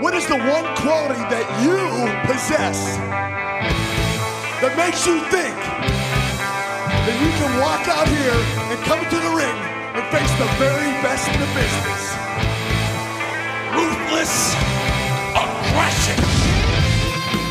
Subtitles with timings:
[0.00, 1.76] What is the one quality that you
[2.24, 2.96] possess
[4.64, 8.32] that makes you think that you can walk out here
[8.72, 9.52] and come to the ring
[9.92, 12.00] and face the very best in the business?
[13.76, 14.56] Ruthless
[15.36, 16.16] aggression.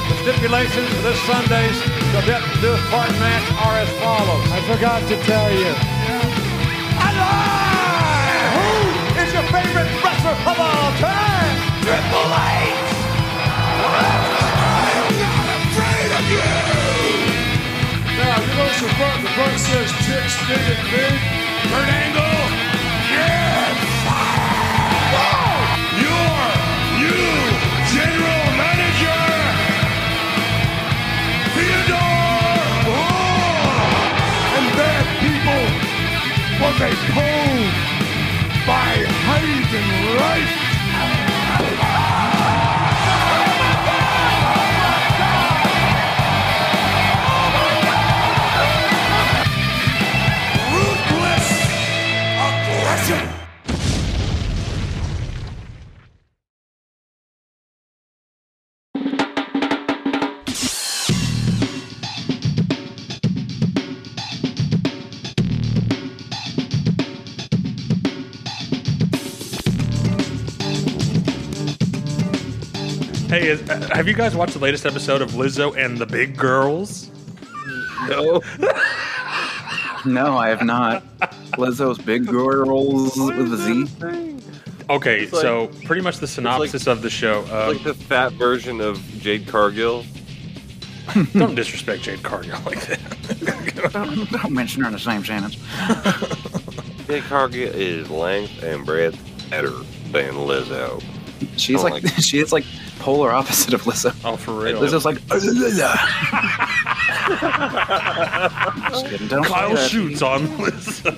[0.09, 1.77] The stipulations for this Sunday's
[2.17, 4.41] The Death Death Part match are as follows.
[4.49, 5.69] I forgot to tell you.
[6.97, 8.49] Alive!
[8.57, 11.68] Who is your favorite wrestler of all time?
[11.89, 12.85] Triple H!
[15.01, 16.45] I'm not afraid of you!
[18.13, 18.53] Now, you
[19.25, 20.77] the says chicks dig
[21.81, 22.45] Angle,
[24.05, 25.81] fired!
[25.97, 26.53] You're
[27.01, 27.57] new
[27.89, 29.25] general manager,
[31.57, 32.93] Theodore!
[34.61, 34.65] And
[35.25, 35.65] people
[36.85, 37.73] a pose
[38.69, 38.93] by
[39.25, 40.58] Hayden Wright.
[74.09, 77.11] You guys watched the latest episode of Lizzo and the Big Girls?
[78.07, 78.41] No.
[80.05, 81.03] no, I have not.
[81.53, 84.35] Lizzo's big girls with a Z.
[84.89, 87.41] Okay, like- so pretty much the synopsis of the show.
[87.51, 90.03] Um, Like the fat version of Jade Cargill.
[91.33, 94.29] don't disrespect Jade Cargill like that.
[94.41, 95.55] Don't mention her in the same sentence.
[97.07, 99.19] Jade Cargill is length and breadth
[99.51, 99.69] better
[100.11, 101.03] than Lizzo.
[101.57, 102.65] She's like my- she is like
[102.99, 104.13] polar opposite of Lizzo.
[104.23, 104.79] Oh, for real.
[104.81, 105.17] Lizzo's like.
[105.29, 105.39] Uh,
[108.89, 109.89] Just kidding, don't say Kyle that.
[109.89, 111.09] shoots on Lizzo.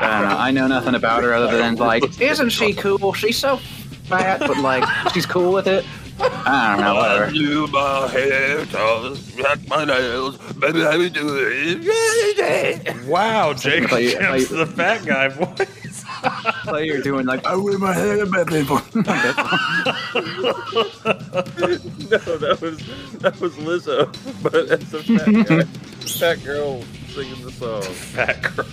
[0.00, 0.36] I don't know.
[0.36, 3.12] I know nothing about her other than like, isn't she cool?
[3.12, 3.56] She's so
[4.04, 5.84] fat, but like, she's cool with it.
[6.20, 6.94] I don't know.
[6.94, 7.32] Whatever.
[7.32, 13.06] do my hair, cut my nails, baby, how you do it?
[13.06, 15.83] wow, Jake I thought I thought the fat guy voice.
[16.66, 18.80] Like you're doing like, I wear my hair back before.
[22.10, 22.78] No, that was
[23.20, 25.62] that was Lizzo, but as a fat guy,
[26.18, 27.82] fat girl singing the song.
[27.82, 28.66] Fat girl.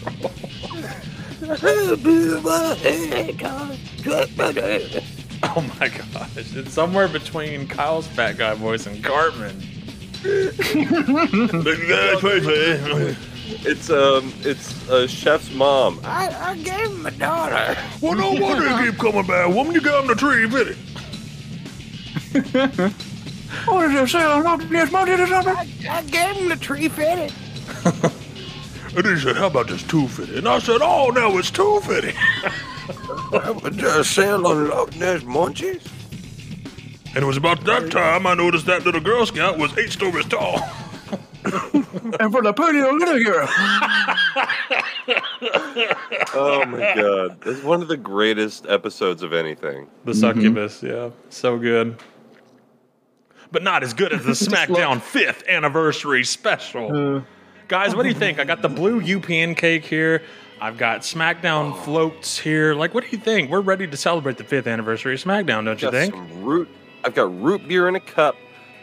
[5.43, 6.55] Oh my gosh.
[6.55, 9.59] It's somewhere between Kyle's fat guy voice and Cartman.
[13.63, 15.99] It's um, it's a chef's mom.
[16.03, 17.77] I, I gave him a daughter.
[18.01, 19.47] Well, no wonder you keep coming back.
[19.49, 20.77] Woman, you got him the tree, fit it.
[23.65, 24.19] What did you say?
[24.19, 25.87] I'm not yes, what did you say?
[25.89, 27.33] I gave him the tree fitted.
[28.93, 30.39] And he said, How about this two fitted?
[30.39, 32.13] And I said, Oh, no, it's two fitted.
[33.33, 35.81] I was just selling Loch Ness munchies.
[37.15, 40.25] And it was about that time I noticed that little Girl Scout was eight stories
[40.25, 40.59] tall.
[42.19, 43.47] And for the pretty little girl.
[46.33, 49.87] Oh my god, it's one of the greatest episodes of anything.
[50.05, 50.19] The mm-hmm.
[50.19, 51.09] succubus, yeah.
[51.29, 51.97] So good.
[53.51, 57.17] But not as good as the SmackDown 5th anniversary special.
[57.17, 57.21] Uh.
[57.67, 58.39] Guys, what do you think?
[58.39, 60.23] I got the blue UPN cake here.
[60.59, 62.75] I've got SmackDown floats here.
[62.75, 63.49] Like, what do you think?
[63.49, 66.13] We're ready to celebrate the 5th anniversary of SmackDown, don't you think?
[66.13, 66.69] some root.
[67.03, 68.35] I've got root beer in a cup.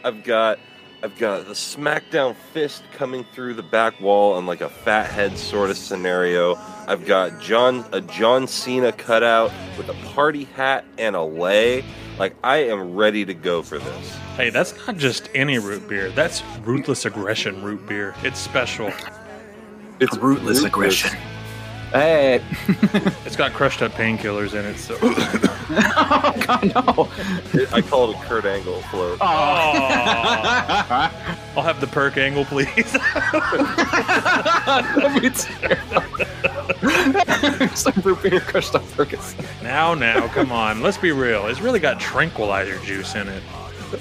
[0.03, 0.59] I've got
[1.01, 5.37] I've got the SmackDown fist coming through the back wall in like a fat head
[5.37, 6.55] sort of scenario.
[6.87, 11.85] I've got John a John Cena cutout with a party hat and a lay.
[12.17, 14.15] Like I am ready to go for this.
[14.35, 16.11] Hey, that's not just any root beer.
[16.11, 18.13] That's Ruthless Aggression root beer.
[18.23, 18.91] It's special.
[20.01, 21.17] It's Rootless aggression.
[21.91, 22.41] Hey,
[23.25, 24.97] It's got crushed up painkillers in it, so.
[25.01, 27.09] oh God, no.
[27.59, 29.17] It- I call it a Kurt Angle float.
[29.21, 30.55] Aw.
[31.57, 32.69] I'll have the perk angle, please.
[35.23, 35.47] it's
[37.79, 39.35] some root beer crushed up Fergus.
[39.63, 40.81] now, now, come on.
[40.81, 41.47] Let's be real.
[41.47, 43.43] It's really got tranquilizer juice in it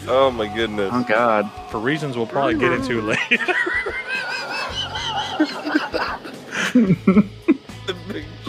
[0.07, 0.91] Oh my goodness.
[0.93, 1.51] Oh God.
[1.71, 3.55] for reasons we'll probably get into later.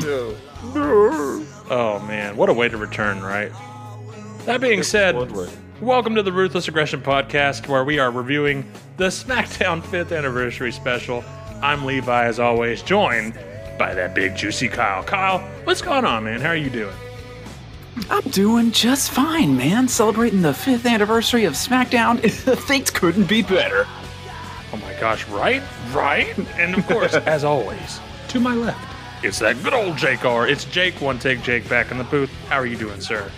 [0.10, 0.36] The
[1.70, 2.36] oh, man.
[2.36, 3.52] What a way to return, right?
[4.46, 5.50] That being said, One
[5.82, 8.66] welcome to the Ruthless Aggression Podcast, where we are reviewing
[8.98, 11.24] the SmackDown 5th Anniversary Special.
[11.62, 13.36] I'm Levi, as always, joined
[13.78, 15.04] by that big, juicy Kyle.
[15.04, 16.42] Kyle, what's going on, man?
[16.42, 16.96] How are you doing?
[18.10, 19.88] I'm doing just fine, man.
[19.88, 22.20] Celebrating the fifth anniversary of SmackDown.
[22.68, 23.86] Things couldn't be better.
[24.74, 25.62] Oh my gosh, right?
[25.92, 26.36] Right?
[26.58, 28.89] And of course, as always, to my left,
[29.24, 30.48] it's that good old Jake R.
[30.48, 32.32] It's Jake, one take Jake back in the booth.
[32.48, 33.32] How are you doing, sir?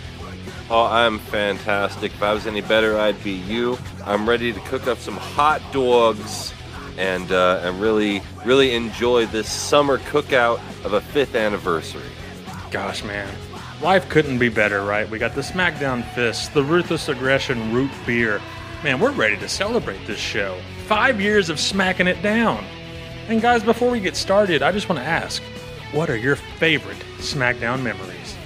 [0.70, 2.12] Oh, I'm fantastic.
[2.12, 3.78] If I was any better, I'd be you.
[4.04, 6.54] I'm ready to cook up some hot dogs
[6.96, 12.02] and uh, and really really enjoy this summer cookout of a fifth anniversary.
[12.70, 13.28] Gosh, man.
[13.82, 15.10] Life couldn't be better, right?
[15.10, 18.40] We got the SmackDown Fist, the Ruthless Aggression Root Beer.
[18.84, 20.58] Man, we're ready to celebrate this show.
[20.86, 22.64] Five years of smacking it down.
[23.28, 25.42] And guys, before we get started, I just want to ask,
[25.92, 28.36] what are your favorite SmackDown memories?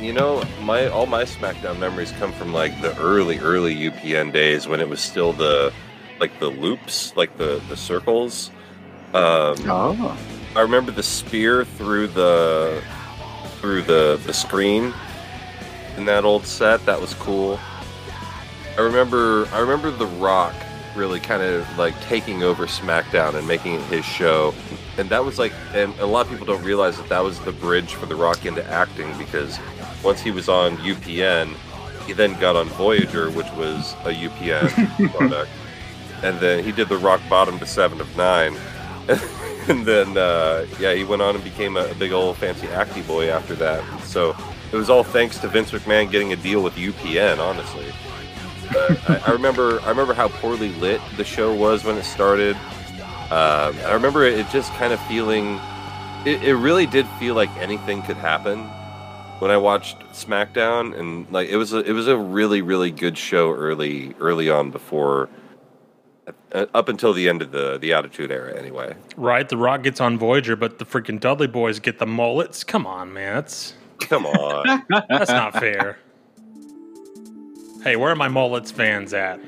[0.00, 4.68] You know, my all my SmackDown memories come from like the early early UPN days
[4.68, 5.72] when it was still the
[6.20, 8.50] like the loops, like the the circles.
[9.14, 10.18] Um, Oh.
[10.54, 12.82] I remember the spear through the
[13.60, 14.92] through the the screen
[15.96, 16.84] in that old set.
[16.84, 17.58] That was cool.
[18.76, 20.54] I remember I remember The Rock
[20.96, 24.54] really kind of like taking over SmackDown and making it his show.
[24.98, 27.52] And that was like and a lot of people don't realize that that was the
[27.52, 29.58] bridge for The Rock into acting because
[30.02, 31.54] once he was on UPN,
[32.06, 35.50] he then got on Voyager, which was a UPN product.
[36.22, 38.56] And then he did the Rock Bottom to 7 of 9.
[39.68, 43.06] and then uh, yeah, he went on and became a, a big old fancy acty
[43.06, 43.84] boy after that.
[44.02, 44.34] So
[44.72, 47.86] it was all thanks to Vince McMahon getting a deal with UPN, honestly.
[48.70, 52.56] I, I remember I remember how poorly lit the show was when it started.
[53.30, 55.60] Um, I remember it just kind of feeling.
[56.24, 58.64] It, it really did feel like anything could happen
[59.38, 63.18] when I watched SmackDown, and like it was a it was a really really good
[63.18, 65.28] show early early on before.
[66.52, 68.94] Uh, up until the end of the the Attitude Era, anyway.
[69.16, 72.64] Right, The Rock gets on Voyager, but the freaking Dudley boys get the mullets.
[72.64, 73.36] Come on, man.
[73.36, 74.84] That's, Come on.
[75.08, 75.98] that's not fair.
[77.86, 79.38] Hey, where are my mullets fans at?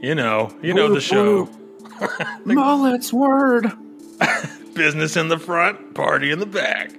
[0.00, 1.50] You know, you know the show.
[2.44, 3.72] Mullet's word.
[4.74, 6.92] Business in the front, party in the back.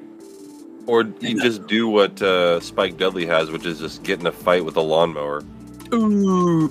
[0.88, 4.34] or you just do what uh, Spike Dudley has, which is just get in a
[4.34, 5.44] fight with a lawnmower.
[5.94, 6.70] Ooh.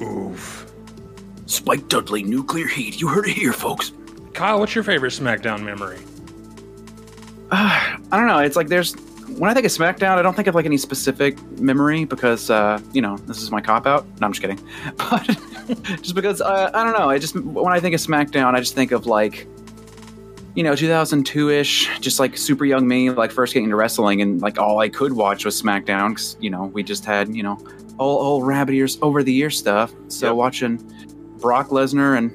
[0.00, 0.72] Oof.
[1.44, 2.98] Spike Dudley nuclear heat.
[2.98, 3.92] You heard it here, folks.
[4.32, 5.98] Kyle, what's your favorite SmackDown memory?
[7.50, 8.38] I don't know.
[8.38, 8.96] It's like there's
[9.38, 12.80] when I think of SmackDown, I don't think of like any specific memory because uh,
[12.92, 14.06] you know this is my cop out.
[14.20, 14.60] No, I'm just kidding.
[14.96, 15.26] But
[16.02, 17.08] just because uh, I don't know.
[17.10, 19.46] I just when I think of SmackDown, I just think of like
[20.54, 24.40] you know 2002 ish, just like super young me, like first getting into wrestling, and
[24.40, 27.58] like all I could watch was SmackDown because you know we just had you know
[27.98, 29.92] all all rabbit ears over the year stuff.
[30.08, 30.36] So Yep.
[30.36, 30.76] watching
[31.38, 32.32] Brock Lesnar and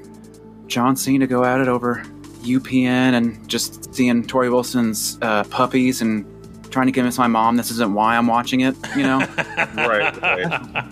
[0.69, 2.03] John Cena go at it over
[2.43, 6.25] UPN and just seeing Torrie Wilson's uh, puppies and
[6.73, 9.19] trying to convince my mom this isn't why I'm watching it, you know.
[9.75, 10.85] Right, right.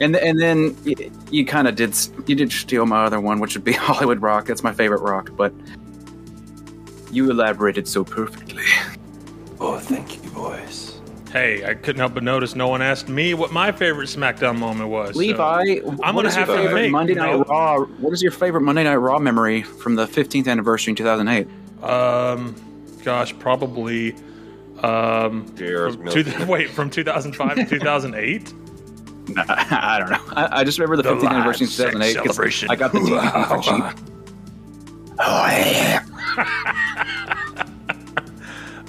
[0.00, 1.94] and and then you, you kind of did
[2.26, 4.46] you did steal my other one, which would be Hollywood Rock.
[4.46, 5.52] That's my favorite rock, but
[7.10, 8.64] you elaborated so perfectly.
[9.60, 11.00] oh, thank you, boys.
[11.32, 14.88] Hey, I couldn't help but notice no one asked me what my favorite SmackDown moment
[14.90, 15.12] was.
[15.12, 17.80] so- Levi, I'm gonna have to favorite make, Monday Night know- Raw.
[17.84, 21.46] What is your favorite Monday Night Raw memory from the 15th anniversary in 2008?
[21.82, 22.54] Um,
[23.04, 24.14] gosh, probably.
[24.82, 28.52] Um, from two, wait, from 2005 to 2008.
[29.38, 30.20] I don't know.
[30.36, 32.70] I, I just remember the, The 15th anniversary in live sex 2008 'cause celebration.
[32.70, 33.84] I got the DVD for cheap.
[35.18, 36.04] Oh yeah.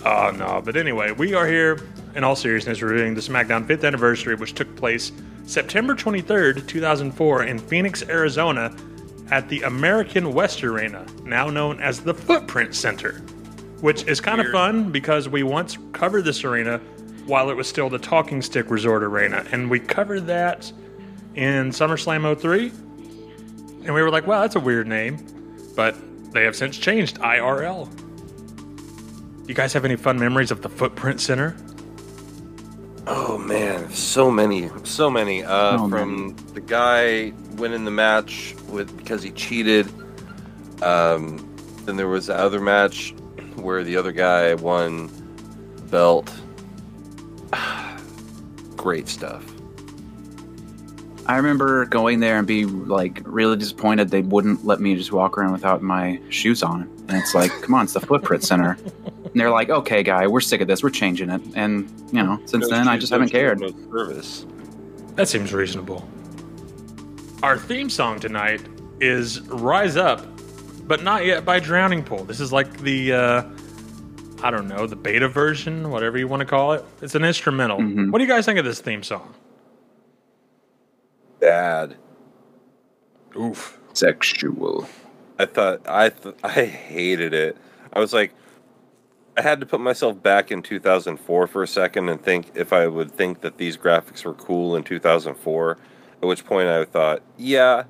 [0.05, 0.61] Oh no!
[0.63, 1.79] But anyway, we are here
[2.15, 5.11] in all seriousness reviewing the SmackDown 5th anniversary, which took place
[5.45, 8.75] September 23rd, 2004, in Phoenix, Arizona,
[9.31, 13.21] at the American West Arena, now known as the Footprint Center,
[13.81, 16.79] which is kind of fun because we once covered this arena
[17.25, 20.71] while it was still the Talking Stick Resort Arena, and we covered that
[21.35, 22.69] in SummerSlam 03,
[23.85, 25.17] and we were like, "Wow, that's a weird name,"
[25.75, 25.95] but
[26.33, 27.89] they have since changed IRL.
[29.47, 31.55] You guys have any fun memories of the Footprint Center?
[33.09, 35.43] Oh man, so many, so many.
[35.43, 39.87] Uh, Oh, from the guy winning the match with because he cheated.
[40.83, 41.37] Um,
[41.85, 43.13] then there was the other match
[43.57, 45.09] where the other guy won
[45.89, 46.33] belt.
[48.77, 49.43] Great stuff.
[51.27, 55.37] I remember going there and be like really disappointed they wouldn't let me just walk
[55.37, 56.83] around without my shoes on.
[57.09, 58.77] And it's like, come on, it's the Footprint Center.
[59.05, 60.83] And they're like, okay, guy, we're sick of this.
[60.83, 61.41] We're changing it.
[61.55, 63.59] And, you know, since then, I just haven't cared.
[63.59, 64.45] No service.
[65.15, 66.07] That seems reasonable.
[67.43, 68.61] Our theme song tonight
[69.01, 70.25] is Rise Up,
[70.87, 72.23] but not yet by Drowning Pool.
[72.23, 73.43] This is like the uh,
[74.41, 76.85] I don't know, the beta version, whatever you want to call it.
[77.01, 77.81] It's an instrumental.
[77.81, 79.33] What do you guys think of this theme song?
[81.39, 81.97] Bad.
[83.35, 83.79] Oof.
[83.93, 84.87] Sexual.
[85.39, 87.57] I thought I th- I hated it.
[87.93, 88.33] I was like,
[89.37, 92.87] I had to put myself back in 2004 for a second and think if I
[92.87, 95.77] would think that these graphics were cool in 2004.
[96.21, 97.83] At which point I thought, yeah,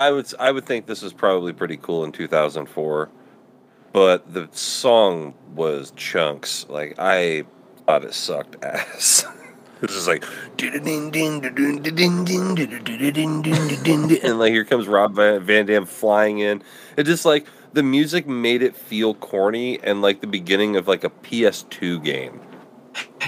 [0.00, 3.10] I would I would think this is probably pretty cool in 2004.
[3.92, 6.66] But the song was chunks.
[6.68, 7.44] Like I
[7.86, 9.24] thought it sucked ass.
[9.80, 10.24] It's just like
[14.24, 16.62] and like here comes Rob Van Van Dam flying in.
[16.96, 21.04] It just like the music made it feel corny and like the beginning of like
[21.04, 22.40] a PS2 game.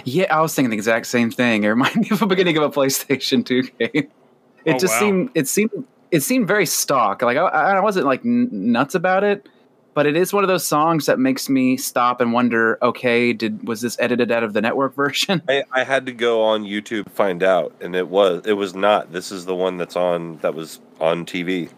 [0.04, 1.62] Yeah, I was thinking the exact same thing.
[1.64, 4.08] It reminded me of the beginning of a PlayStation 2 game.
[4.64, 5.00] It Oh, just wow.
[5.00, 7.22] seemed it seemed it seemed very stock.
[7.22, 9.48] Like I, I wasn't like n- nuts about it,
[9.94, 12.78] but it is one of those songs that makes me stop and wonder.
[12.82, 15.42] Okay, did was this edited out of the network version?
[15.48, 18.74] I, I had to go on YouTube to find out, and it was it was
[18.74, 19.12] not.
[19.12, 21.70] This is the one that's on that was on TV.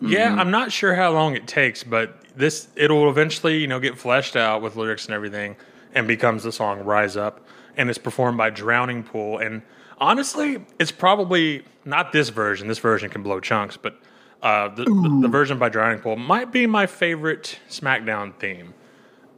[0.00, 0.40] Yeah, mm-hmm.
[0.40, 4.36] I'm not sure how long it takes, but this it'll eventually, you know, get fleshed
[4.36, 5.56] out with lyrics and everything
[5.94, 7.40] and becomes the song Rise Up
[7.76, 9.62] and it's performed by Drowning Pool and
[9.98, 12.68] honestly, it's probably not this version.
[12.68, 13.96] This version can blow chunks, but
[14.42, 18.74] uh, the, the, the version by Drowning Pool might be my favorite SmackDown theme.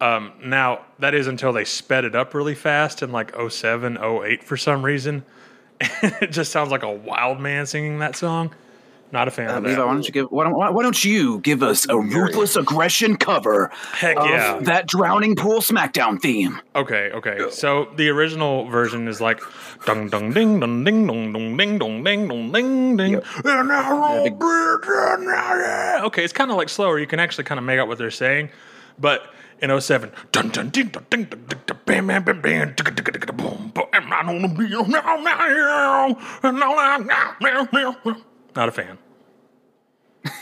[0.01, 4.43] Um, now, that is until they sped it up really fast in like 07, 08
[4.43, 5.25] for some reason.
[5.81, 8.55] it just sounds like a wild man singing that song.
[9.13, 9.87] Not a fan of Levi, that.
[9.87, 13.71] why don't you give why don't, why don't you give us a ruthless aggression cover
[13.93, 14.59] Heck of yeah.
[14.63, 16.61] that drowning pool SmackDown theme?
[16.75, 17.51] Okay, okay.
[17.51, 19.41] So the original version is like
[19.85, 23.15] dong dong ding dong ding dong dong ding dong ding dong ding ding.
[23.45, 24.47] And I won't be
[24.87, 26.05] done now.
[26.07, 26.99] Okay, it's kind of like slower.
[26.99, 28.51] You can actually kind of make out what they're saying,
[28.99, 32.75] but in 07, dun dun ding dong ding dong ding dong bam bam bam bam
[33.37, 33.85] boom boom.
[33.93, 38.17] I'm not gonna be now now and now now now.
[38.57, 38.99] Not a fan.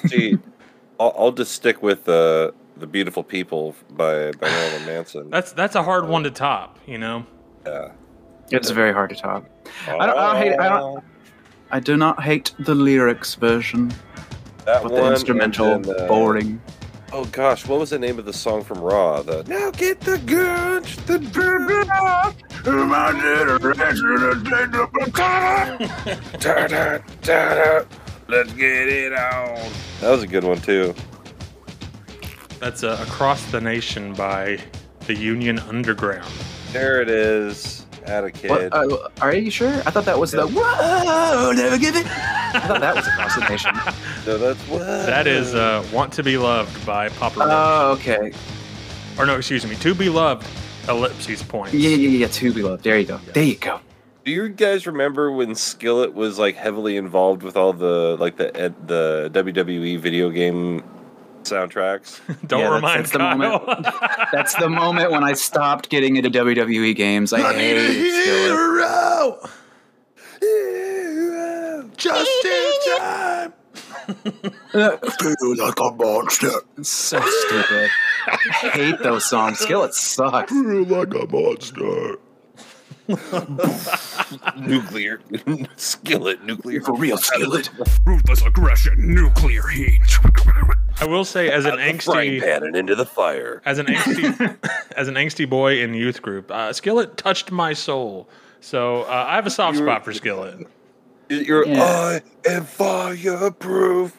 [0.06, 0.38] See,
[1.00, 5.30] I'll, I'll just stick with the the beautiful people by by Marilyn Manson.
[5.30, 6.78] That's that's a hard one to top.
[6.86, 7.26] You know.
[7.66, 7.92] yeah.
[8.50, 9.50] It's very hard to top.
[9.86, 10.58] I don't, I don't hate.
[10.58, 11.04] I don't.
[11.70, 13.92] I do not hate the lyrics version,
[14.64, 16.60] that but one, the instrumental and then, uh, boring.
[17.12, 19.22] Oh gosh, what was the name of the song from Raw?
[19.22, 21.18] The now get the guns, the
[22.64, 23.12] my
[26.38, 27.88] generation.
[28.34, 29.70] Let's get it on.
[30.00, 30.92] That was a good one too.
[32.58, 34.58] That's uh, Across the Nation by
[35.06, 36.28] the Union Underground.
[36.72, 37.86] There it is.
[38.06, 38.50] At a kid.
[38.50, 39.68] What, uh, are you sure?
[39.68, 42.06] I thought that was the whoa, never give it.
[42.10, 43.72] I thought that was across the nation.
[44.26, 44.80] no, that's what.
[44.80, 47.48] That is uh, Want to Be Loved by Papa Roach.
[47.50, 48.32] Oh, okay.
[49.16, 50.44] or no, excuse me, To Be Loved,
[50.88, 51.72] ellipses points.
[51.72, 52.26] Yeah, yeah, yeah.
[52.26, 52.82] To be loved.
[52.82, 53.18] There you go.
[53.32, 53.80] There you go.
[54.24, 58.72] Do you guys remember when Skillet was like heavily involved with all the like the
[58.86, 60.82] the WWE video game
[61.42, 62.20] soundtracks?
[62.46, 63.36] Don't Yeah, that's- remind that's the Kyle.
[63.38, 63.86] moment.
[64.32, 67.32] That's the moment when I stopped getting into WWE games.
[67.32, 68.26] I hated Skillet.
[68.48, 69.48] hero.
[70.40, 71.90] Hero.
[71.96, 73.52] Just in time.
[74.72, 76.50] Feel like a monster.
[76.78, 77.90] It's so stupid.
[78.26, 78.36] I
[78.72, 79.58] hate those songs.
[79.60, 80.50] Skillet sucks.
[80.50, 82.16] Feel like a monster.
[84.56, 85.20] Nuclear
[85.76, 86.80] Skillet, nuclear.
[86.80, 87.70] For real, Skillet.
[88.04, 90.00] Ruthless aggression, nuclear heat.
[91.00, 93.62] I will say, as an The frying angsty, pan and into the fire.
[93.64, 94.56] as an angsty,
[94.96, 98.28] as an angsty boy in youth group, uh, Skillet touched my soul.
[98.60, 100.66] So uh, I have a soft spot for Skillet.
[101.28, 101.82] You're Yeah.
[101.82, 104.16] I am fireproof.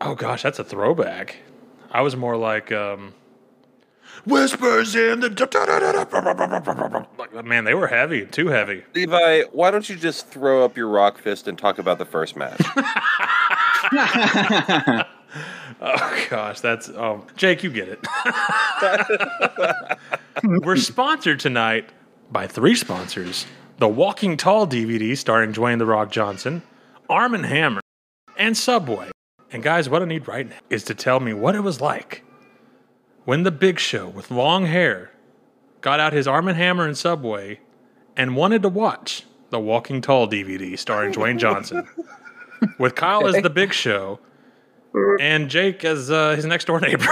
[0.00, 1.36] Oh gosh, that's a throwback.
[1.90, 3.14] I was more like, um,
[4.24, 5.28] Whispers in the.
[7.18, 8.84] like, man, they were heavy, too heavy.
[8.94, 12.36] Levi, why don't you just throw up your rock fist and talk about the first
[12.36, 12.60] match?
[15.80, 18.00] Oh gosh, that's um Jake, you get it.
[20.64, 21.90] We're sponsored tonight
[22.32, 23.46] by three sponsors:
[23.78, 26.62] the Walking Tall DVD starring Dwayne the Rock Johnson,
[27.08, 27.80] Arm and Hammer,
[28.36, 29.10] and Subway.
[29.52, 32.24] And guys, what I need right now is to tell me what it was like
[33.28, 35.10] when the Big Show with long hair
[35.82, 37.60] got out his Arm and Hammer and Subway
[38.16, 41.86] and wanted to watch the Walking Tall DVD starring Dwayne Johnson,
[42.78, 44.18] with Kyle as the Big Show
[45.20, 47.04] and Jake as uh, his next door neighbor.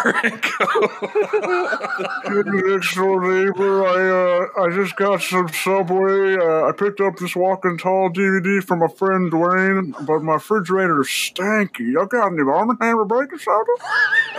[2.25, 6.37] Next door neighbor, I uh, I just got some Subway.
[6.37, 11.09] Uh, I picked up this Walking Tall DVD from my friend Dwayne, but my refrigerator's
[11.09, 11.93] stanky.
[11.93, 13.73] Y'all got any Arm & Hammer baking soda?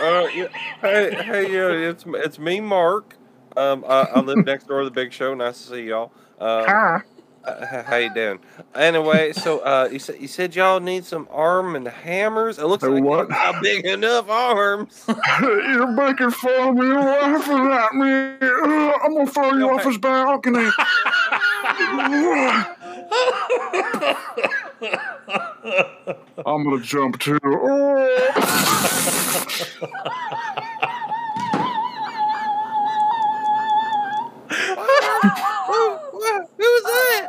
[0.00, 0.48] uh, yeah,
[0.80, 3.16] hey, hey, yeah, it's it's me, Mark.
[3.56, 5.34] Um, I, I live next door to the Big Show.
[5.34, 6.12] Nice to see y'all.
[6.40, 7.02] Um, Hi.
[7.44, 8.38] Uh, how you doing?
[8.74, 12.58] Anyway, so uh, you said you said y'all need some arm and hammers.
[12.58, 13.28] It looks Hey, like what?
[13.28, 15.04] got big enough arms.
[15.40, 18.36] You're making fun of me, You're laughing at me.
[18.40, 20.68] Uh, I'm gonna throw you off his balcony.
[26.46, 27.38] I'm gonna jump too.
[27.44, 28.34] Oh.
[36.56, 37.28] Who was that?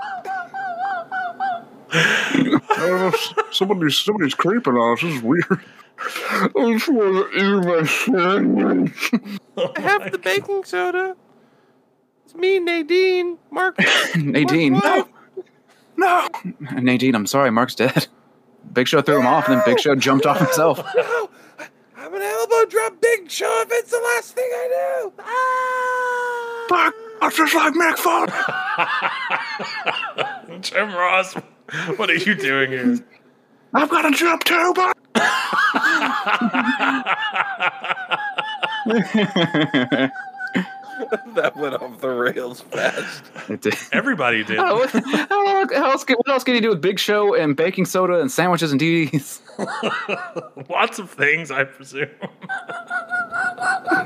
[2.71, 3.11] Uh,
[3.51, 5.01] somebody's somebody's creeping on us.
[5.01, 5.61] This is weird.
[5.99, 9.11] I just want to eat my sandwich.
[9.75, 11.15] I have the baking soda.
[12.25, 13.37] It's me, Nadine.
[13.51, 13.77] Mark.
[14.15, 14.73] Nadine.
[14.73, 15.07] Mark,
[15.97, 16.27] No.
[16.73, 17.51] Nadine, I'm sorry.
[17.51, 18.07] Mark's dead.
[18.71, 20.79] Big Show threw him off, and then Big Show jumped off himself.
[20.95, 21.29] No,
[21.97, 25.13] I'm an elbow drop Big Show if it's the last thing I do.
[25.19, 26.65] Ah!
[26.69, 26.95] Fuck!
[27.21, 28.31] I'm just like Mick Foley.
[30.61, 31.33] Jim Ross,
[31.97, 32.97] what are you doing here?
[33.73, 34.95] I've got a jump too, but
[41.35, 43.23] that went off the rails fast.
[43.49, 43.75] It did.
[43.91, 44.57] Everybody did.
[44.59, 46.99] Oh, what, uh, how else- how else can, what else can you do with Big
[46.99, 49.39] Show and baking soda and sandwiches and DVDs?
[50.69, 52.09] Lots of things, I presume.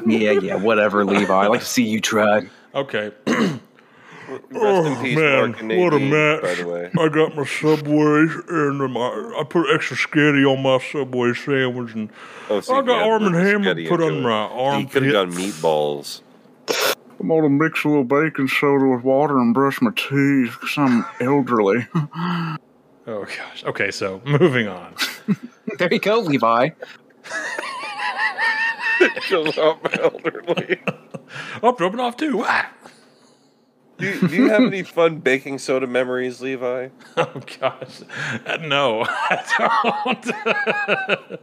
[0.06, 1.34] yeah, yeah, whatever, Levi.
[1.34, 2.48] I like to see you try.
[2.76, 3.12] Okay.
[3.28, 6.42] Rest in oh, peace, Mark and what a match.
[6.42, 6.90] by the way.
[6.98, 11.94] I got my Subway and um, my, I put extra sketty on my Subway sandwich
[11.94, 12.10] and
[12.50, 14.22] Oh, so I got Arm and Hammer put on it.
[14.22, 16.22] my He could have done meatballs.
[17.20, 21.06] I'm gonna mix a little baking soda with water and brush my teeth because I'm
[21.20, 21.88] elderly.
[23.06, 23.66] Oh gosh.
[23.66, 24.96] Okay, so moving on.
[25.78, 26.70] There you go, Levi.
[29.00, 30.80] Because I'm elderly.
[31.62, 32.44] Oh, dropping off too.
[32.46, 32.72] Ah.
[33.98, 36.90] Do you, do you have any fun baking soda memories, Levi?
[37.18, 38.02] Oh gosh.
[38.46, 39.44] Uh, No, I
[40.04, 41.40] don't.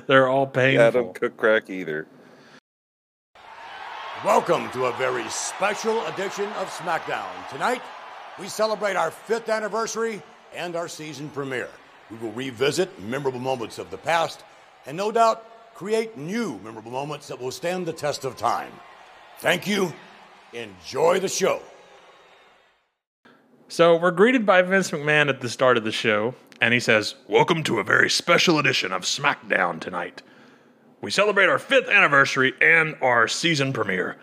[0.06, 2.06] They're all Yeah, I don't cook crack either.
[4.24, 7.26] Welcome to a very special edition of SmackDown.
[7.50, 7.82] Tonight,
[8.38, 10.22] we celebrate our fifth anniversary
[10.54, 11.70] and our season premiere.
[12.10, 14.42] We will revisit memorable moments of the past
[14.86, 15.46] and no doubt
[15.80, 18.70] create new memorable moments that will stand the test of time.
[19.38, 19.94] Thank you.
[20.52, 21.62] Enjoy the show.
[23.68, 27.14] So we're greeted by Vince McMahon at the start of the show, and he says,
[27.26, 30.20] Welcome to a very special edition of SmackDown tonight.
[31.00, 34.18] We celebrate our fifth anniversary and our season premiere.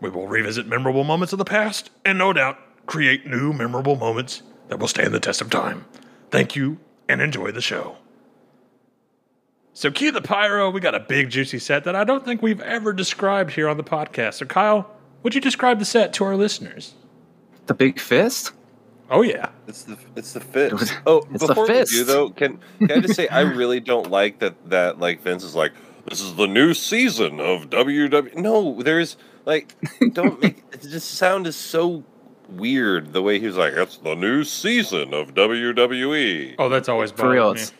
[0.00, 4.44] We will revisit memorable moments of the past and no doubt create new memorable moments
[4.68, 5.86] that will stand the test of time.
[6.30, 7.96] Thank you and enjoy the show.
[9.80, 10.68] So, cue the pyro.
[10.68, 13.78] We got a big, juicy set that I don't think we've ever described here on
[13.78, 14.34] the podcast.
[14.34, 14.90] So, Kyle,
[15.22, 16.92] would you describe the set to our listeners?
[17.64, 18.52] The big fist?
[19.10, 19.48] Oh, yeah.
[19.66, 20.92] It's the it's the fist.
[21.06, 21.92] Oh, it's the before we fist.
[21.92, 25.44] do though, can can I just say I really don't like that that like Vince
[25.44, 25.72] is like
[26.06, 28.36] this is the new season of WWE.
[28.36, 29.16] No, there's
[29.46, 29.74] like
[30.12, 32.04] don't make it just sound is so
[32.50, 36.56] weird the way he was like it's the new season of WWE.
[36.58, 37.62] Oh, that's always For real, me.
[37.62, 37.72] it's,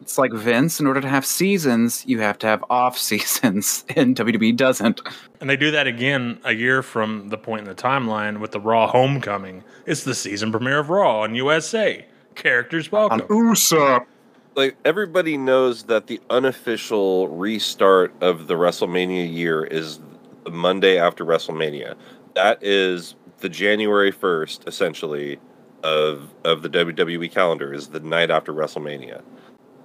[0.00, 0.80] it's like Vince.
[0.80, 5.00] In order to have seasons, you have to have off seasons, and WWE doesn't.
[5.40, 8.60] And they do that again a year from the point in the timeline with the
[8.60, 9.64] Raw Homecoming.
[9.86, 12.06] It's the season premiere of Raw on USA.
[12.34, 13.20] Characters welcome.
[13.20, 14.06] Usopp.
[14.54, 20.00] Like everybody knows that the unofficial restart of the WrestleMania year is
[20.44, 21.94] the Monday after WrestleMania.
[22.34, 25.38] That is the January 1st essentially
[25.84, 29.22] of of the WWE calendar is the night after WrestleMania.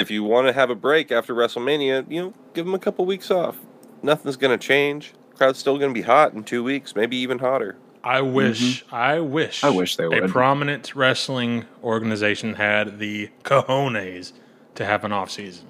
[0.03, 3.05] If you want to have a break after WrestleMania, you know, give them a couple
[3.05, 3.57] weeks off.
[4.03, 5.13] Nothing's going to change.
[5.35, 7.77] Crowd's still going to be hot in 2 weeks, maybe even hotter.
[8.03, 9.73] I wish, I wish, Mm-hmm.
[9.73, 14.33] I wish they were a prominent wrestling organization had the cojones
[14.75, 15.67] to have an off season.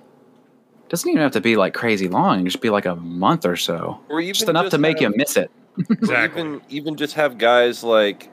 [0.89, 2.43] Doesn't even have to be like crazy long.
[2.43, 5.13] Just be like a month or so, Or even just enough to just make you
[5.15, 5.52] miss it.
[5.78, 6.41] Or Exactly.
[6.41, 8.30] even even just have guys like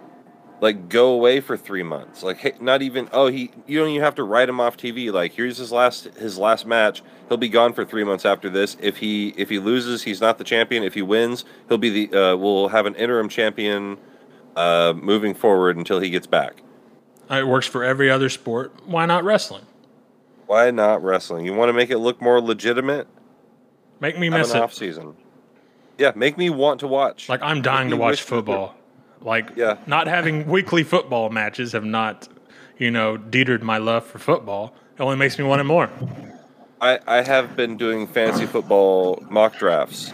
[0.61, 2.23] like go away for three months.
[2.23, 5.13] Like hey, not even oh he you don't even have to write him off TV.
[5.13, 7.03] Like here's his last his last match.
[7.29, 8.77] He'll be gone for three months after this.
[8.81, 10.83] If he if he loses, he's not the champion.
[10.83, 13.97] If he wins, he'll be the uh, we'll have an interim champion
[14.57, 16.63] uh, moving forward until he gets back.
[17.31, 18.73] It works for every other sport.
[18.87, 19.65] Why not wrestling?
[20.47, 21.47] Why not wrestling?
[21.47, 23.07] You want to make it look more legitimate?
[24.01, 24.63] Make me Have miss an it.
[24.63, 25.15] off season.
[25.97, 27.29] Yeah, make me want to watch.
[27.29, 28.75] Like I'm dying to watch football.
[29.23, 29.77] Like Yeah.
[29.87, 32.29] not having weekly football matches have not,
[32.79, 34.75] you know, deterred my love for football.
[34.97, 35.91] It only makes me want it more.
[36.81, 40.13] I, I have been doing fantasy football mock drafts,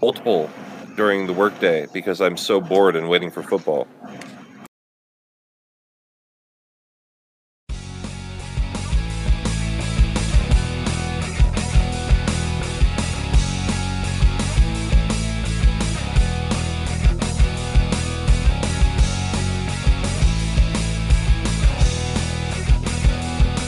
[0.00, 0.48] multiple,
[0.96, 3.86] during the workday because I'm so bored and waiting for football.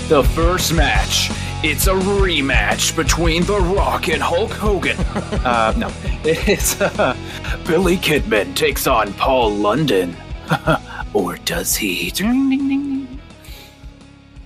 [0.09, 1.29] The first match.
[1.63, 4.97] It's a rematch between The Rock and Hulk Hogan.
[5.45, 5.93] uh, no,
[6.25, 7.15] it's uh,
[7.67, 10.17] Billy Kidman takes on Paul London.
[11.13, 12.11] or does he?
[12.11, 13.21] Ding, ding, ding, ding.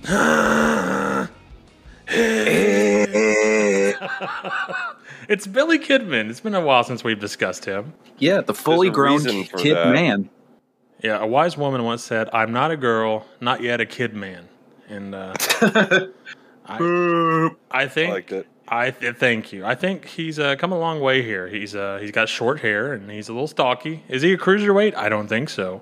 [5.29, 6.29] It's Billy Kidman.
[6.29, 7.93] It's been a while since we've discussed him.
[8.17, 9.93] Yeah, the fully grown reason for kid that.
[9.93, 10.29] man.
[11.01, 14.49] Yeah, a wise woman once said, "I'm not a girl, not yet a kid man,"
[14.89, 15.33] and uh,
[16.65, 18.47] I, I think I liked it.
[18.67, 19.65] I th- thank you.
[19.65, 21.47] I think he's uh, come a long way here.
[21.47, 24.03] He's uh, he's got short hair and he's a little stocky.
[24.07, 24.95] Is he a cruiserweight?
[24.95, 25.81] I don't think so.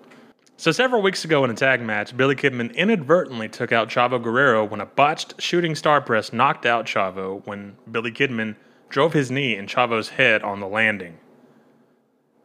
[0.57, 4.63] So several weeks ago in a tag match, Billy Kidman inadvertently took out Chavo Guerrero
[4.63, 8.55] when a botched shooting star press knocked out Chavo when Billy Kidman
[8.89, 11.17] drove his knee in Chavo's head on the landing.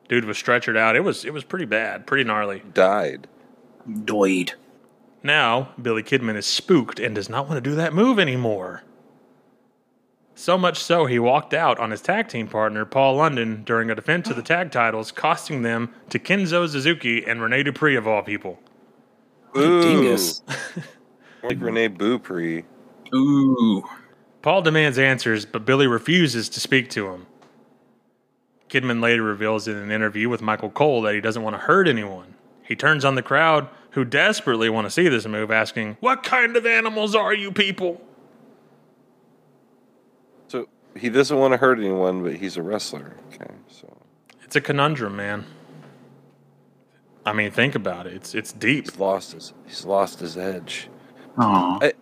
[0.08, 0.96] Dude was stretchered out.
[0.96, 2.62] It was it was pretty bad, pretty gnarly.
[2.72, 3.26] Died.
[4.04, 4.54] Doid.
[5.26, 8.84] Now, Billy Kidman is spooked and does not want to do that move anymore.
[10.36, 13.94] So much so, he walked out on his tag team partner, Paul London, during a
[13.96, 18.22] defense of the tag titles, costing them to Kenzo Suzuki and Rene Dupree, of all
[18.22, 18.60] people.
[19.56, 20.42] Ooh, Dingus.
[21.42, 22.64] like Rene Dupree.
[23.12, 23.82] Ooh.
[24.42, 27.26] Paul demands answers, but Billy refuses to speak to him.
[28.68, 31.88] Kidman later reveals in an interview with Michael Cole that he doesn't want to hurt
[31.88, 32.34] anyone.
[32.62, 36.54] He turns on the crowd, who desperately want to see this move, asking, What kind
[36.54, 37.98] of animals are you people?
[40.48, 43.16] So he doesn't want to hurt anyone, but he's a wrestler.
[43.32, 43.96] Okay, so
[44.44, 45.46] It's a conundrum, man.
[47.24, 48.12] I mean, think about it.
[48.12, 48.84] It's it's deep.
[48.84, 50.90] he's lost his he's lost his edge.
[51.38, 51.78] Aw.
[51.80, 51.92] I,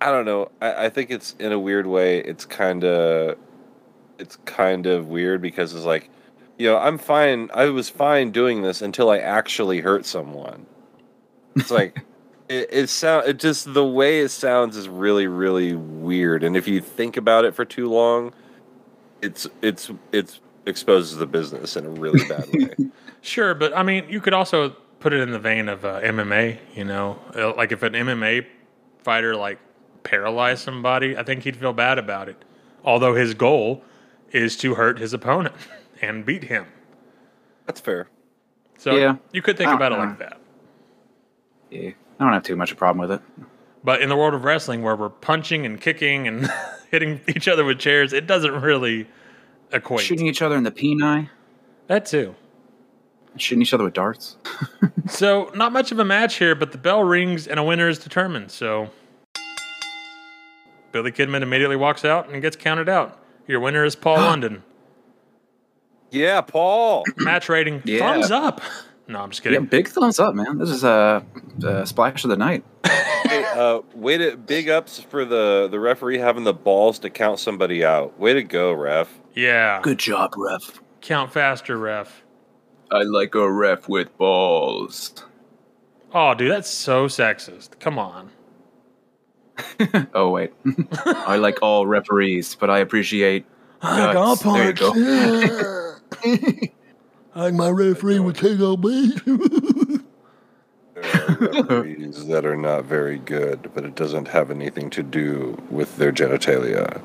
[0.00, 0.50] I don't know.
[0.60, 2.18] I, I think it's in a weird way.
[2.18, 3.38] It's kind of,
[4.18, 6.10] it's kind of weird because it's like,
[6.58, 7.50] you know, I'm fine.
[7.54, 10.66] I was fine doing this until I actually hurt someone.
[11.56, 11.96] It's like,
[12.48, 13.26] it, it sound.
[13.28, 16.42] It just the way it sounds is really, really weird.
[16.44, 18.32] And if you think about it for too long,
[19.22, 22.70] it's it's it's exposes the business in a really bad way.
[23.20, 26.56] Sure, but I mean, you could also put it in the vein of uh, MMA.
[26.76, 28.46] You know, Uh, like if an MMA
[29.02, 29.58] fighter like
[30.04, 32.36] paralyzed somebody, I think he'd feel bad about it.
[32.84, 33.82] Although his goal
[34.30, 35.56] is to hurt his opponent
[36.00, 36.66] and beat him.
[37.66, 38.08] That's fair.
[38.78, 39.16] So Yeah.
[39.32, 40.37] you could think I- about it uh, like that.
[41.70, 41.90] Yeah.
[42.20, 43.46] I don't have too much of a problem with it.
[43.84, 46.50] But in the world of wrestling, where we're punching and kicking and
[46.90, 49.06] hitting each other with chairs, it doesn't really
[49.72, 50.04] equate.
[50.04, 51.28] Shooting each other in the peni,
[51.86, 52.34] that too.
[53.36, 54.36] shooting each other with darts.
[55.08, 57.98] So, not much of a match here, but the bell rings and a winner is
[57.98, 58.50] determined.
[58.50, 58.90] So,
[60.92, 63.18] Billy Kidman immediately walks out and gets counted out.
[63.46, 64.62] Your winner is Paul London.
[66.10, 67.04] Yeah, Paul.
[67.16, 68.00] Match rating Yeah.
[68.00, 68.60] thumbs up.
[69.08, 69.66] No, I'm just Yeah, kidding.
[69.66, 70.58] big thumbs up, man.
[70.58, 71.24] This is a
[71.64, 72.64] uh, splash of the night.
[73.24, 77.38] Hey, uh, way to big ups for the the referee having the balls to count
[77.40, 78.18] somebody out.
[78.18, 79.12] Way to go, ref.
[79.34, 79.80] Yeah.
[79.82, 80.80] Good job, ref.
[81.02, 82.22] Count faster, ref.
[82.90, 85.12] I like a ref with balls.
[86.14, 87.78] Oh, dude, that's so sexist.
[87.80, 88.30] Come on.
[90.14, 90.52] Oh wait,
[91.04, 93.44] I like all referees, but I appreciate.
[93.82, 94.42] guts.
[94.42, 96.68] There you go.
[97.34, 99.12] Like my referee would take on me.
[100.94, 105.56] There are referees that are not very good, but it doesn't have anything to do
[105.70, 107.00] with their genitalia.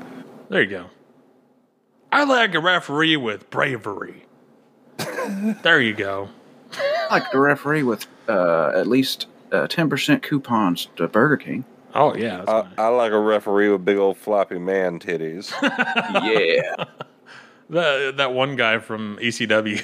[0.49, 0.85] There you go.
[2.11, 4.25] I like a referee with bravery.
[5.63, 6.29] there you go.
[6.73, 9.27] I like a referee with uh, at least
[9.69, 11.65] ten percent coupons to Burger King.
[11.95, 12.43] Oh, yeah.
[12.47, 12.67] I.
[12.77, 15.53] I like a referee with big old floppy man titties.
[15.61, 16.85] yeah,
[17.69, 19.81] The, that one guy from ECW.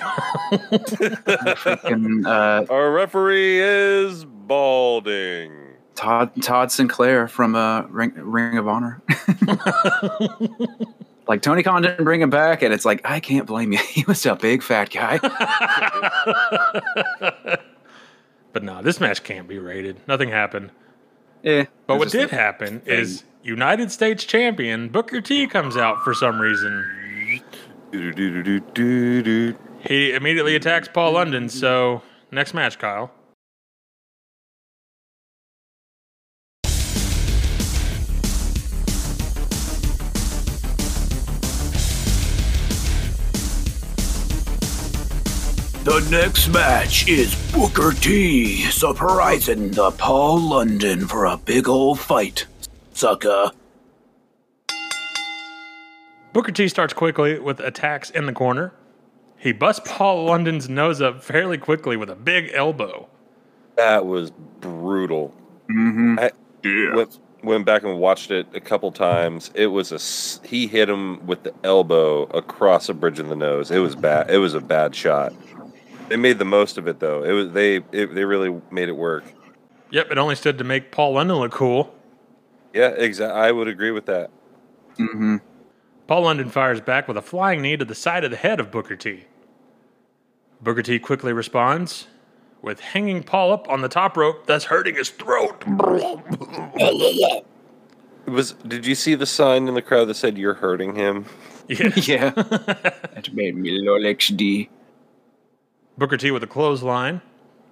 [1.86, 5.54] and uh, Our referee is balding.
[5.96, 9.02] Todd Todd Sinclair from uh, Ring, Ring of Honor.
[11.28, 13.80] like Tony Khan didn't bring him back, and it's like I can't blame you.
[13.90, 15.20] He was a big fat guy.
[18.54, 19.98] but no, this match can't be rated.
[20.08, 20.72] Nothing happened.
[21.44, 26.14] yeah, But what did a- happen is United States champion Booker T comes out for
[26.14, 26.86] some reason.
[29.82, 31.50] He immediately attacks Paul London.
[31.50, 33.12] So, next match, Kyle.
[45.86, 52.46] The next match is Booker T surprising the Paul London for a big old fight.
[52.94, 53.52] Sucker.
[56.34, 58.74] Booker T starts quickly with attacks in the corner.
[59.38, 63.08] He busts Paul London's nose up fairly quickly with a big elbow.
[63.78, 65.34] That was brutal.
[65.72, 66.20] Mm-hmm.
[66.20, 66.32] I
[66.64, 66.96] Yeah.
[66.96, 69.50] went, went back and watched it a couple times.
[69.56, 73.36] It was a s- he hit him with the elbow across a bridge in the
[73.36, 73.72] nose.
[73.72, 74.30] It was bad.
[74.30, 75.34] It was a bad shot.
[76.10, 77.24] They made the most of it though.
[77.24, 79.24] It was they it, they really made it work.
[79.92, 81.96] Yep, it only stood to make Paul London look cool.
[82.74, 83.40] Yeah, exactly.
[83.40, 84.30] I would agree with that.
[86.10, 88.72] Paul London fires back with a flying knee to the side of the head of
[88.72, 89.26] Booker T.
[90.60, 92.08] Booker T quickly responds
[92.64, 95.64] with hanging Paul up on the top rope, thus hurting his throat.
[95.68, 97.46] It
[98.26, 98.54] was.
[98.54, 101.26] Did you see the sign in the crowd that said "You're hurting him"?
[101.68, 101.92] Yeah.
[101.96, 102.30] Yeah.
[102.32, 104.68] that made me lol XD.
[106.00, 107.22] Booker T with a clothesline.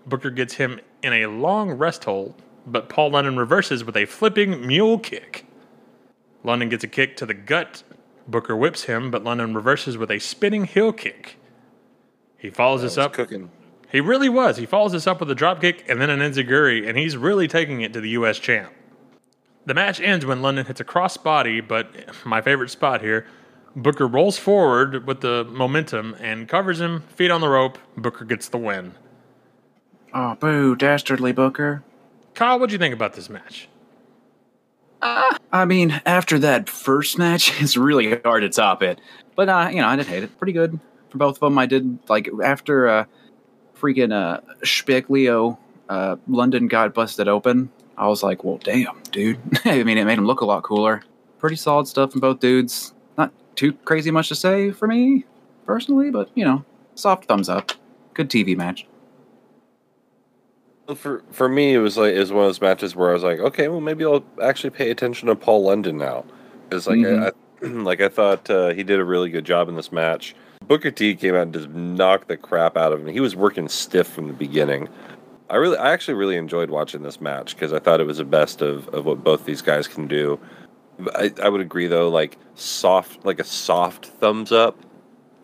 [0.06, 2.36] Booker gets him in a long rest hold,
[2.68, 5.48] but Paul London reverses with a flipping mule kick.
[6.44, 7.82] London gets a kick to the gut.
[8.28, 11.38] Booker whips him, but London reverses with a spinning heel kick.
[12.38, 13.14] He follows this up.
[13.14, 13.52] cooking.
[13.92, 14.58] He really was.
[14.58, 17.48] He follows this up with a drop kick and then an enziguri, and he's really
[17.48, 18.38] taking it to the U.S.
[18.38, 18.74] champ.
[19.66, 21.88] The match ends when London hits a crossbody, but
[22.26, 23.26] my favorite spot here,
[23.76, 27.78] Booker rolls forward with the momentum and covers him, feet on the rope.
[27.96, 28.94] Booker gets the win.
[30.14, 31.84] Oh, boo, dastardly Booker.
[32.34, 33.68] Kyle, what'd you think about this match?
[35.02, 39.00] I mean, after that first match, it's really hard to top it.
[39.36, 40.38] But uh, you know, I did hate it.
[40.38, 40.80] Pretty good
[41.10, 41.58] for both of them.
[41.58, 43.06] I did like after uh,
[43.80, 47.70] freaking uh, Spick Leo uh, London got busted open.
[47.98, 49.40] I was like, well, damn, dude.
[49.66, 51.04] I mean, it made him look a lot cooler.
[51.40, 52.94] Pretty solid stuff from both dudes.
[53.18, 55.26] Not too crazy much to say for me
[55.66, 56.64] personally, but you know,
[56.96, 57.72] soft thumbs up.
[58.14, 58.86] Good TV match.
[60.96, 63.24] For for me, it was like it was one of those matches where I was
[63.24, 66.24] like, okay, well, maybe I'll actually pay attention to Paul London now,
[66.72, 67.32] It's like I, I
[67.68, 70.36] like I thought uh, he did a really good job in this match.
[70.66, 73.08] Booker T came out and just knocked the crap out of him.
[73.08, 74.88] He was working stiff from the beginning.
[75.50, 78.26] I really, I actually really enjoyed watching this match because I thought it was the
[78.26, 80.40] best of, of what both these guys can do.
[81.16, 84.78] I, I would agree though, like soft, like a soft thumbs up,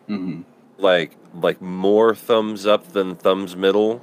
[0.07, 0.41] hmm
[0.77, 4.01] like like more thumbs up than thumbs middle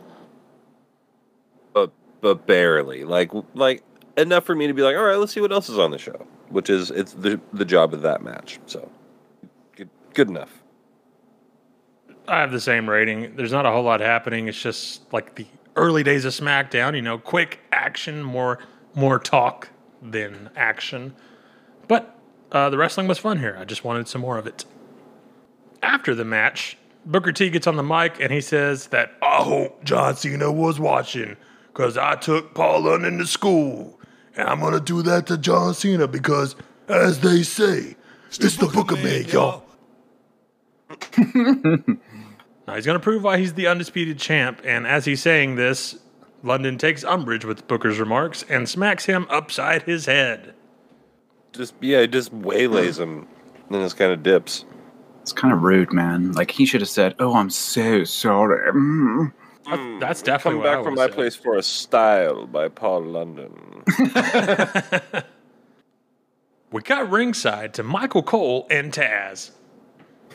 [1.73, 3.83] but but barely like like
[4.17, 5.99] enough for me to be like all right let's see what else is on the
[5.99, 8.91] show which is it's the the job of that match so
[9.77, 10.61] good, good enough
[12.31, 13.35] I have the same rating.
[13.35, 14.47] There's not a whole lot happening.
[14.47, 18.61] It's just like the early days of SmackDown, you know, quick action, more
[18.95, 21.15] more talk than action.
[21.89, 22.17] But
[22.53, 23.57] uh, the wrestling was fun here.
[23.59, 24.65] I just wanted some more of it.
[25.83, 29.83] After the match, Booker T gets on the mic and he says that I hope
[29.85, 31.37] John Cena was watching
[31.73, 33.99] because I took Paul London to school.
[34.37, 36.55] And I'm going to do that to John Cena because,
[36.89, 37.97] as they say,
[38.29, 39.65] it's, the Booker man, y'all.
[42.67, 45.99] Now he's going to prove why he's the undisputed champ, and as he's saying this,
[46.45, 50.55] London takes umbrage with Booker's remarks and smacks him upside his head.
[51.53, 54.65] just yeah it just waylays him and then just kind of dips
[55.23, 56.31] It's kind of rude, man.
[56.33, 59.33] Like he should have said, "Oh, I'm so sorry." Mm.
[59.67, 61.15] That's definitely come what I back from my said.
[61.15, 63.83] place for a style by paul london
[66.73, 69.51] We got ringside to Michael Cole and Taz.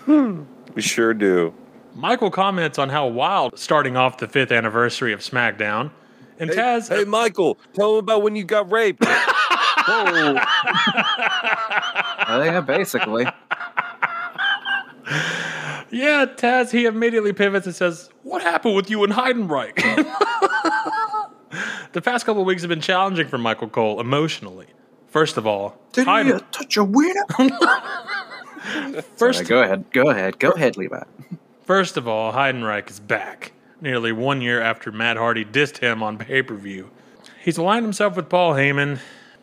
[0.08, 1.54] we sure do
[1.96, 5.92] Michael comments on how wild starting off the fifth anniversary of SmackDown,
[6.40, 6.90] and hey, Taz.
[6.90, 9.04] hey michael tell him about when you got raped
[9.88, 10.36] Whoa.
[12.28, 13.26] Uh, yeah, basically.
[15.92, 19.76] Yeah, Taz, he immediately pivots and says, What happened with you and Heidenreich?
[21.94, 24.66] the past couple of weeks have been challenging for Michael Cole emotionally.
[25.08, 27.24] First of all, Did Heiden- he uh, touch a wiener?
[29.16, 29.86] first, Sorry, go ahead.
[29.94, 30.38] Go ahead.
[30.38, 31.02] Go ahead, Levi.
[31.64, 33.54] first of all, Heidenreich is back.
[33.80, 36.90] Nearly one year after Matt Hardy dissed him on pay per view.
[37.42, 39.00] He's aligned himself with Paul Heyman.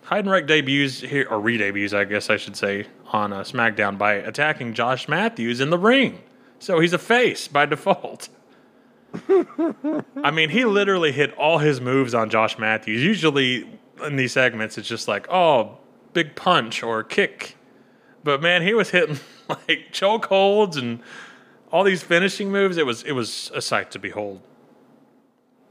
[0.09, 4.16] Heidenreich debuts here, or re debuts, I guess I should say, on uh, SmackDown by
[4.16, 6.20] attacking Josh Matthews in the ring.
[6.59, 8.28] So he's a face by default.
[9.29, 13.03] I mean, he literally hit all his moves on Josh Matthews.
[13.03, 13.68] Usually
[14.05, 15.79] in these segments, it's just like, oh,
[16.12, 17.57] big punch or kick.
[18.25, 21.01] But man, he was hitting like choke holds and
[21.70, 22.77] all these finishing moves.
[22.77, 24.40] It was it was a sight to behold.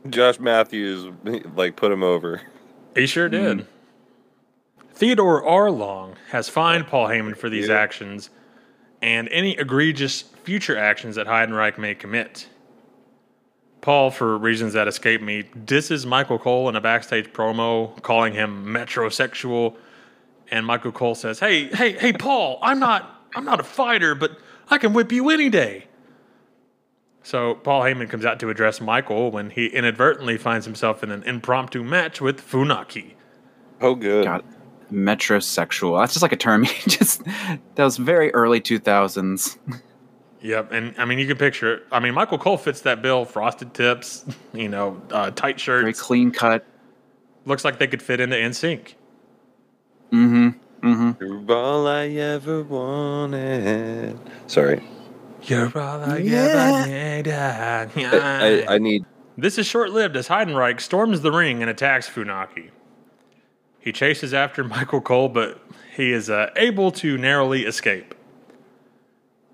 [0.09, 1.13] josh matthews
[1.55, 2.41] like put him over
[2.95, 3.57] He sure mm-hmm.
[3.57, 3.67] did.
[4.93, 5.71] Theodore R.
[5.71, 8.29] Long has fined Paul Heyman for these actions
[9.01, 12.47] and any egregious future actions that Heidenreich may commit.
[13.81, 18.65] Paul, for reasons that escape me, disses Michael Cole in a backstage promo, calling him
[18.65, 19.75] metrosexual.
[20.49, 24.37] And Michael Cole says, "Hey, hey, hey, Paul, I'm not, I'm not a fighter, but
[24.69, 25.85] I can whip you any day."
[27.23, 31.23] So Paul Heyman comes out to address Michael when he inadvertently finds himself in an
[31.23, 33.13] impromptu match with Funaki.
[33.79, 34.25] Oh, good.
[34.25, 34.43] God,
[34.91, 35.99] metrosexual.
[36.01, 36.65] That's just like a term.
[36.65, 39.57] You just that was very early two thousands.
[40.41, 41.83] Yep, and I mean you can picture it.
[41.91, 46.31] I mean Michael Cole fits that bill: frosted tips, you know, uh, tight Very clean
[46.31, 46.65] cut.
[47.45, 48.93] Looks like they could fit into NSYNC.
[50.11, 50.49] Mm-hmm.
[50.87, 51.23] Mm-hmm.
[51.23, 54.19] You're all I ever wanted.
[54.47, 54.83] Sorry.
[55.43, 58.13] You're all I ever needed.
[58.13, 59.05] I, I need.
[59.37, 62.69] This is short lived as Heidenreich storms the ring and attacks Funaki.
[63.79, 65.59] He chases after Michael Cole, but
[65.95, 68.13] he is uh, able to narrowly escape.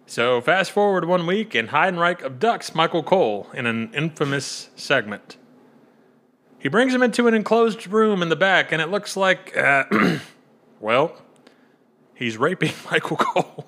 [0.10, 5.36] So, fast forward one week, and Heidenreich abducts Michael Cole in an infamous segment.
[6.58, 9.84] He brings him into an enclosed room in the back, and it looks like, uh,
[10.80, 11.22] well,
[12.15, 13.67] he's raping Michael Cole.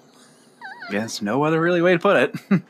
[0.90, 2.36] Yes, no other really way to put it.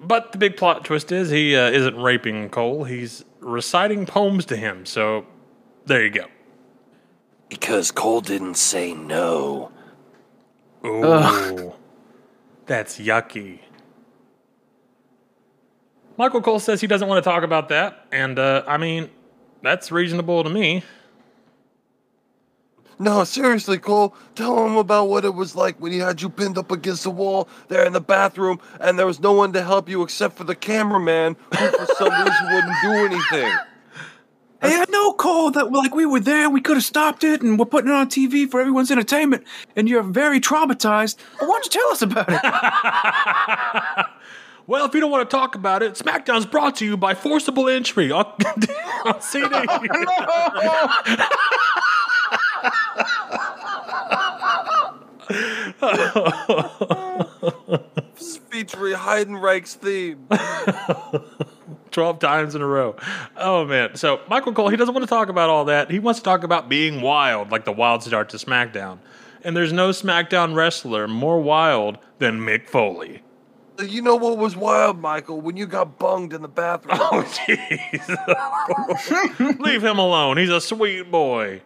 [0.00, 4.56] But the big plot twist is he uh, isn't raping Cole, he's reciting poems to
[4.56, 4.86] him.
[4.86, 5.26] So,
[5.86, 6.26] there you go.
[7.48, 9.72] Because Cole didn't say no.
[10.86, 11.72] Ooh,
[12.68, 13.58] that's yucky.
[16.16, 19.10] Michael Cole says he doesn't want to talk about that, and uh, I mean,
[19.62, 20.82] that's reasonable to me.
[23.00, 24.14] No, seriously, Cole.
[24.34, 27.10] Tell him about what it was like when he had you pinned up against the
[27.10, 30.44] wall there in the bathroom, and there was no one to help you except for
[30.44, 33.58] the cameraman, who for some reason wouldn't do anything.
[34.60, 37.58] Hey, I know, Cole, that like we were there, we could have stopped it, and
[37.58, 39.44] we're putting it on TV for everyone's entertainment,
[39.76, 41.16] and you're very traumatized.
[41.38, 44.06] Why don't you tell us about it?
[44.68, 47.70] Well, if you don't want to talk about it, SmackDown's brought to you by Forcible
[47.70, 48.26] Entry on,
[49.06, 49.48] on CD.
[58.50, 60.28] Featuring Heidenreich's theme.
[61.90, 62.96] 12 times in a row.
[63.36, 63.96] Oh, man.
[63.96, 65.90] So, Michael Cole, he doesn't want to talk about all that.
[65.90, 68.98] He wants to talk about being wild, like the wild start to SmackDown.
[69.42, 73.22] And there's no SmackDown wrestler more wild than Mick Foley.
[73.80, 75.40] You know what was wild, Michael?
[75.40, 76.98] When you got bunged in the bathroom.
[77.00, 78.08] Oh, jeez.
[79.60, 80.36] Leave him alone.
[80.36, 81.62] He's a sweet boy.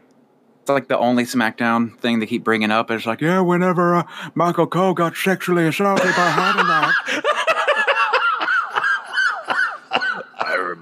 [0.60, 2.88] It's like the only SmackDown thing they keep bringing up.
[2.90, 4.04] It's like, yeah, whenever uh,
[4.36, 6.92] Michael Cole got sexually assaulted by Heidenreich.
[7.34, 7.41] I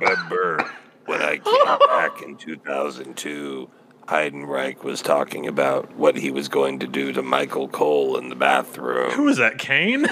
[0.01, 0.71] remember
[1.07, 3.69] when I came back in 2002,
[4.11, 8.35] Heidenreich was talking about what he was going to do to Michael Cole in the
[8.35, 9.13] bathroom.
[9.13, 10.05] Who is that, Kane?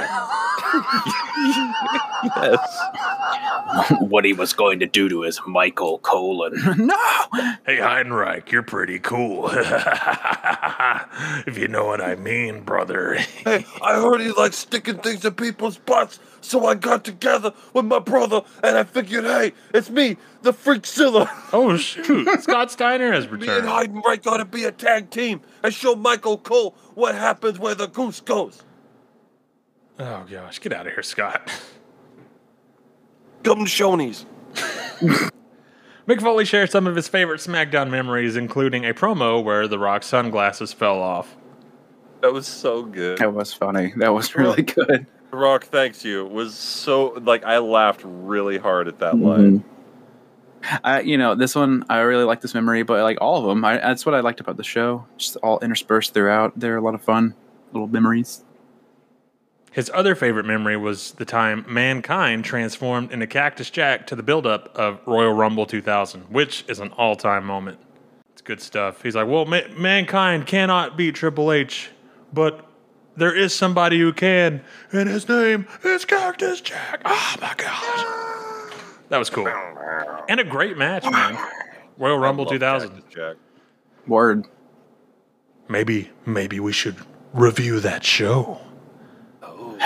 [2.37, 2.59] yes.
[4.01, 6.53] what he was going to do to his Michael Colon.
[6.87, 6.96] no!
[7.66, 9.51] Hey, Heidenreich, you're pretty cool.
[11.46, 13.14] if you know what I mean, brother.
[13.14, 17.85] Hey, I heard he likes sticking things in people's butts, so I got together with
[17.85, 21.29] my brother and I figured, hey, it's me, the Freakzilla.
[21.53, 22.29] Oh, shoot.
[22.42, 23.42] Scott Steiner has returned.
[23.42, 24.05] Me and returned.
[24.05, 28.20] Heidenreich gotta be a tag team and show Michael Cole what happens where the goose
[28.20, 28.62] goes.
[29.98, 30.61] Oh, gosh.
[30.61, 31.51] Get out of here, Scott.
[33.42, 34.27] Come to Shoney's.
[36.09, 40.07] Mick Foley shares some of his favorite SmackDown memories, including a promo where The Rock's
[40.07, 41.37] sunglasses fell off.
[42.20, 43.18] That was so good.
[43.18, 43.92] That was funny.
[43.96, 45.07] That was really good.
[45.31, 46.27] Rock, thanks you.
[46.27, 49.25] It was so like I laughed really hard at that mm-hmm.
[49.25, 49.64] line.
[50.83, 53.64] I, you know, this one I really like this memory, but like all of them,
[53.64, 55.07] I, that's what I liked about the show.
[55.17, 56.59] Just all interspersed throughout.
[56.59, 57.35] They're a lot of fun
[57.73, 58.45] little memories.
[59.71, 64.75] His other favorite memory was the time Mankind transformed into Cactus Jack to the buildup
[64.75, 67.79] of Royal Rumble 2000, which is an all time moment.
[68.33, 69.03] It's good stuff.
[69.03, 71.91] He's like, Well, ma- Mankind cannot beat Triple H,
[72.33, 72.67] but
[73.18, 77.02] there is somebody who can, and his name is Cactus Jack.
[77.04, 78.74] Oh my gosh.
[79.09, 79.49] That was cool.
[80.28, 81.38] And a great match, man.
[81.97, 82.90] Royal Rumble 2000.
[82.90, 83.36] Cactus Jack.
[84.07, 84.47] Word.
[85.68, 86.97] Maybe, maybe we should
[87.32, 88.61] review that show.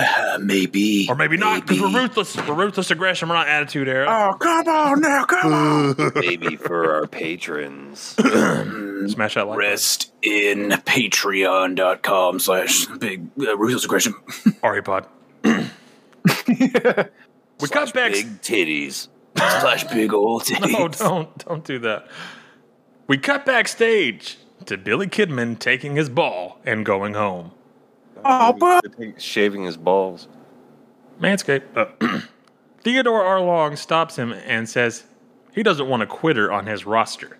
[0.40, 1.06] Maybe.
[1.08, 2.36] Or maybe not, because we're ruthless.
[2.36, 3.28] We're ruthless aggression.
[3.28, 4.06] We're not attitude era.
[4.08, 6.12] Oh, come on now, come on.
[6.20, 7.98] maybe for our patrons.
[8.18, 9.34] Smash that like.
[9.34, 9.56] button.
[9.58, 14.12] Rest in patreon.com slash big uh, ruthless aggression.
[14.62, 15.06] Aripod.
[15.44, 18.12] we cut back.
[18.12, 19.08] Big titties.
[19.36, 20.72] slash big old titties.
[20.72, 22.08] No, don't don't do that.
[23.06, 27.52] We cut backstage to Billy Kidman taking his ball and going home.
[28.24, 28.84] Oh, but
[29.20, 30.28] Shaving his balls.
[31.20, 31.62] Manscaped.
[31.76, 32.20] Uh,
[32.80, 33.40] Theodore R.
[33.40, 35.04] Long stops him and says
[35.54, 37.38] he doesn't want a quitter on his roster.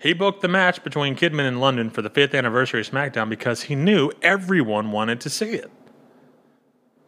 [0.00, 3.62] He booked the match between Kidman and London for the fifth anniversary of SmackDown because
[3.62, 5.70] he knew everyone wanted to see it.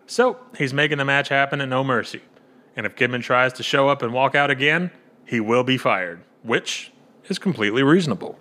[0.07, 2.23] So he's making the match happen at No Mercy.
[2.77, 4.91] And if Kidman tries to show up and walk out again,
[5.25, 6.93] he will be fired, which
[7.29, 8.37] is completely reasonable.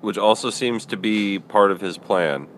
[0.00, 2.48] Which also seems to be part of his plan.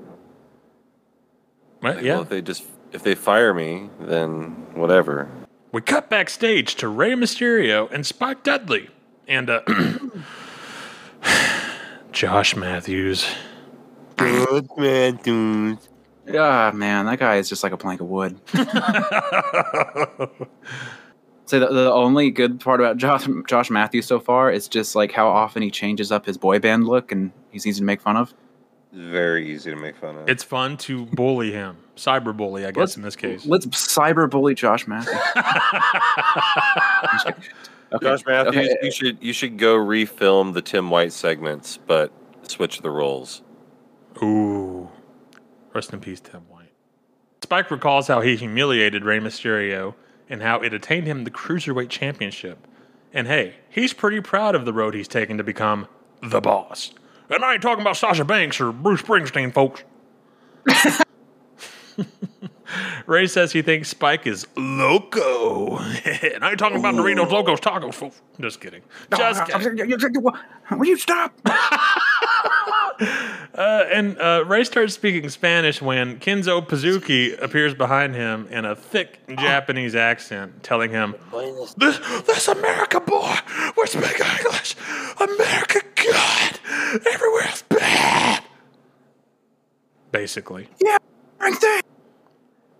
[1.82, 1.96] Right?
[1.96, 2.14] Like, yeah.
[2.14, 5.28] Well, if they just if they fire me, then whatever.
[5.72, 8.88] We cut backstage to Rey Mysterio and Spike Dudley
[9.26, 9.60] and uh,
[12.12, 13.28] Josh Matthews.
[14.16, 15.78] Good man, dude.
[16.34, 18.38] Ah, man, that guy is just like a plank of wood.
[21.46, 25.12] so the, the only good part about Josh, Josh Matthews so far is just like
[25.12, 28.16] how often he changes up his boy band look and he's easy to make fun
[28.16, 28.34] of.
[28.92, 30.28] Very easy to make fun of.
[30.28, 33.44] It's fun to bully him, cyber bully, I guess, in this case.
[33.44, 35.14] Let's cyber bully Josh Matthews.
[35.34, 37.42] I'm just kidding.
[37.92, 42.12] Okay, Josh Matthews, okay, you should you should go refilm the Tim White segments, but
[42.42, 43.42] switch the roles.
[44.22, 44.88] Ooh.
[45.74, 46.72] Rest in peace, Tim White.
[47.42, 49.94] Spike recalls how he humiliated Rey Mysterio
[50.28, 52.66] and how it attained him the Cruiserweight Championship.
[53.12, 55.88] And hey, he's pretty proud of the road he's taken to become
[56.22, 56.92] the boss.
[57.30, 59.84] And I ain't talking about Sasha Banks or Bruce Springsteen, folks.
[63.06, 65.78] Rey says he thinks Spike is loco.
[66.04, 68.20] and I ain't talking about Doritos Locos Tacos, folks.
[68.40, 68.82] Just kidding.
[69.16, 70.22] Just kidding.
[70.22, 71.32] Will you stop?
[73.54, 78.76] Uh, and uh, Rey starts speaking Spanish when Kenzo Pazookie appears behind him in a
[78.76, 81.16] thick Japanese accent, telling him,
[81.76, 83.34] "This, this America boy,
[83.76, 84.76] we speak English.
[85.20, 87.06] America good.
[87.12, 88.44] Everywhere else bad."
[90.12, 90.98] Basically, Yeah,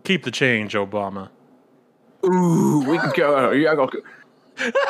[0.04, 1.28] keep the change, Obama.
[2.24, 3.50] Ooh, we can go.
[3.50, 3.90] Yeah, I'll,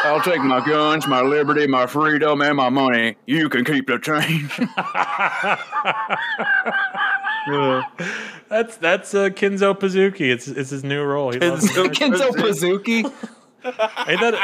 [0.04, 3.16] I'll take my guns, my liberty, my freedom, and my money.
[3.26, 4.58] You can keep the change.
[8.48, 10.30] That's that's uh, Kenzo Pazookie.
[10.30, 11.32] It's it's his new role.
[11.32, 11.86] He loves Kenzo.
[11.88, 13.04] Kenzo Pazookie.
[14.08, 14.34] Ain't that?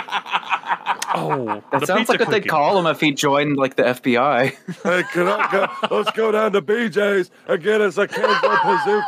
[1.14, 4.54] Oh, That sounds pizza like what they'd call him if he joined like the FBI.
[4.82, 5.68] Hey, can I go?
[5.96, 9.02] Let's go down to BJ's and get us a Kenzo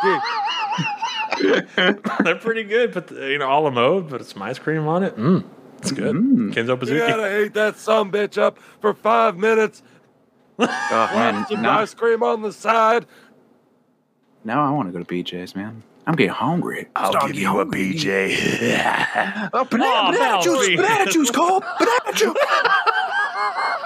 [1.39, 2.25] Pazookie.
[2.25, 5.03] They're pretty good, but you know, a la mode, but it's some ice cream on
[5.03, 5.17] it.
[5.17, 5.45] Mm,
[5.91, 6.15] it's good.
[6.15, 6.51] Mm-hmm.
[6.51, 9.83] Kenzo You gotta eat that some bitch up for five minutes.
[10.59, 13.07] Oh man, Some now, ice cream on the side.
[14.45, 15.83] now I want to go to BJ's, man.
[16.07, 16.87] I'm getting hungry.
[16.95, 18.37] I'll give you a BJ.
[19.53, 22.37] Oh, banana, Oh, banana juice, banana juice, Cole, banana juice.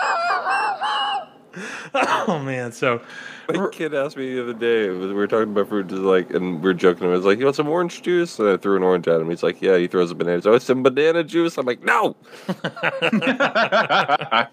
[1.95, 3.01] oh man, so
[3.49, 4.91] My kid asked me the other day.
[4.91, 7.07] We were talking about fruit, like, and we were joking.
[7.07, 9.29] I was like, "You want some orange juice?" And I threw an orange at him.
[9.29, 10.43] He's like, "Yeah." He throws a banana.
[10.45, 11.59] Oh, it's some banana juice.
[11.59, 12.17] I'm like, "No."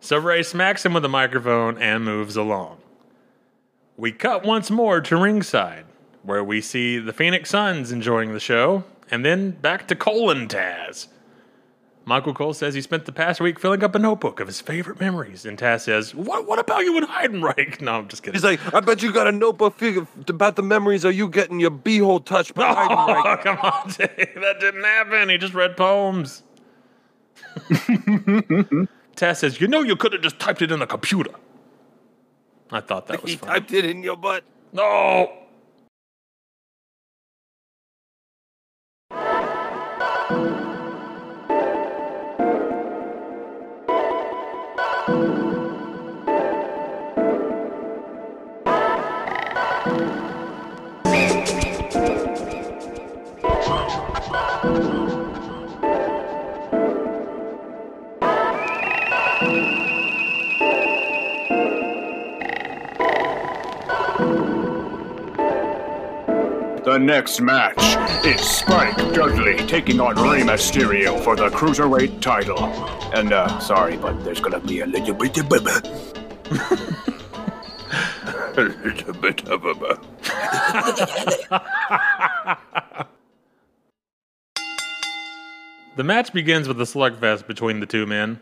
[0.00, 2.78] so Rey smacks him with a microphone and moves along.
[3.96, 5.84] We cut once more to ringside,
[6.22, 10.48] where we see the Phoenix Suns enjoying the show, and then back to Cole and
[10.48, 11.08] Taz.
[12.08, 14.98] Michael Cole says he spent the past week filling up a notebook of his favorite
[14.98, 16.46] memories, and Taz says, "What?
[16.48, 18.34] What about you and Heidenreich?" No, I'm just kidding.
[18.34, 19.80] He's like, "I bet you got a notebook
[20.26, 24.40] about the memories of you getting your beehole touched by Oh, Heidenreich." come on, Dave.
[24.40, 25.28] That didn't happen.
[25.28, 26.42] He just read poems.
[29.16, 31.32] Taz says, You know, you could have just typed it in the computer.
[32.70, 33.50] I thought that was He fun.
[33.50, 34.44] typed it in your butt.
[34.72, 35.30] No.
[66.98, 67.78] The next match
[68.26, 72.58] is Spike Dudley taking on Rey Mysterio for the Cruiserweight title.
[73.14, 75.78] And, uh, sorry, but there's gonna be a little bit of bubba.
[78.56, 80.00] A little bit of a.
[85.94, 88.40] The match begins with a slugfest between the two men.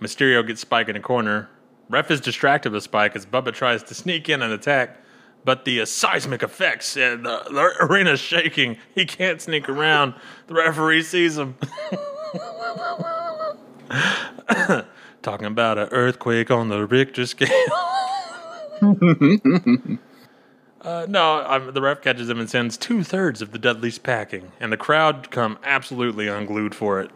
[0.00, 1.50] Mysterio gets Spike in a corner.
[1.90, 5.04] Ref is distracted with Spike as Bubba tries to sneak in and attack,
[5.48, 8.76] but the uh, seismic effects and the, the arena's shaking.
[8.94, 10.12] He can't sneak around.
[10.46, 11.56] The referee sees him.
[15.22, 17.48] Talking about an earthquake on the Richter scale.
[20.80, 24.52] Uh, no, um, the ref catches him and sends two thirds of the Dudleys packing,
[24.60, 27.10] and the crowd come absolutely unglued for it.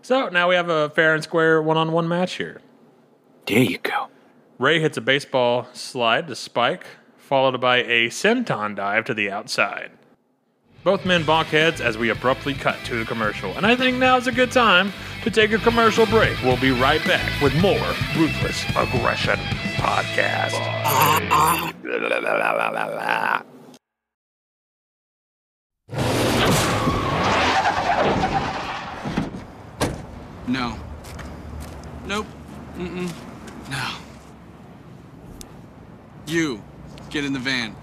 [0.00, 2.62] So now we have a fair and square one on one match here.
[3.44, 4.08] There you go.
[4.60, 6.84] Rey hits a baseball slide to Spike,
[7.16, 9.90] followed by a senton dive to the outside.
[10.84, 14.26] Both men bonk heads as we abruptly cut to the commercial, and I think now's
[14.26, 14.92] a good time
[15.22, 16.36] to take a commercial break.
[16.42, 17.72] We'll be right back with more
[18.14, 19.38] Ruthless Aggression
[19.76, 20.52] Podcast.
[30.46, 30.78] No.
[32.06, 32.26] Nope.
[32.76, 33.10] Mm-mm.
[33.70, 33.96] No.
[36.30, 36.62] You,
[37.10, 37.74] get in the van.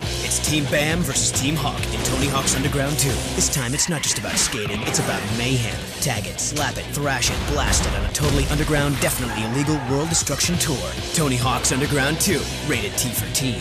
[0.00, 3.10] It's Team Bam versus Team Hawk in Tony Hawk's Underground 2.
[3.36, 5.78] This time it's not just about skating, it's about mayhem.
[6.00, 10.08] Tag it, slap it, thrash it, blast it on a totally underground, definitely illegal world
[10.08, 10.90] destruction tour.
[11.12, 13.60] Tony Hawk's Underground 2, rated T for teen.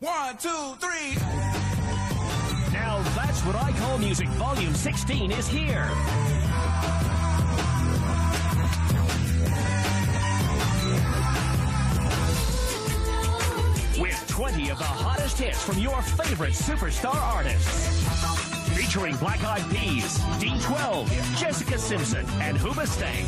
[0.00, 1.14] One, two, three.
[2.72, 4.26] Now that's what I call music.
[4.30, 5.88] Volume 16 is here.
[14.36, 18.06] 20 of the hottest hits from your favorite superstar artists.
[18.76, 23.24] Featuring Black Eyed Peas, D12, Jessica Simpson, and Hoobastank.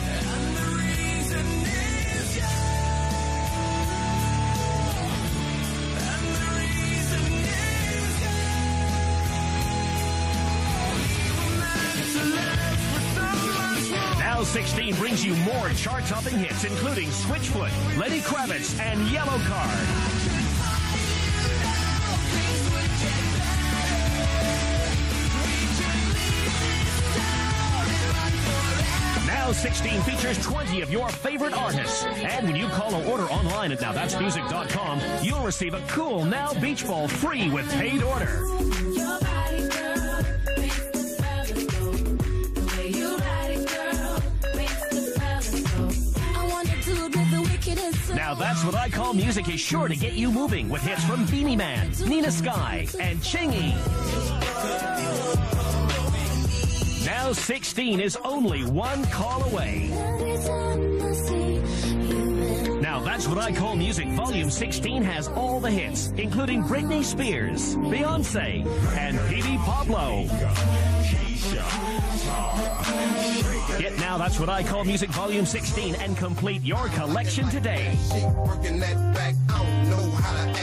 [14.18, 20.17] Now 16 brings you more chart-topping hits, including Switchfoot, Lenny Kravitz, and Yellowcard.
[29.48, 32.04] Now 16 features 20 of your favorite artists.
[32.04, 36.86] And when you call or order online at nowthat'smusic.com, you'll receive a cool Now Beach
[36.86, 38.44] Ball free with paid order.
[48.14, 51.24] Now that's what I call music is sure to get you moving with hits from
[51.24, 55.07] Beenie Man, Nina Sky, and Chingy.
[57.28, 59.88] Now 16 is only one call away.
[62.80, 64.08] Now that's what I call music.
[64.12, 68.64] Volume 16 has all the hits, including Britney Spears, Beyonce,
[68.96, 70.24] and Petey Pablo.
[73.78, 77.94] Get now that's what I call music volume 16 and complete your collection today.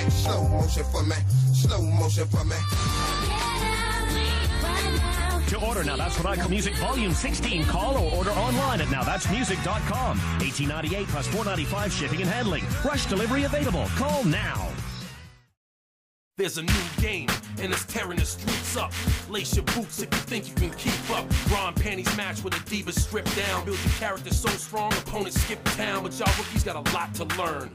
[0.09, 2.55] Slow motion for me,
[5.49, 8.87] To order Now That's What I Call Music Volume 16, call or order online at
[8.87, 10.17] nowthat'smusic.com.
[10.39, 12.63] 1898 plus 495 shipping and handling.
[12.83, 13.85] Rush delivery available.
[13.95, 14.69] Call now.
[16.37, 17.29] There's a new game,
[17.61, 18.91] and it's tearing the streets up.
[19.29, 21.25] Lace your boots if you think you can keep up.
[21.49, 23.63] Ron panties match with a diva stripped down.
[23.63, 26.03] Build your character so strong, opponents skip town.
[26.03, 27.71] But y'all rookies got a lot to learn.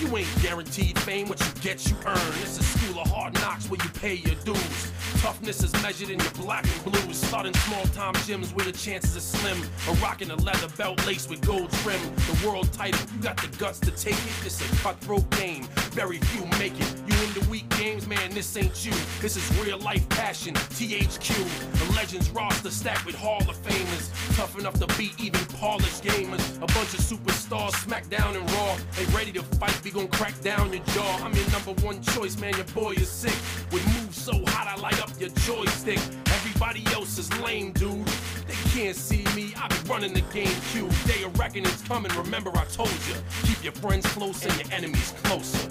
[0.00, 2.32] You ain't guaranteed fame, what you get, you earn.
[2.42, 4.92] It's a school of hard knocks where you pay your dues.
[5.22, 7.16] Toughness is measured in your black and blues.
[7.16, 9.58] Starting small time gyms where the chances are slim.
[9.88, 12.00] Or rocking a leather belt laced with gold trim.
[12.14, 14.44] The world title, you got the guts to take it.
[14.44, 16.94] It's a cutthroat game, very few make it.
[17.06, 18.92] You in the weak games, man, this ain't you.
[19.22, 21.32] This is real life passion, THQ.
[21.78, 24.36] The legends roster stacked with Hall of Famers.
[24.36, 26.56] Tough enough to beat even polished gamers.
[26.56, 28.76] A bunch of superstars, SmackDown and Raw.
[28.96, 31.20] They ready to fight, we gon' crack down your jaw.
[31.22, 33.36] I'm your number one choice, man, your boy is sick.
[33.70, 36.00] With moves so hot, I light up your joystick.
[36.26, 38.04] Everybody else is lame, dude.
[38.48, 40.90] They can't see me, I be running the GameCube.
[41.06, 43.14] Day of reckoning's coming, remember I told you.
[43.44, 45.70] Keep your friends close and your enemies closer.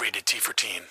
[0.00, 0.82] Rated T for teen.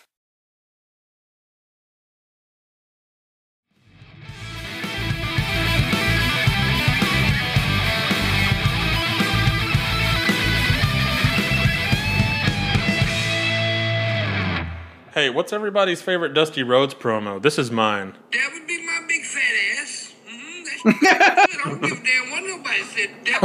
[15.14, 17.41] Hey, what's everybody's favorite Dusty Rhodes promo?
[17.41, 18.14] This is mine.
[18.32, 19.41] That would be my big fat
[19.82, 20.14] ass.
[20.26, 21.05] Mm-hmm.
[21.05, 23.09] I don't give a damn what nobody said.
[23.26, 23.41] That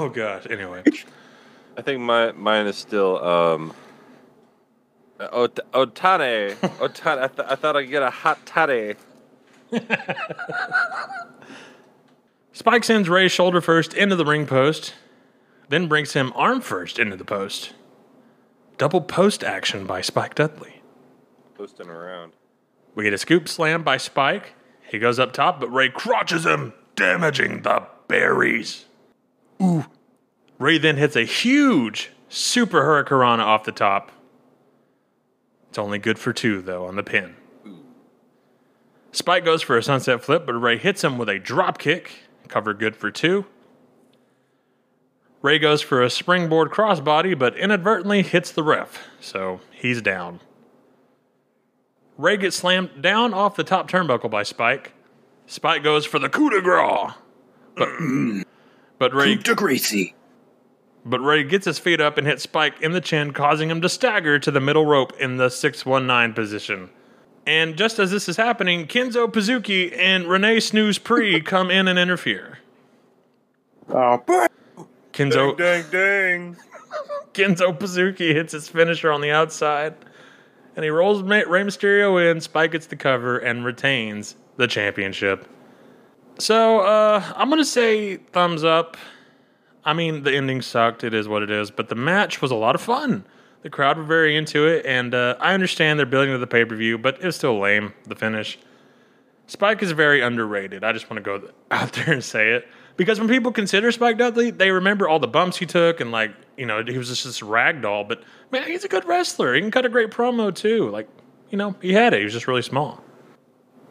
[0.00, 0.46] oh gosh.
[0.50, 0.82] Anyway,
[1.76, 3.72] I think my mine is still um.
[5.20, 7.18] Ot- Otane, Otane.
[7.22, 8.96] I, th- I thought I'd get a hot toddy.
[12.52, 14.94] Spike sends Rey shoulder first into the ring post,
[15.68, 17.72] then brings him arm first into the post.
[18.78, 20.82] Double post action by Spike Dudley.
[21.56, 22.32] Posting around.
[22.94, 24.54] We get a scoop slam by Spike.
[24.86, 26.72] He goes up top, but Rey crotches him.
[26.96, 28.84] damaging the berries.
[29.60, 29.86] Ooh.
[30.58, 34.12] Rey then hits a huge super hurricanrana off the top.
[35.68, 37.34] It's only good for two, though, on the pin.
[39.10, 42.12] Spike goes for a sunset flip, but Rey hits him with a drop kick.
[42.48, 43.46] Cover good for two.
[45.44, 50.40] Rey goes for a springboard crossbody, but inadvertently hits the ref, so he's down.
[52.16, 54.94] Rey gets slammed down off the top turnbuckle by Spike.
[55.46, 57.12] Spike goes for the coup de grace,
[57.76, 57.90] but
[58.98, 60.14] but Rey greasy.
[61.04, 63.88] but Rey gets his feet up and hits Spike in the chin, causing him to
[63.90, 66.88] stagger to the middle rope in the 619 position.
[67.46, 71.98] And just as this is happening, Kenzo Pazookie and Renee Snooze Pre come in and
[71.98, 72.60] interfere.
[73.90, 74.22] Oh,
[75.14, 76.56] Kenzo Dang, dang.
[77.32, 79.94] Kenzo Pazookie hits his finisher on the outside,
[80.74, 82.40] and he rolls Rey Mysterio in.
[82.40, 85.48] Spike gets the cover and retains the championship.
[86.38, 88.96] So uh, I'm gonna say thumbs up.
[89.84, 91.04] I mean, the ending sucked.
[91.04, 93.24] It is what it is, but the match was a lot of fun.
[93.62, 96.64] The crowd were very into it, and uh, I understand they're building to the pay
[96.64, 97.94] per view, but it was still lame.
[98.06, 98.58] The finish.
[99.46, 100.82] Spike is very underrated.
[100.82, 102.66] I just want to go out there and say it
[102.96, 106.32] because when people consider Spike Dudley, they remember all the bumps he took and like
[106.56, 108.04] you know he was just this rag doll.
[108.04, 109.54] But man, he's a good wrestler.
[109.54, 110.90] He can cut a great promo too.
[110.90, 111.08] Like
[111.50, 112.18] you know he had it.
[112.18, 113.02] He was just really small.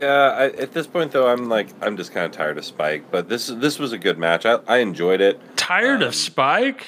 [0.01, 3.11] Yeah, I, at this point though, I'm like I'm just kind of tired of Spike.
[3.11, 4.45] But this this was a good match.
[4.45, 5.39] I, I enjoyed it.
[5.55, 6.85] Tired of um, Spike?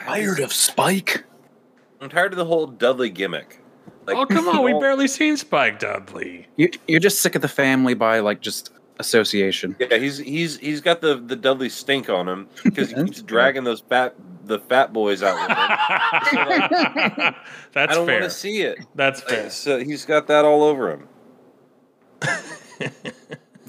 [0.00, 1.24] Tired of Spike?
[2.00, 3.60] I'm tired of the whole Dudley gimmick.
[4.06, 6.46] Like, oh come on, we barely seen Spike Dudley.
[6.56, 9.76] You, you're just sick of the family by like just association.
[9.78, 13.64] Yeah, he's he's he's got the the Dudley stink on him because he keeps dragging
[13.64, 14.14] those fat
[14.44, 15.56] the fat boys out with him.
[17.72, 17.88] That's fair.
[17.90, 18.20] I don't fair.
[18.20, 18.78] want to see it.
[18.94, 19.50] That's Like, fair.
[19.50, 21.08] so he's got that all over him.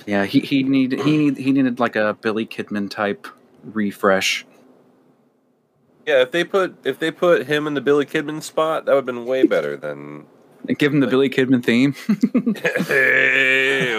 [0.07, 3.25] Yeah, he he need he need he needed like a Billy Kidman type
[3.63, 4.45] refresh.
[6.05, 8.97] Yeah, if they put if they put him in the Billy Kidman spot, that would
[8.99, 10.27] have been way better than.
[10.67, 11.93] And give him the Billy Kidman theme.
[12.87, 13.91] hey,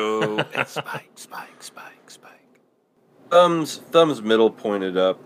[0.54, 2.60] it's Spike, Spike, Spike, Spike.
[3.30, 5.24] Thumbs thumbs middle pointed up.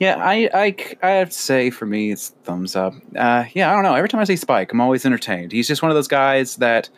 [0.00, 2.94] Yeah, I, I, I have to say for me, it's thumbs up.
[3.14, 3.94] Uh, yeah, I don't know.
[3.94, 5.52] Every time I see Spike, I'm always entertained.
[5.52, 6.88] He's just one of those guys that,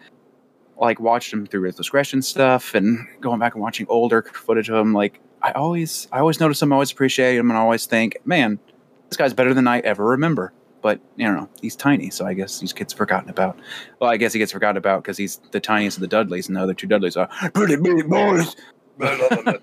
[0.77, 4.77] like, watched him through Ruthless Aggression stuff and going back and watching older footage of
[4.77, 4.93] him.
[4.93, 8.61] Like, I always, I always notice him, always appreciate him, and I always think, man,
[9.09, 10.53] this guy's better than I ever remember.
[10.83, 13.59] But you know, he's tiny, so I guess he gets forgotten about.
[14.01, 16.57] Well, I guess he gets forgotten about because he's the tiniest of the Dudleys, and
[16.57, 18.57] the other two Dudleys are pretty big boys.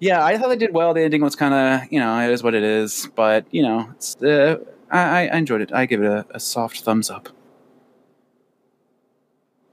[0.00, 0.94] Yeah, I thought they did well.
[0.94, 3.08] The ending was kind of, you know, it is what it is.
[3.14, 4.56] But you know, it's, uh,
[4.90, 5.72] I, I enjoyed it.
[5.72, 7.28] I give it a, a soft thumbs up.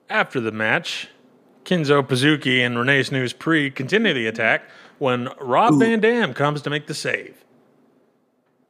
[0.10, 1.10] After the match,
[1.64, 4.64] Kenzo Pazookie and Renee Snooze Pre continue the attack
[5.00, 7.44] when Rob Van Dam comes to make the save.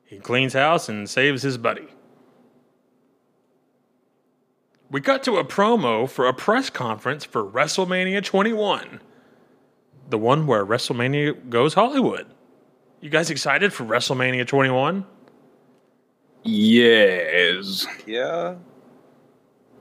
[0.07, 1.89] He cleans house and saves his buddy.
[4.89, 9.01] We cut to a promo for a press conference for WrestleMania 21.
[10.09, 12.25] The one where WrestleMania goes Hollywood.
[13.01, 15.05] You guys excited for WrestleMania 21?
[16.43, 17.85] Yes.
[18.05, 18.55] Yeah.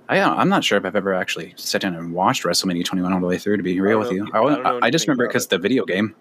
[0.08, 3.12] I, uh, I'm not sure if I've ever actually sat down and watched WrestleMania 21
[3.12, 3.58] all the way through.
[3.58, 5.84] To be real with you, I, I I, I just remember it because the video
[5.84, 6.16] game.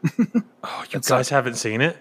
[0.64, 1.95] Oh, you guys haven't seen it?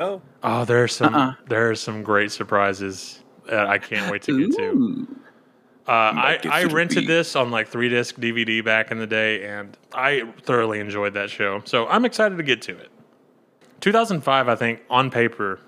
[0.00, 0.20] Oh.
[0.42, 1.34] Oh, there are some Uh-uh.
[1.48, 5.06] there's some great surprises that I can't wait to get to.
[5.86, 9.76] Uh, I, I rented this on like three disc DVD back in the day, and
[9.92, 11.60] I thoroughly enjoyed that show.
[11.64, 12.88] So I'm excited to get to it.
[13.80, 15.58] 2005, I think, on paper,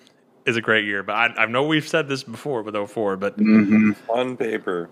[0.46, 1.02] is a great year.
[1.02, 3.96] But I, I know we've said this before with 04, but Mhm.
[4.10, 4.90] On paper.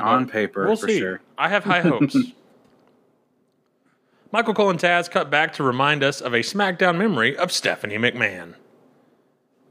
[0.00, 1.00] On paper, we'll for see.
[1.00, 1.20] sure.
[1.36, 2.16] I have high hopes.
[4.32, 7.98] Michael Cole and Taz cut back to remind us of a SmackDown memory of Stephanie
[7.98, 8.54] McMahon.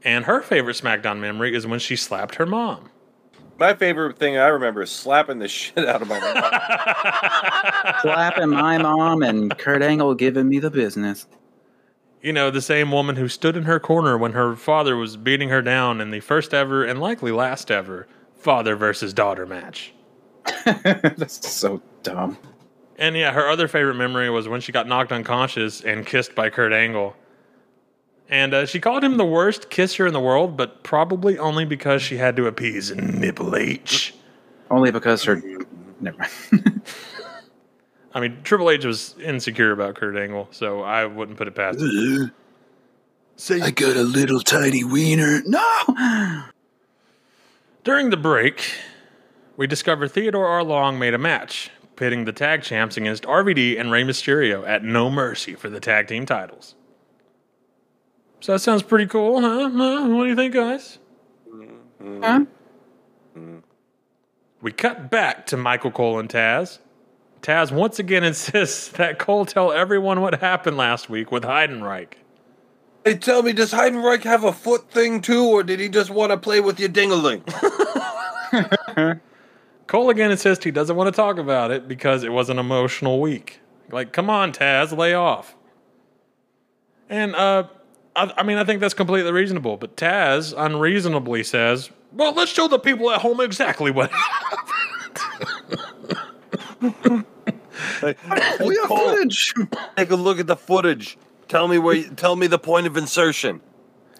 [0.04, 2.88] And her favorite SmackDown memory is when she slapped her mom.
[3.58, 7.94] My favorite thing I remember is slapping the shit out of my mom.
[8.02, 11.26] Slapping my mom and Kurt Angle giving me the business.
[12.20, 15.48] You know, the same woman who stood in her corner when her father was beating
[15.48, 18.06] her down in the first ever and likely last ever
[18.36, 19.92] father versus daughter match.
[20.64, 22.38] That's so dumb.
[23.02, 26.50] And yeah, her other favorite memory was when she got knocked unconscious and kissed by
[26.50, 27.16] Kurt Angle.
[28.28, 32.00] And uh, she called him the worst kisser in the world, but probably only because
[32.00, 34.14] she had to appease Nipple H.
[34.70, 35.42] Only because her.
[36.00, 36.82] Never mind.
[38.14, 41.80] I mean, Triple H was insecure about Kurt Angle, so I wouldn't put it past
[41.80, 42.30] him.
[43.50, 45.42] I got a little tiny wiener.
[45.44, 46.44] No!
[47.82, 48.62] During the break,
[49.56, 50.62] we discover Theodore R.
[50.62, 55.10] Long made a match pitting the tag champs against RVD and Rey Mysterio at No
[55.10, 56.74] Mercy for the tag team titles.
[58.40, 59.70] So that sounds pretty cool, huh?
[59.70, 60.08] Huh?
[60.08, 60.98] What do you think, guys?
[62.00, 62.44] Huh?
[63.36, 63.58] Mm-hmm.
[64.60, 66.78] We cut back to Michael Cole and Taz.
[67.40, 72.14] Taz once again insists that Cole tell everyone what happened last week with Heidenreich.
[73.04, 76.30] Hey, tell me, does Heidenreich have a foot thing too, or did he just want
[76.30, 77.42] to play with your dingaling?
[79.92, 83.20] Cole again insists he doesn't want to talk about it because it was an emotional
[83.20, 83.60] week.
[83.90, 85.54] Like, come on, Taz, lay off.
[87.10, 87.64] And uh,
[88.16, 89.76] I, I mean, I think that's completely reasonable.
[89.76, 94.10] But Taz unreasonably says, "Well, let's show the people at home exactly what."
[96.80, 96.88] we
[98.78, 99.52] have footage.
[99.98, 101.18] Take a look at the footage.
[101.48, 101.96] Tell me where.
[101.96, 103.60] You, tell me the point of insertion.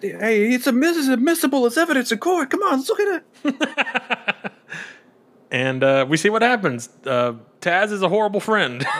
[0.01, 2.51] Hey, it's, admiss- it's admissible as evidence in court.
[2.51, 4.41] Come on, let's look at it.
[5.53, 6.89] and uh, we see what happens.
[7.05, 8.85] Uh, Taz is a horrible friend.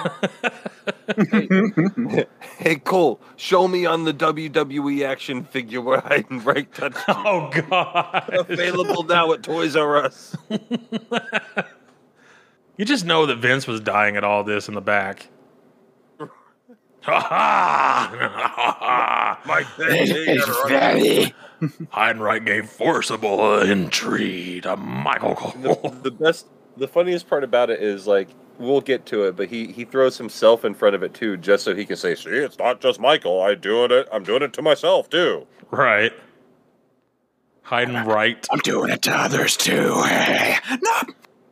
[2.58, 6.95] Hey Cole, show me on the WWE action figure where Heidenreich touched.
[7.08, 7.14] you.
[7.18, 8.30] oh God!
[8.49, 10.36] Available now at Toys R Us.
[12.78, 15.28] you just know that Vince was dying at all this in the back.
[17.04, 19.39] Ha ha!
[19.45, 21.34] Mike, Daddy.
[21.91, 25.95] Heidenreich gave forcible entry to Michael Cole.
[26.01, 26.47] the best,
[26.78, 30.18] the funniest part about it is like we'll get to it, but he he throws
[30.18, 32.99] himself in front of it too, just so he can say, "See, it's not just
[32.99, 33.41] Michael.
[33.41, 34.08] I doing it.
[34.12, 36.14] I'm doing it to myself too." Right.
[37.64, 38.45] Hiding right.
[38.51, 40.01] I'm doing it to others too.
[40.04, 40.58] Hey.
[40.82, 41.01] No.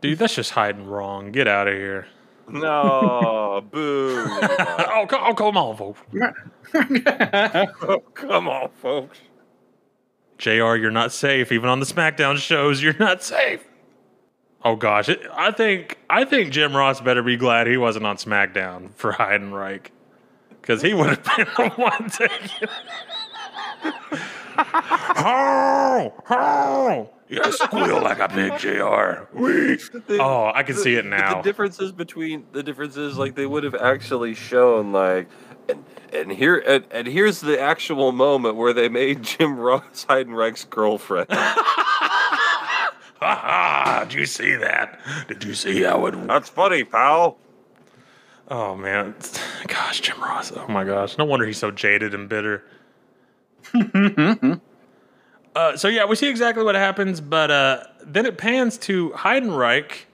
[0.01, 1.31] Dude, that's just hiding wrong.
[1.31, 2.07] Get out of here.
[2.51, 4.25] No, boo!
[4.27, 6.01] oh, co- oh, come on, folks.
[7.81, 9.19] oh, come on, folks.
[10.37, 11.51] JR, you're not safe.
[11.51, 13.63] Even on the SmackDown shows, you're not safe.
[14.63, 18.17] Oh gosh, it, I think I think Jim Ross better be glad he wasn't on
[18.17, 19.87] SmackDown for Heidenreich,
[20.61, 22.67] because he would have been the one taking.
[25.17, 30.19] oh, oh, you squeal like a pig, Jr.
[30.21, 31.35] Oh, I can see it now.
[31.37, 35.29] The differences between the differences, like they would have actually shown, like,
[35.69, 40.65] and and here and, and here's the actual moment where they made Jim Ross Heidenreich's
[40.65, 41.27] girlfriend.
[41.31, 44.05] Ha ha!
[44.09, 44.99] Did you see that?
[45.27, 46.27] Did you see how it?
[46.27, 47.37] That's funny, pal.
[48.49, 49.15] Oh man,
[49.67, 50.51] gosh, Jim Ross.
[50.53, 52.65] Oh my gosh, no wonder he's so jaded and bitter.
[55.55, 60.05] uh, so yeah, we see exactly what happens, but uh, then it pans to Heidenreich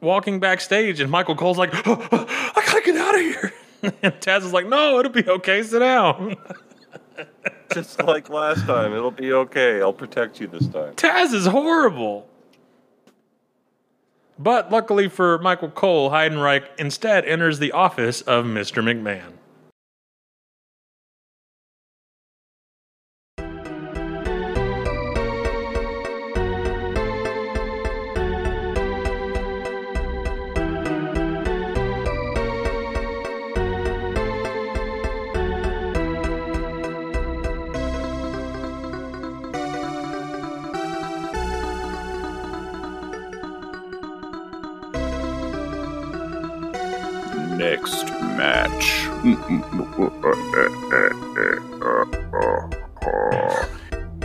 [0.00, 3.52] walking backstage, and Michael Cole's like, "Oh, oh, "I gotta get out of here."
[4.02, 5.62] and Taz is like, "No, it'll be okay.
[5.62, 6.36] Sit down."
[7.72, 9.80] Just like last time, it'll be okay.
[9.80, 10.94] I'll protect you this time.
[10.94, 12.28] Taz is horrible.
[14.38, 18.82] But luckily for Michael Cole, Heidenreich instead enters the office of Mr.
[18.82, 19.34] McMahon.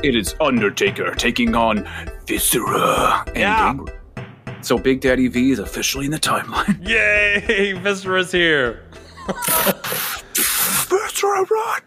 [0.03, 1.88] It is Undertaker taking on
[2.28, 3.73] Viscera and Yeah.
[3.73, 3.89] Gangrel.
[4.61, 6.88] So Big Daddy V is officially in the timeline.
[6.88, 7.73] Yay!
[7.73, 8.84] Viscera's here.
[10.36, 11.82] Viscera, run!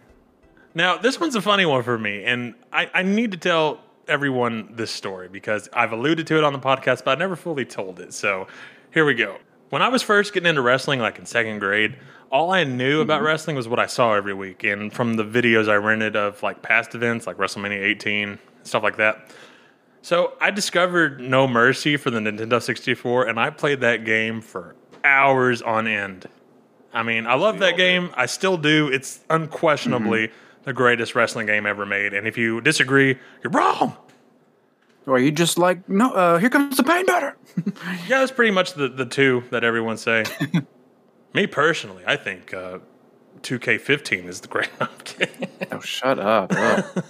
[0.74, 4.70] Now, this one's a funny one for me, and I, I need to tell everyone
[4.74, 8.00] this story because I've alluded to it on the podcast, but I never fully told
[8.00, 8.12] it.
[8.14, 8.46] So
[8.92, 9.36] here we go.
[9.70, 11.96] When I was first getting into wrestling, like in second grade,
[12.30, 13.26] all I knew about mm-hmm.
[13.26, 16.60] wrestling was what I saw every week, and from the videos I rented of like
[16.60, 19.30] past events, like WrestleMania 18, stuff like that.
[20.02, 24.74] So I discovered No Mercy for the Nintendo 64, and I played that game for
[25.04, 26.28] hours on end.
[26.92, 28.10] I mean, I love that game.
[28.14, 28.88] I still do.
[28.88, 30.64] It's unquestionably mm-hmm.
[30.64, 32.12] the greatest wrestling game ever made.
[32.12, 33.96] And if you disagree, you're wrong.
[35.06, 37.36] Or you just like, no, uh, here comes the pain better.
[38.08, 40.24] Yeah, that's pretty much the, the two that everyone say.
[41.34, 42.78] Me personally, I think uh,
[43.42, 44.70] 2K15 is the great.
[44.80, 44.88] I'm.
[45.72, 46.52] Oh, shut up.
[46.52, 47.04] Ugh.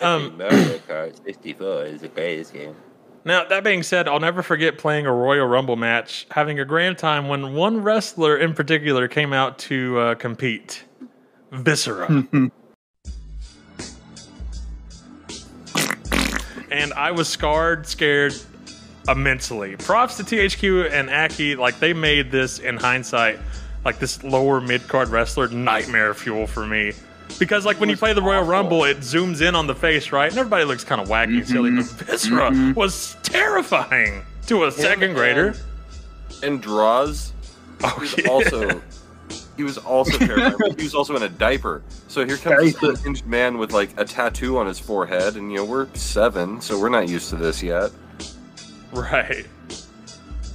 [0.00, 2.76] Um, Mario Kart 64 is the greatest game.
[3.24, 6.98] Now, that being said, I'll never forget playing a Royal Rumble match, having a grand
[6.98, 10.84] time when one wrestler in particular came out to uh, compete
[11.50, 12.26] Viscera.
[16.70, 18.34] And I was scarred, scared,
[19.08, 19.76] immensely.
[19.76, 21.56] Props to THQ and Aki.
[21.56, 23.38] Like they made this in hindsight,
[23.84, 26.92] like this lower mid card wrestler nightmare fuel for me.
[27.38, 30.30] Because like when you play the Royal Rumble, it zooms in on the face, right?
[30.30, 32.74] And everybody looks kind of wacky and silly, but Viscera Mhm.
[32.74, 35.54] was terrifying to a second grader.
[36.42, 37.32] And draws.
[37.84, 38.80] Oh, was also
[39.58, 40.54] he was also terrifying.
[40.58, 41.82] but he was also in a diaper.
[42.06, 45.58] So here comes this unhinged man with like a tattoo on his forehead, and you
[45.58, 47.90] know we're seven, so we're not used to this yet.
[48.92, 49.46] Right.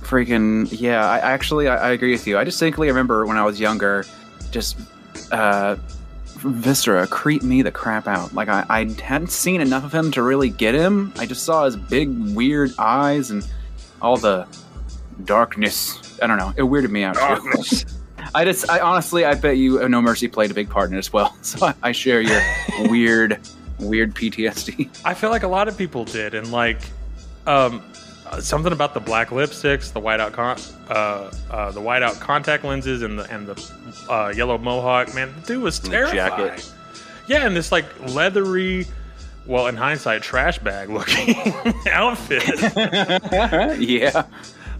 [0.02, 3.44] freaking yeah i I actually I, I agree with you i distinctly remember when i
[3.44, 4.06] was younger
[4.52, 4.78] just
[5.32, 5.76] uh
[6.38, 10.24] viscera creeped me the crap out like I, I hadn't seen enough of him to
[10.24, 13.48] really get him i just saw his big weird eyes and
[14.02, 14.48] all the
[15.26, 17.86] darkness i don't know it weirded me out too.
[18.36, 20.96] i just i honestly i bet you uh, no mercy played a big part in
[20.96, 22.42] it as well so i, I share your
[22.90, 23.40] weird
[23.80, 26.80] weird ptsd I feel like a lot of people did, and like
[27.46, 27.82] um,
[28.28, 30.58] uh, something about the black lipsticks, the whiteout con-
[30.90, 33.72] uh, uh, the whiteout contact lenses, and the and the
[34.10, 35.14] uh, yellow mohawk.
[35.14, 36.16] Man, the dude was And the terrifying.
[36.16, 36.74] jacket.
[37.28, 38.88] Yeah, and this like leathery,
[39.46, 41.36] well, in hindsight, trash bag looking
[41.92, 42.44] outfit.
[43.82, 44.24] yeah.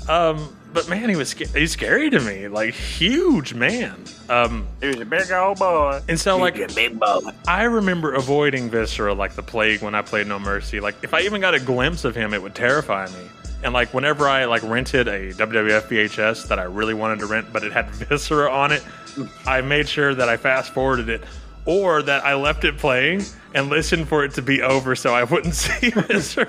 [0.08, 2.48] Um, but man, he was sca- he's scary to me.
[2.48, 4.04] Like huge man.
[4.30, 6.02] Um, he was a big old boy.
[6.08, 7.20] and so like He's a big boy.
[7.48, 10.80] I remember avoiding Viscera like the plague when I played No Mercy.
[10.80, 13.30] Like if I even got a glimpse of him, it would terrify me.
[13.64, 17.48] And like whenever I like rented a WWF VHS that I really wanted to rent,
[17.54, 18.84] but it had Viscera on it,
[19.46, 21.24] I made sure that I fast forwarded it,
[21.66, 23.24] or that I left it playing
[23.54, 26.48] and listened for it to be over so I wouldn't see Viscera.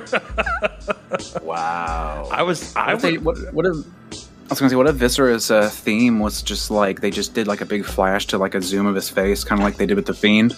[1.42, 2.28] wow.
[2.30, 4.96] I was I What if, they, what, what if I was gonna say what if
[4.96, 8.54] Viscera's uh, theme was just like they just did like a big flash to like
[8.54, 10.56] a zoom of his face, kind of like they did with the Fiend.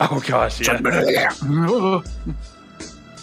[0.00, 1.32] Oh gosh, yeah.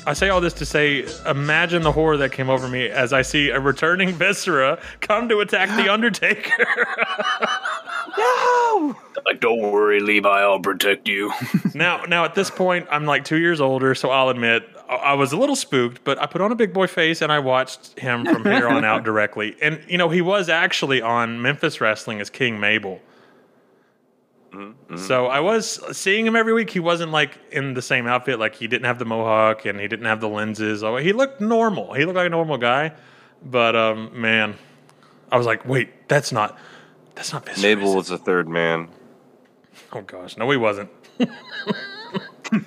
[0.07, 3.21] I say all this to say, imagine the horror that came over me as I
[3.21, 6.65] see a returning Viscera come to attack the Undertaker.
[8.17, 8.95] no!
[9.25, 11.31] Like, don't worry, Levi, I'll protect you.
[11.75, 15.13] now, now at this point, I'm like two years older, so I'll admit I- I
[15.13, 16.03] was a little spooked.
[16.03, 18.83] But I put on a big boy face and I watched him from here on
[18.85, 19.55] out directly.
[19.61, 22.99] And you know, he was actually on Memphis Wrestling as King Mabel.
[24.97, 26.69] So I was seeing him every week.
[26.69, 28.39] He wasn't like in the same outfit.
[28.39, 30.81] Like he didn't have the mohawk and he didn't have the lenses.
[30.81, 31.93] He looked normal.
[31.93, 32.93] He looked like a normal guy.
[33.43, 34.55] But um, man,
[35.31, 36.57] I was like, wait, that's not
[37.15, 37.75] that's not Viscera.
[37.75, 38.89] Mabel was the third man.
[39.93, 40.89] Oh gosh, no, he wasn't.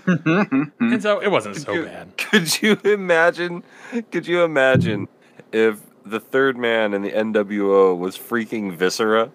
[0.05, 2.17] and so it wasn't so bad.
[2.17, 3.65] Could you imagine?
[4.11, 5.09] Could you imagine
[5.53, 9.31] if the third man in the NWO was freaking Viscera?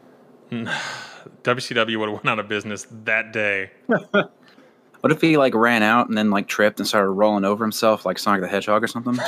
[1.47, 3.71] WCW would have went out of business that day.
[5.01, 8.03] What if he like ran out and then like tripped and started rolling over himself
[8.03, 9.13] like Sonic the Hedgehog or something?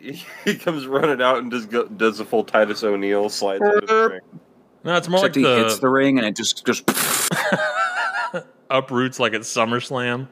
[0.44, 4.08] he comes running out and just go, does a full Titus O'Neil slides into the
[4.08, 4.20] ring.
[4.82, 6.90] No, it's more Except like he the, hits the ring and it just just
[8.70, 10.28] uproots like it's SummerSlam.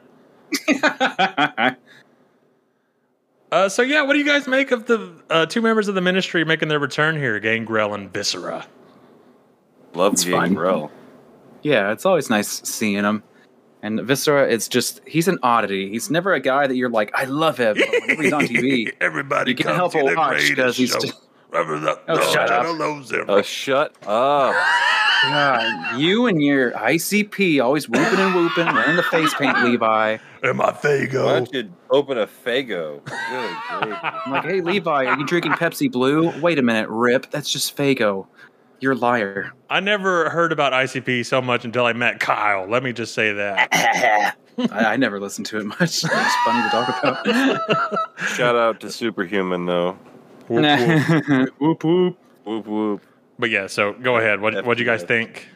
[3.51, 6.01] uh, so yeah, what do you guys make of the uh, two members of the
[6.01, 8.65] ministry making their return here, Gangrel and Viscera?
[9.93, 10.49] Love It's fun.
[10.49, 10.91] Gangrel.
[11.61, 13.23] Yeah, it's always nice seeing him.
[13.81, 15.89] And Viscera, it's just he's an oddity.
[15.89, 17.75] He's never a guy that you're like, I love him.
[17.77, 20.91] But whenever he's on TV, Everybody you can't help to but the watch because he's
[20.91, 20.99] show.
[20.99, 21.13] just,
[21.51, 22.01] Remember that?
[22.07, 22.79] Oh, shut up.
[22.79, 23.29] loves him.
[23.29, 24.55] Uh, shut up.
[25.23, 30.17] God, you and your ICP always whooping and whooping, wearing the face paint, Levi.
[30.41, 31.11] And my Why Faygo.
[31.13, 33.05] don't you open a Faygo?
[33.05, 33.15] Good.
[34.03, 36.37] I'm like, hey, Levi, are you drinking Pepsi Blue?
[36.41, 37.29] Wait a minute, Rip.
[37.31, 38.27] That's just Faygo.
[38.83, 39.53] You're a liar.
[39.69, 42.67] I never heard about ICP so much until I met Kyle.
[42.67, 44.35] Let me just say that.
[44.59, 45.79] I, I never listened to it much.
[45.79, 48.09] It's funny to talk about.
[48.35, 49.97] Shout out to Superhuman though.
[50.49, 51.53] Whoop, whoop.
[51.59, 52.17] whoop whoop.
[52.43, 53.01] Whoop whoop.
[53.39, 54.41] But yeah, so go ahead.
[54.41, 55.47] What what do you guys think?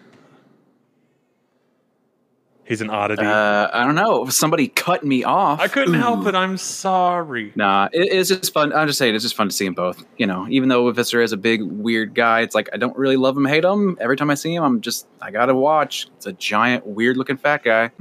[2.68, 3.24] He's an oddity.
[3.24, 4.28] Uh, I don't know.
[4.28, 5.62] Somebody cut me off.
[5.62, 6.36] I couldn't help it.
[6.36, 7.54] I'm sorry.
[7.56, 8.74] Nah, it, it's just fun.
[8.74, 10.04] I'm just saying, it's just fun to see them both.
[10.18, 13.16] You know, even though Viscera is a big weird guy, it's like I don't really
[13.16, 13.98] love him, hate him.
[14.02, 16.08] Every time I see him, I'm just I gotta watch.
[16.18, 17.92] It's a giant, weird looking fat guy.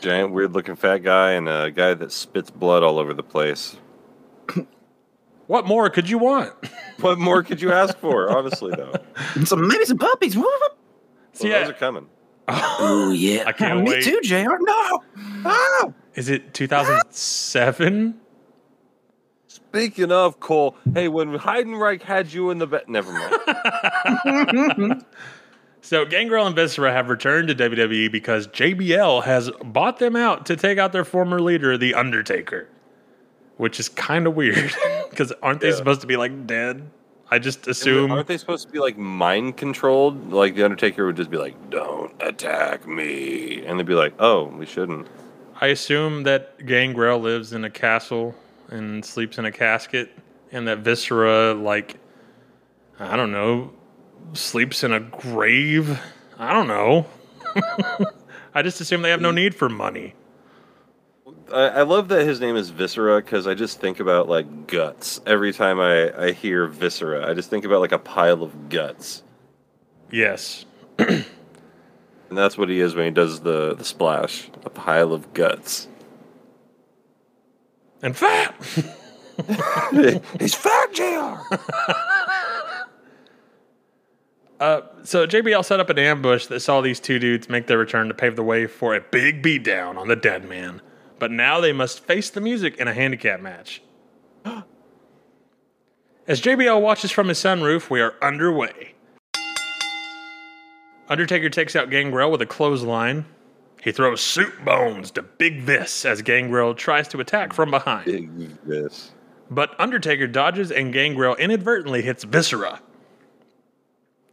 [0.00, 3.76] Giant, weird looking fat guy and a guy that spits blood all over the place.
[5.46, 6.54] What more could you want?
[7.00, 8.94] What more could you ask for, honestly, though?
[9.44, 10.36] Some maybe some puppies.
[10.36, 10.48] Woo, woo.
[11.40, 11.58] Well, yeah.
[11.60, 12.06] Those are coming.
[12.48, 14.04] Oh yeah, I can't me wait.
[14.04, 14.56] too, Jr.
[14.60, 15.02] No,
[15.46, 15.94] oh.
[16.14, 18.20] Is it 2007?
[19.48, 25.04] Speaking of Cole, hey, when Heidenreich had you in the bed, never mind.
[25.80, 30.56] So Gangrel and Viscera have returned to WWE because JBL has bought them out to
[30.56, 32.68] take out their former leader, The Undertaker.
[33.58, 34.72] which is kind of weird
[35.10, 35.74] because aren't they Yeah.
[35.76, 36.88] supposed to be like dead?
[37.30, 38.12] I just assume.
[38.12, 40.32] aren't they supposed to be like mind controlled?
[40.32, 44.44] Like the Undertaker would just be like, "Don't attack me," and they'd be like, "Oh,
[44.44, 45.08] we shouldn't."
[45.60, 48.34] I assume that Gangrel lives in a castle
[48.68, 50.10] and sleeps in a casket,
[50.52, 51.96] and that Viscera, like,
[52.98, 53.72] I don't know,
[54.32, 55.98] sleeps in a grave.
[56.38, 57.06] I don't know.
[58.54, 59.36] I just assume they have no mm.
[59.36, 60.14] need for money.
[61.52, 65.20] I, I love that his name is Viscera because I just think about like guts
[65.26, 67.28] every time I, I hear Viscera.
[67.28, 69.22] I just think about like a pile of guts,
[70.10, 70.64] Yes.
[70.98, 71.24] and
[72.30, 74.48] that's what he is when he does the the splash.
[74.64, 75.88] A pile of guts.
[78.02, 78.54] And fat.
[80.38, 81.54] He's fat, Jr.
[84.60, 88.06] Uh, so JBL set up an ambush that saw these two dudes make their return
[88.08, 90.80] to pave the way for a big beatdown on the dead man.
[91.18, 93.82] But now they must face the music in a handicap match.
[96.26, 98.94] As JBL watches from his sunroof, we are underway.
[101.08, 103.26] Undertaker takes out Gangrel with a clothesline.
[103.82, 108.06] He throws soup bones to Big Vis as Gangrel tries to attack from behind.
[108.06, 109.12] Big Vis.
[109.50, 112.80] But Undertaker dodges and Gangrel inadvertently hits Viscera.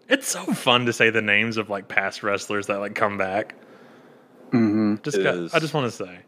[0.07, 3.55] It's so fun to say the names of like past wrestlers that like come back.
[4.51, 4.95] Mm-hmm.
[5.03, 5.53] Just It got, is.
[5.53, 6.19] I just want to say.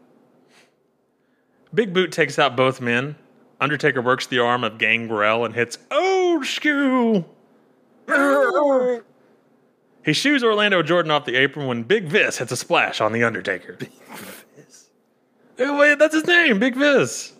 [1.74, 3.16] Big Boot takes out both men.
[3.60, 7.28] Undertaker works the arm of Gangrel and hits Old School.
[10.04, 13.24] He shoos Orlando Jordan off the apron when Big Vis hits a splash on the
[13.24, 13.74] Undertaker.
[13.78, 13.90] Big
[14.56, 14.90] Vis.
[15.58, 17.32] wait, that's his name, Big Vis.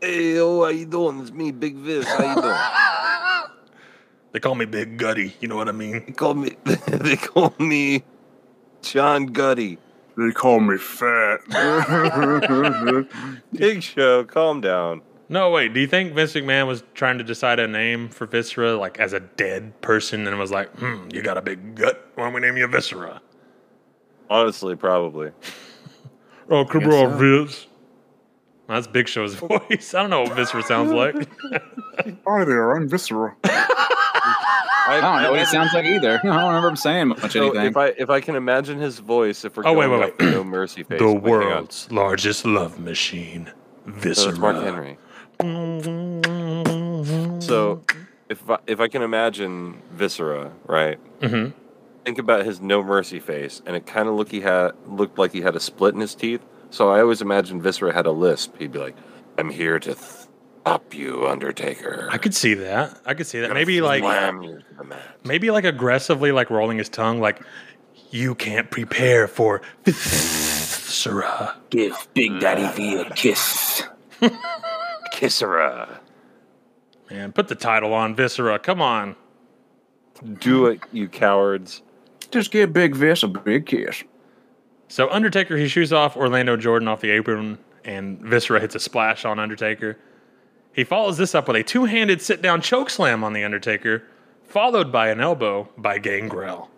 [0.00, 1.20] Hey, oh, how you doing?
[1.20, 2.06] It's me, Big Vis.
[2.06, 2.56] How you doing?
[4.32, 5.36] They call me Big Gutty.
[5.40, 6.04] You know what I mean?
[6.06, 6.56] They call me.
[6.64, 8.02] they call me
[8.80, 9.76] John Gutty.
[10.16, 11.40] They call me fat.
[13.52, 15.02] Big Show, calm down.
[15.28, 15.72] No, wait.
[15.72, 19.14] Do you think Vince McMahon was trying to decide a name for Viscera, like as
[19.14, 22.06] a dead person, and was like, "Hmm, you got a big gut.
[22.14, 23.22] Why don't we name you Viscera?"
[24.28, 25.30] Honestly, probably.
[26.50, 27.16] Oh, come guess on, so.
[27.18, 27.66] Vince.
[28.68, 29.94] That's Big Show's voice.
[29.94, 31.14] I don't know what Viscera sounds like.
[32.26, 33.36] Hi there, I'm Viscera.
[34.88, 36.18] I don't know what he sounds like either.
[36.24, 37.66] I don't remember him saying much So anything.
[37.66, 40.18] if I if I can imagine his voice, if we're Oh, wait, going wait, off
[40.18, 43.52] the No Mercy face, the wait, world's largest love machine,
[43.86, 44.26] No, Viscera.
[44.32, 44.98] that's Mark Henry.
[47.40, 47.82] So
[48.28, 50.98] if I, if I can imagine Viscera, right?
[51.20, 51.52] Mhm.
[52.04, 55.32] Think about his No Mercy face, and it kind of look he had looked like
[55.32, 56.40] he had a split in his teeth.
[56.70, 58.56] So I always imagined Viscera had a lisp.
[58.58, 58.96] He'd be like,
[59.38, 59.94] "I'm here to
[60.62, 63.00] stop you, Undertaker." I could see that.
[63.04, 63.52] I could see that.
[63.52, 65.18] Maybe like slam you to the mat.
[65.24, 67.42] maybe like aggressively like rolling his tongue like
[68.10, 71.56] you can't prepare for Viscera.
[71.70, 73.82] Give Big Daddy V a kiss.
[75.14, 75.98] Kissera.
[77.10, 78.58] Man, put the title on Viscera.
[78.58, 79.16] Come on.
[80.40, 81.82] Do it, you cowards.
[82.30, 84.04] Just give Big Vis a big kiss.
[84.88, 89.24] So Undertaker he shoots off Orlando Jordan off the apron and Viscera hits a splash
[89.24, 89.98] on Undertaker.
[90.74, 94.04] He follows this up with a two-handed sit-down choke slam on the Undertaker,
[94.44, 96.70] followed by an elbow by Gangrel.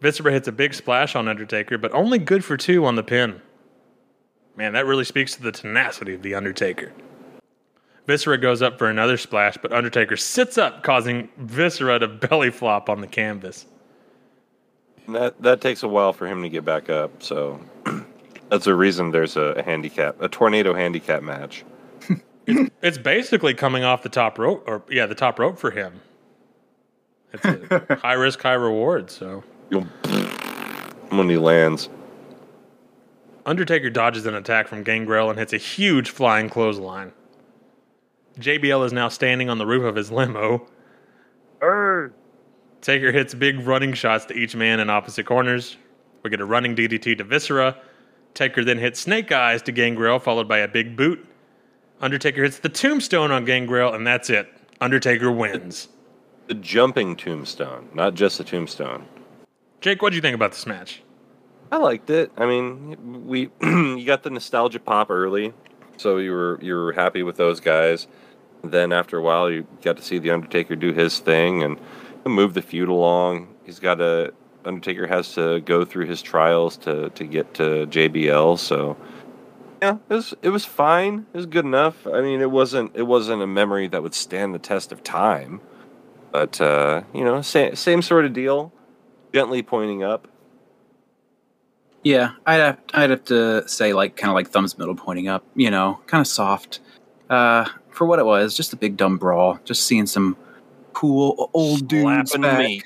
[0.00, 3.40] Viscera hits a big splash on Undertaker, but only good for two on the pin.
[4.56, 6.92] Man, that really speaks to the tenacity of the Undertaker.
[8.06, 12.88] Viscera goes up for another splash, but Undertaker sits up, causing Viscera to belly flop
[12.88, 13.66] on the canvas.
[15.08, 17.22] That that takes a while for him to get back up.
[17.22, 17.60] So
[18.48, 21.64] that's a reason there's a handicap, a tornado handicap match.
[22.46, 26.00] It's basically coming off the top rope, or yeah, the top rope for him.
[27.32, 29.10] It's a high risk, high reward.
[29.10, 29.42] So
[31.08, 31.88] When he lands,
[33.46, 37.12] Undertaker dodges an attack from Gangrel and hits a huge flying clothesline.
[38.38, 40.66] JBL is now standing on the roof of his limo.
[42.80, 45.76] Taker hits big running shots to each man in opposite corners.
[46.22, 47.76] We get a running DDT to Viscera.
[48.34, 51.26] Taker then hits Snake Eyes to Gangrel, followed by a big boot.
[52.04, 54.46] Undertaker hits the tombstone on Gangrel, and that's it.
[54.78, 55.88] Undertaker wins.
[56.48, 59.06] the jumping tombstone, not just the tombstone.
[59.80, 61.02] Jake, what do you think about this match?
[61.72, 62.30] I liked it.
[62.36, 65.54] I mean, we you got the nostalgia pop early,
[65.96, 68.06] so you were you were happy with those guys.
[68.62, 71.78] Then after a while, you got to see the Undertaker do his thing and
[72.26, 73.48] move the feud along.
[73.64, 74.34] He's got a
[74.66, 78.58] Undertaker has to go through his trials to to get to JBL.
[78.58, 78.94] So
[79.84, 81.26] yeah, it was it was fine.
[81.32, 82.06] It was good enough.
[82.06, 85.60] I mean, it wasn't it wasn't a memory that would stand the test of time,
[86.32, 88.72] but uh, you know, same same sort of deal.
[89.34, 90.26] Gently pointing up.
[92.02, 95.44] Yeah, I'd have, I'd have to say like kind of like thumbs middle pointing up,
[95.54, 96.80] you know, kind of soft.
[97.30, 99.58] Uh, for what it was, just a big dumb brawl.
[99.64, 100.36] Just seeing some
[100.92, 102.58] cool o- old dudes Slapping back.
[102.58, 102.84] meat.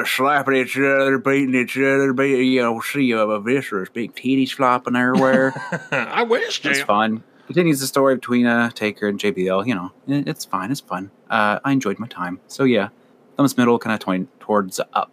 [0.00, 4.52] Just slapping each other, beating each other, be, you know, see uh, Viscera's big titties
[4.52, 5.52] flopping everywhere.
[5.90, 6.86] I wish, it's Jam.
[6.86, 7.24] fun.
[7.46, 9.66] Continues the story between uh, Taker and JBL.
[9.66, 10.70] You know, it- it's fine.
[10.70, 11.10] It's fun.
[11.28, 12.40] Uh, I enjoyed my time.
[12.48, 12.88] So yeah,
[13.36, 15.10] thumbs middle, kind of towing towards up.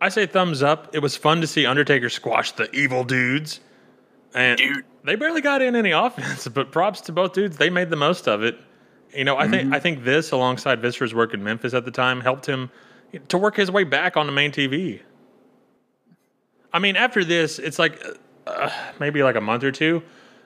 [0.00, 0.94] I say thumbs up.
[0.94, 3.60] It was fun to see Undertaker squash the evil dudes.
[4.34, 4.84] And Dude.
[5.04, 7.56] they barely got in any offense, but props to both dudes.
[7.56, 8.58] They made the most of it.
[9.14, 12.20] You know, I think I think this alongside Viscera's work in Memphis at the time
[12.20, 12.70] helped him
[13.28, 15.00] to work his way back on the main TV.
[16.72, 18.02] I mean, after this, it's like
[18.46, 20.02] uh, maybe like a month or two,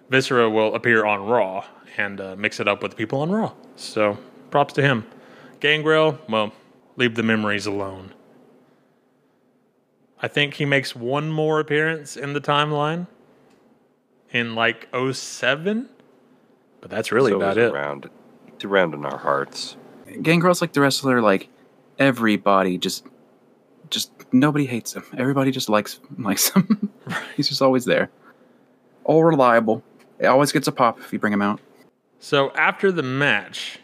[0.08, 1.64] Viscera will appear on Raw
[1.96, 3.52] and uh, mix it up with people on Raw.
[3.76, 4.18] So
[4.50, 5.06] props to him.
[5.60, 6.52] Gangrel, well,
[6.96, 8.12] leave the memories alone.
[10.20, 13.06] I think he makes one more appearance in the timeline
[14.30, 15.88] in like 07,
[16.80, 17.72] but that's really So about it.
[17.72, 18.10] Around,
[18.52, 19.76] he's around in our hearts.
[20.22, 21.20] Gangrel's like the wrestler.
[21.20, 21.48] Like
[21.98, 23.06] everybody just,
[23.90, 25.04] just nobody hates him.
[25.16, 26.90] Everybody just likes likes him.
[27.36, 28.10] He's just always there.
[29.04, 29.82] All reliable.
[30.20, 31.60] He always gets a pop if you bring him out.
[32.18, 33.78] So after the match,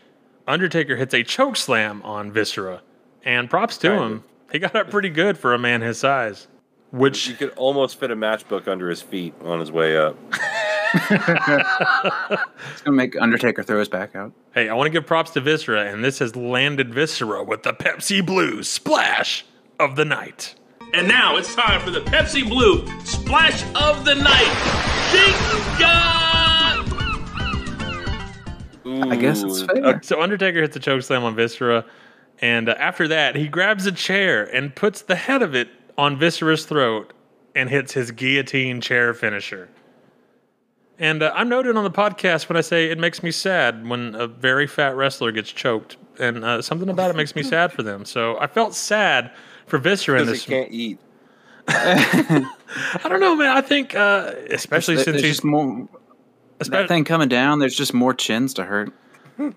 [0.46, 2.82] Undertaker hits a choke slam on Viscera,
[3.24, 4.24] and props to him.
[4.50, 6.48] He got up pretty good for a man his size.
[6.90, 10.16] Which you could almost fit a matchbook under his feet on his way up.
[10.94, 14.32] It's gonna make Undertaker throw his back out.
[14.54, 17.72] Hey, I want to give props to Viscera, and this has landed Viscera with the
[17.72, 19.44] Pepsi Blue splash
[19.78, 20.54] of the night.
[20.92, 24.56] And now it's time for the Pepsi Blue Splash of the Night.
[25.12, 26.20] Jinga!
[29.12, 29.86] I guess it's fair.
[29.86, 31.84] Uh, so Undertaker hits a choke slam on Viscera,
[32.40, 36.18] and uh, after that, he grabs a chair and puts the head of it on
[36.18, 37.12] Viscera's throat
[37.54, 39.68] and hits his guillotine chair finisher.
[41.00, 44.14] And uh, I'm noted on the podcast when I say it makes me sad when
[44.14, 47.82] a very fat wrestler gets choked, and uh, something about it makes me sad for
[47.82, 48.04] them.
[48.04, 49.32] So I felt sad
[49.66, 50.44] for Viscera in Because this.
[50.44, 50.98] he can't eat.
[51.68, 53.56] I don't know, man.
[53.56, 55.88] I think, uh, especially There's- since there's he's just more.
[56.66, 58.92] That thing coming down, there's just more chins to hurt.
[59.38, 59.52] I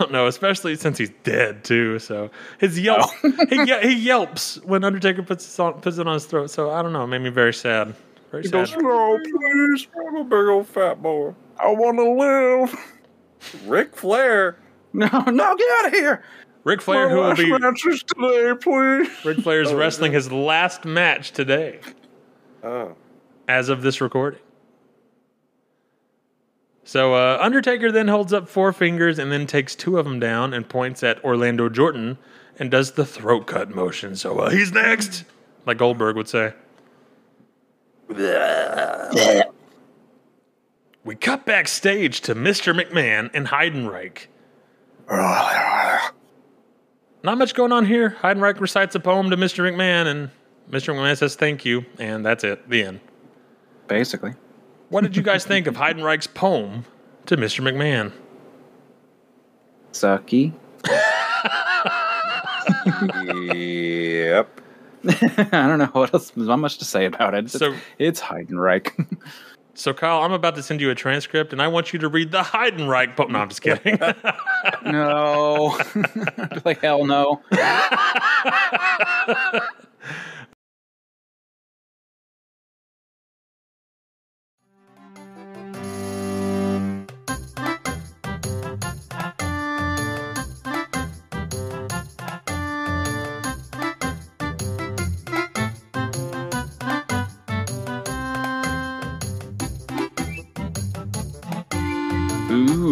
[0.00, 2.00] don't know, especially since he's dead too.
[2.00, 3.08] So his yelp,
[3.48, 6.50] he, he yelps when Undertaker puts it on puts it on his throat.
[6.50, 7.94] So I don't know, it made me very sad.
[8.32, 8.72] Very He sad.
[8.72, 9.86] goes, no, please.
[10.08, 11.34] I'm a big old fat boy.
[11.60, 13.68] I want to live.
[13.68, 14.56] Ric Flair.
[14.94, 16.22] No, no, get out of here.
[16.64, 19.08] Ric Flair, My who will be match is today, please.
[19.24, 21.80] Ric Flair Flair's wrestling his last match today,
[22.62, 22.94] Oh.
[23.48, 24.38] as of this recording.
[26.84, 30.52] So uh, Undertaker then holds up four fingers and then takes two of them down
[30.52, 32.18] and points at Orlando Jordan
[32.58, 34.14] and does the throat cut motion.
[34.14, 35.24] So uh, he's next,
[35.64, 36.52] like Goldberg would say.
[41.04, 42.78] We cut backstage to Mr.
[42.78, 44.26] McMahon and Heidenreich.
[47.24, 48.16] Not much going on here.
[48.22, 49.68] Heidenreich recites a poem to Mr.
[49.68, 50.30] McMahon, and
[50.70, 50.94] Mr.
[50.94, 52.68] McMahon says thank you, and that's it.
[52.68, 53.00] The end.
[53.88, 54.34] Basically.
[54.88, 56.84] What did you guys think of Heidenreich's poem
[57.26, 57.62] to Mr.
[57.62, 58.12] McMahon?
[59.92, 60.52] Sucky.
[63.24, 64.60] yep.
[65.52, 66.30] I don't know what else.
[66.30, 67.50] There's not much to say about it.
[67.50, 68.90] So- it's Heidenreich.
[69.74, 72.30] So, Kyle, I'm about to send you a transcript, and I want you to read
[72.30, 73.32] the Heidenreich poem.
[73.32, 73.98] No, I'm just kidding.
[74.84, 75.78] no.
[76.66, 77.40] like hell no.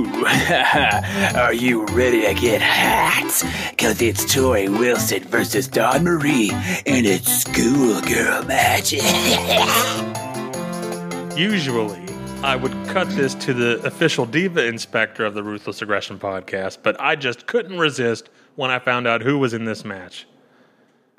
[1.37, 3.43] Are you ready to get hot?
[3.77, 6.51] Cause it's Torrie Wilson versus Dawn Marie,
[6.87, 9.03] and it's schoolgirl magic.
[11.37, 12.03] Usually,
[12.43, 16.99] I would cut this to the official diva inspector of the Ruthless Aggression podcast, but
[17.01, 20.27] I just couldn't resist when I found out who was in this match.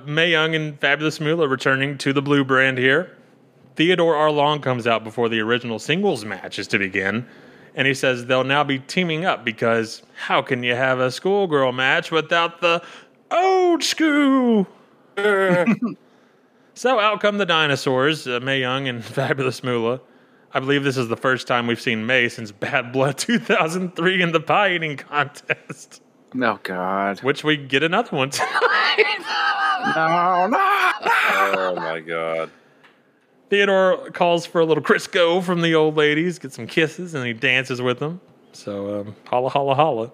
[0.04, 3.16] Mae Young and Fabulous Moolah returning to the blue brand here.
[3.76, 4.30] Theodore R.
[4.30, 7.26] Long comes out before the original singles match is to begin,
[7.74, 11.72] and he says they'll now be teaming up because how can you have a schoolgirl
[11.72, 12.82] match without the
[13.30, 14.66] old school?
[16.74, 20.00] so out come the dinosaurs, uh, Mae Young and Fabulous Moolah.
[20.54, 24.32] I believe this is the first time we've seen Mae since Bad Blood 2003 in
[24.32, 26.02] the pie eating contest.
[26.34, 27.22] Oh God.
[27.22, 29.04] Which we get another one tonight.
[29.96, 30.58] no, no.
[31.54, 32.50] Oh my god.
[33.52, 37.34] Theodore calls for a little Crisco from the old ladies, gets some kisses, and he
[37.34, 38.18] dances with them.
[38.54, 40.10] So, um, holla, holla, holla.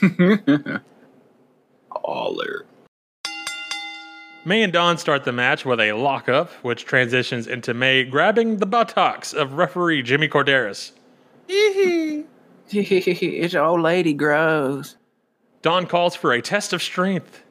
[1.90, 2.64] Holler.
[4.46, 8.64] Mae and Dawn start the match with a lockup, which transitions into Mae grabbing the
[8.64, 10.92] buttocks of referee Jimmy Korderas.
[11.46, 12.24] Hee hee!
[12.70, 14.96] Hehehehe, it's an old lady gross.
[15.60, 17.42] Dawn calls for a test of strength,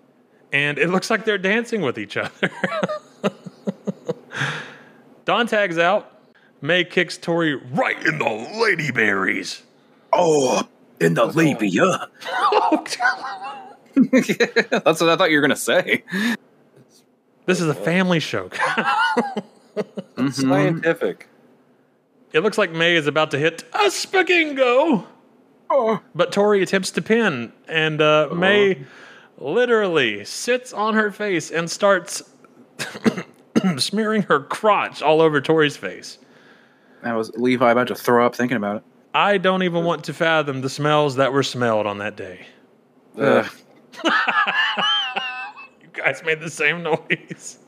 [0.52, 2.50] and it looks like they're dancing with each other.
[5.30, 6.12] Dawn tags out.
[6.60, 9.62] Mae kicks Torrie right in the ladyberries.
[10.12, 10.68] Oh,
[11.00, 11.84] in the labia.
[13.94, 16.04] That's what I thought you were gonna say.
[17.46, 18.50] This is a family show.
[20.32, 21.30] Scientific.
[22.34, 25.06] It looks like Mae is about to hit a spagingo.
[26.16, 28.84] But Torrie attempts to pin, and uh, Mae
[29.38, 32.24] literally sits on her face and starts
[33.78, 36.18] smearing her crotch all over Torrie's face.
[37.04, 38.84] That was Levi about to throw up thinking about it.
[39.14, 42.46] I don't even want to fathom the smells that were smelled on that day.
[43.18, 43.48] Ugh.
[45.82, 47.60] You guys made the same noise.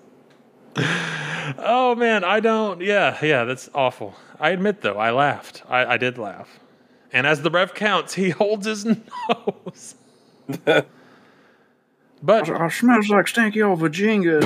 [0.77, 2.80] oh man, I don't.
[2.81, 4.15] Yeah, yeah, that's awful.
[4.39, 5.63] I admit though, I laughed.
[5.68, 6.59] I, I did laugh.
[7.11, 9.95] And as the ref counts, he holds his nose.
[12.23, 14.39] but Oh, smells like stinky old Virginia.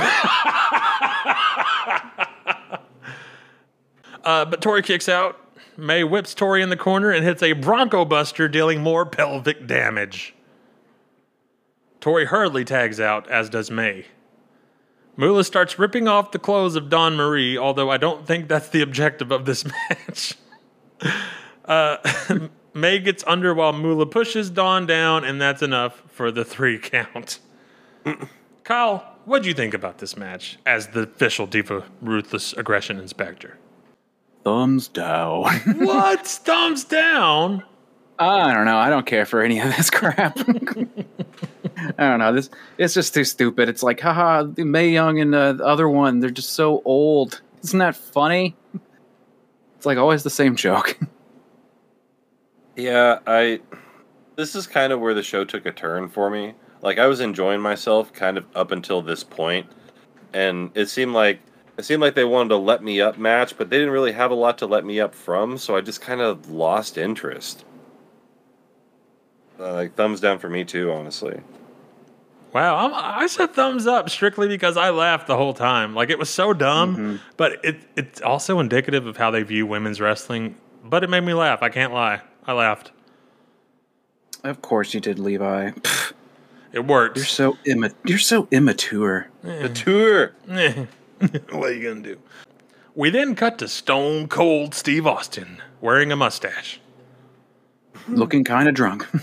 [4.26, 5.38] Uh, but Torrie kicks out.
[5.76, 10.34] Mae whips Torrie in the corner and hits a Bronco Buster, dealing more pelvic damage.
[12.00, 14.06] Torrie hurriedly tags out, as does Mae.
[15.16, 18.82] Moolah starts ripping off the clothes of Dawn Marie, although I don't think that's the
[18.82, 20.34] objective of this match.
[21.64, 21.96] uh,
[22.74, 27.38] Mae gets under while Moolah pushes Dawn down, and that's enough for the three count.
[28.64, 33.56] Kyle, what do you think about this match as the official Diva Ruthless Aggression Inspector?
[34.46, 35.42] Thumbs down.
[35.78, 36.24] what?
[36.24, 37.64] Thumbs down?
[38.16, 38.76] I don't know.
[38.76, 40.38] I don't care for any of this crap.
[40.38, 42.32] I don't know.
[42.32, 42.48] This
[42.78, 43.68] it's just too stupid.
[43.68, 47.42] It's like, haha, the Mae Young and uh, the other one, they're just so old.
[47.64, 48.54] Isn't that funny?
[49.74, 50.96] It's like always the same joke.
[52.76, 53.60] Yeah, I.
[54.36, 56.54] This is kind of where the show took a turn for me.
[56.82, 59.66] Like I was enjoying myself kind of up until this point,
[60.34, 61.40] and it seemed like
[61.78, 64.30] it seemed like they wanted to let me up match, but they didn't really have
[64.30, 67.64] a lot to let me up from, so I just kind of lost interest.
[69.58, 71.40] Uh, like thumbs down for me too, honestly.
[72.52, 75.94] Wow, I'm, I said thumbs up strictly because I laughed the whole time.
[75.94, 77.16] Like it was so dumb, mm-hmm.
[77.36, 80.56] but it it's also indicative of how they view women's wrestling.
[80.84, 81.62] But it made me laugh.
[81.62, 82.20] I can't lie.
[82.46, 82.92] I laughed.
[84.44, 85.72] of course you did, Levi.
[86.72, 87.16] It worked.
[87.16, 89.28] You're so imma- You're so immature.
[89.42, 89.62] Eh.
[89.62, 90.32] The tour.
[90.50, 90.84] Eh.
[91.50, 92.18] what are you gonna do?
[92.94, 96.80] We then cut to Stone Cold Steve Austin wearing a mustache.
[98.08, 99.06] Looking kind of drunk.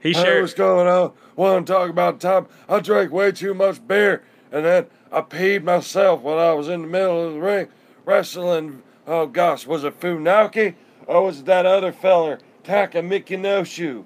[0.00, 0.42] He Hey, shared.
[0.42, 1.12] what's going on?
[1.34, 4.22] Want to talk about the time I drank way too much beer
[4.52, 7.68] and then I peed myself while I was in the middle of the ring
[8.04, 8.82] wrestling.
[9.06, 10.74] Oh gosh, was it Funaki
[11.06, 14.04] or was it that other feller, Taka Mickey No Shoe?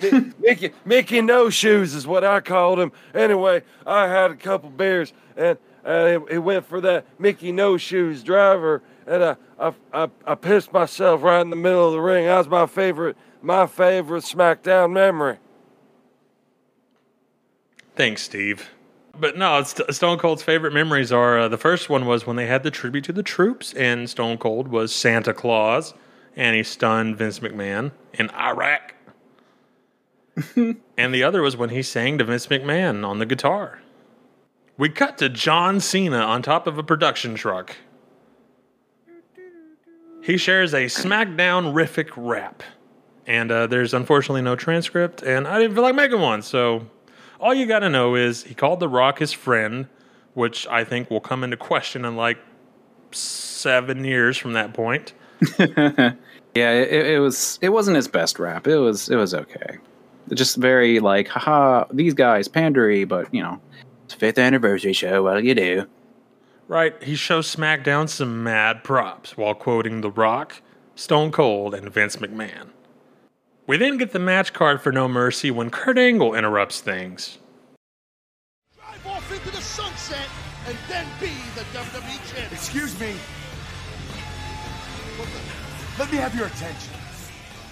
[0.40, 2.90] Mickey Mickey No Shoes is what I called him.
[3.12, 7.76] Anyway, I had a couple beers and uh, he, he went for that Mickey No
[7.76, 12.00] Shoes driver and I, I, I, I pissed myself right in the middle of the
[12.00, 12.26] ring.
[12.26, 15.38] That was my favorite my favorite SmackDown memory.
[17.96, 18.70] Thanks, Steve.
[19.18, 22.46] But no, St- Stone Cold's favorite memories are uh, the first one was when they
[22.46, 25.94] had the tribute to the troops, and Stone Cold was Santa Claus,
[26.36, 28.94] and he stunned Vince McMahon in Iraq.
[30.96, 33.80] and the other was when he sang to Vince McMahon on the guitar.
[34.78, 37.76] We cut to John Cena on top of a production truck.
[40.22, 42.62] He shares a SmackDown rific rap.
[43.26, 46.86] And uh, there's unfortunately no transcript, and I didn't feel like making one, so
[47.38, 49.86] all you got to know is he called The Rock his friend,
[50.32, 52.38] which I think will come into question in like
[53.10, 55.12] seven years from that point.
[55.58, 56.14] yeah,
[56.54, 57.58] it, it was.
[57.60, 58.66] It wasn't his best rap.
[58.66, 59.10] It was.
[59.10, 59.78] It was okay.
[60.32, 63.60] Just very like, haha, these guys pandery, but you know,
[64.14, 65.22] fifth anniversary show.
[65.22, 65.86] What do you do?
[66.68, 70.60] Right, he shows SmackDown some mad props while quoting The Rock,
[70.94, 72.68] Stone Cold, and Vince McMahon.
[73.66, 77.38] We then get the match card for No Mercy when Kurt Angle interrupts things.
[78.76, 80.28] Drive off into the sunset
[80.66, 82.52] and then be the WWE champion.
[82.52, 83.14] Excuse me.
[85.98, 86.92] Let me have your attention.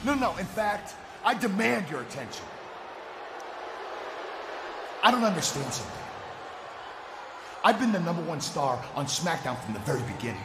[0.05, 0.95] No, no, in fact,
[1.25, 2.45] I demand your attention.
[5.03, 6.06] I don't understand something.
[7.67, 10.41] I've been the number one star on SmackDown from the very beginning.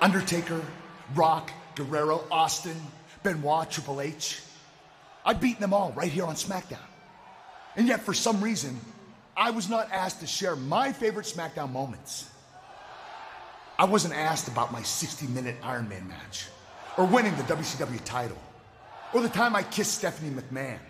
[0.00, 0.60] Undertaker,
[1.14, 2.74] Rock, Guerrero, Austin,
[3.22, 4.42] Benoit, Triple H.
[5.24, 6.88] I've beaten them all right here on SmackDown.
[7.76, 8.80] And yet, for some reason,
[9.36, 12.28] I was not asked to share my favorite SmackDown moments.
[13.78, 16.46] I wasn't asked about my 60 minute Iron Man match,
[16.98, 18.38] or winning the WCW title,
[19.14, 20.80] or the time I kissed Stephanie McMahon.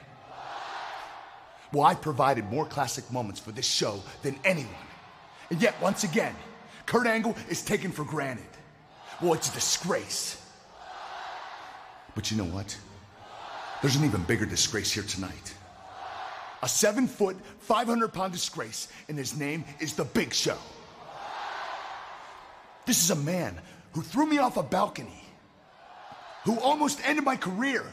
[1.73, 4.75] Well, I provided more classic moments for this show than anyone.
[5.51, 6.35] And yet, once again,
[6.87, 8.45] Kurt Angle is taken for granted.
[9.23, 10.43] Well, it's a disgrace.
[12.15, 12.77] But you know what?
[13.83, 15.55] There's an even bigger disgrace here tonight.
[16.63, 20.59] A seven foot, 500 pound disgrace, and his name is The Big Show.
[22.85, 23.59] This is a man
[23.93, 25.25] who threw me off a balcony,
[26.45, 27.85] who almost ended my career,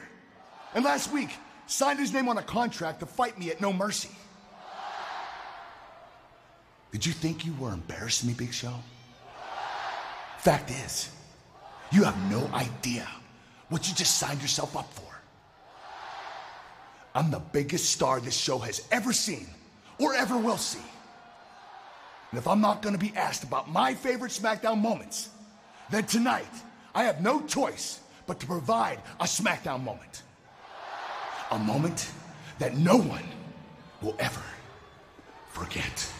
[0.73, 1.29] and last week
[1.67, 4.09] signed his name on a contract to fight me at No Mercy.
[6.91, 8.73] Did you think you were embarrassing me, Big Show?
[10.39, 11.09] Fact is,
[11.91, 13.07] you have no idea
[13.69, 15.03] what you just signed yourself up for.
[17.13, 19.47] I'm the biggest star this show has ever seen
[19.99, 20.83] or ever will see.
[22.31, 25.29] And if I'm not going to be asked about my favorite SmackDown moments,
[25.89, 26.45] then tonight
[26.93, 30.23] I have no choice but to provide a SmackDown moment.
[31.51, 32.11] A moment
[32.59, 33.23] that no one
[34.01, 34.43] will ever
[35.49, 36.11] forget.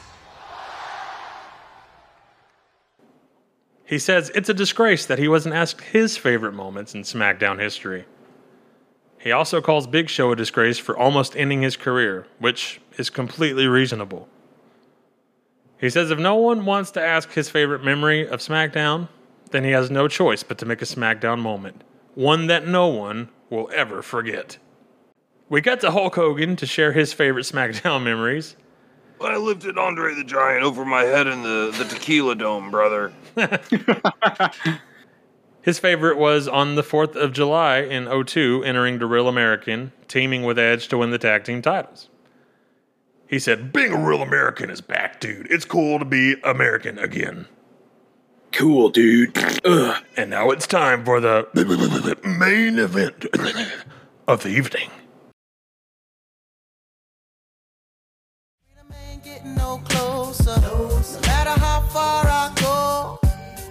[3.85, 8.05] He says it's a disgrace that he wasn't asked his favorite moments in SmackDown history.
[9.17, 13.67] He also calls Big Show a disgrace for almost ending his career, which is completely
[13.67, 14.27] reasonable.
[15.79, 19.09] He says if no one wants to ask his favorite memory of SmackDown,
[19.51, 21.83] then he has no choice but to make a SmackDown moment,
[22.15, 24.57] one that no one will ever forget.
[25.49, 28.55] We got to Hulk Hogan to share his favorite SmackDown memories.
[29.19, 33.13] I lifted Andre the Giant over my head in the, the tequila dome, brother.
[35.67, 40.43] His favorite was on the 4th of July in 02, entering the Real American, teaming
[40.43, 42.09] with Edge to win the tag team titles.
[43.27, 45.47] He said, Being a real American is back, dude.
[45.51, 47.47] It's cool to be American again.
[48.53, 49.37] Cool, dude.
[49.65, 50.03] Ugh.
[50.15, 51.47] And now it's time for the
[52.23, 53.25] main event
[54.27, 54.89] of the evening.
[59.45, 60.59] No closer.
[60.61, 63.19] No matter how far I go,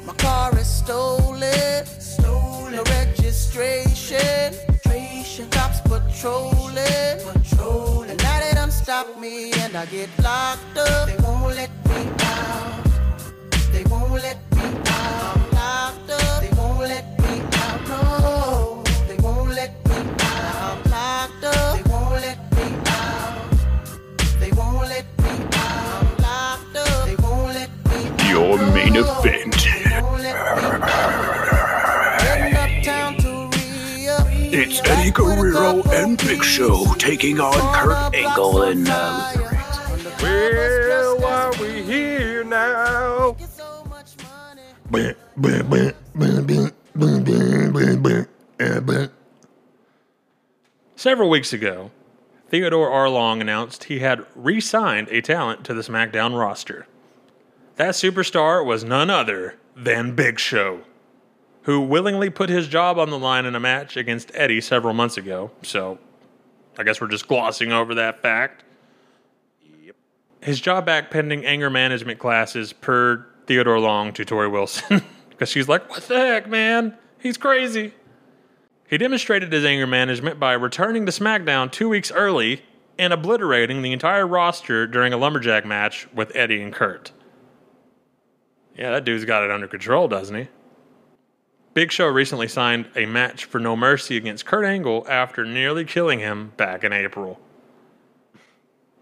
[0.05, 1.87] my car is stolen.
[1.99, 2.75] Stolen.
[2.77, 4.19] No registration.
[4.69, 5.49] registration.
[5.51, 7.19] Cops patrolling.
[7.33, 8.11] Patrolling.
[8.11, 11.09] And Now they done stop me and I get locked up.
[11.09, 12.85] They won't let me out.
[13.73, 15.37] They won't let me out.
[15.37, 16.43] I'm locked up.
[16.43, 17.89] They won't let me out.
[17.89, 18.66] No.
[28.37, 29.55] Your main event.
[32.21, 34.17] Heading uptown to Rio.
[34.53, 39.33] It's Eddie Guerrero and Big Show taking on Kurt Angle and uh,
[40.21, 43.39] Well, are we here now?
[50.95, 51.91] Several weeks ago,
[52.51, 53.09] Theodore R.
[53.09, 56.87] Long announced he had re signed a talent to the SmackDown roster.
[57.77, 60.81] That superstar was none other than Big Show,
[61.63, 65.17] who willingly put his job on the line in a match against Eddie several months
[65.17, 65.51] ago.
[65.63, 65.99] So
[66.79, 68.65] I guess we're just glossing over that fact.
[70.41, 75.03] His job back pending anger management classes per Theodore Long to Torrie Wilson.
[75.37, 76.97] Because she's like, what the heck, man?
[77.19, 77.93] He's crazy.
[78.89, 82.63] He demonstrated his anger management by returning to SmackDown two weeks early
[82.99, 87.13] and obliterating the entire roster during a lumberjack match with Eddie and Kurt.
[88.77, 90.49] Yeah, that dude's got it under control, doesn't he?
[91.75, 96.19] Big Show recently signed a match for No Mercy against Kurt Angle after nearly killing
[96.21, 97.39] him back in April.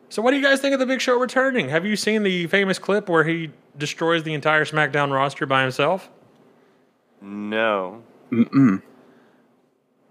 [0.09, 1.69] So, what do you guys think of the Big Show returning?
[1.69, 6.09] Have you seen the famous clip where he destroys the entire SmackDown roster by himself?
[7.21, 8.03] No.
[8.31, 8.83] Mm-mm.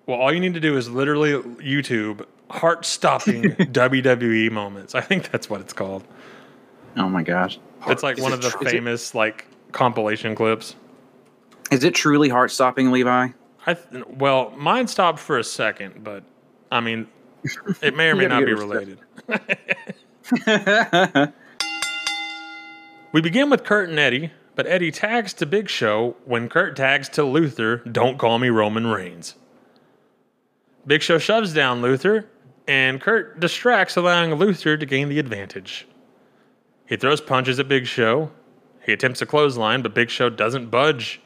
[0.06, 4.95] Well, all you need to do is literally YouTube heart stopping WWE moments.
[4.95, 6.03] I think that's what it's called.
[6.98, 7.60] Oh my gosh.
[7.88, 10.76] It's like Is one of the tr- is it- famous like compilation clips.
[11.72, 13.30] Is it truly heart stopping, Levi?
[13.66, 16.24] I th- well, mine stopped for a second, but
[16.72, 17.08] I mean,
[17.82, 19.00] it may or may not be related.
[23.12, 27.10] we begin with Kurt and Eddie, but Eddie tags to Big Show when Kurt tags
[27.10, 29.36] to Luther, "Don't call me Roman Reigns."
[30.86, 32.28] Big Show shoves down Luther,
[32.68, 35.88] and Kurt distracts, allowing Luther to gain the advantage.
[36.86, 38.32] He throws punches at Big Show.
[38.85, 41.22] He attempts a clothesline, but Big Show doesn't budge.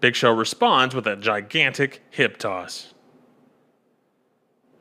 [0.00, 2.94] Big Show responds with a gigantic hip toss.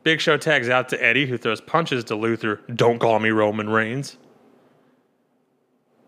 [0.04, 2.62] Big Show tags out to Eddie, who throws punches to Luther.
[2.74, 4.18] Don't call me Roman Reigns.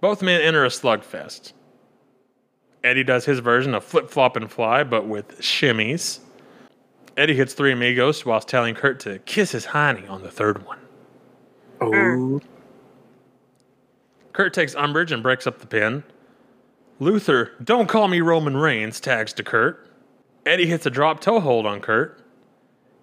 [0.01, 1.53] Both men enter a slugfest.
[2.83, 6.19] Eddie does his version of flip flop and fly, but with shimmies.
[7.15, 10.79] Eddie hits three amigos whilst telling Kurt to kiss his hiney on the third one.
[11.79, 12.41] Oh.
[14.33, 16.03] Kurt takes umbrage and breaks up the pin.
[16.99, 19.87] Luther, don't call me Roman Reigns, tags to Kurt.
[20.45, 22.19] Eddie hits a drop toe hold on Kurt.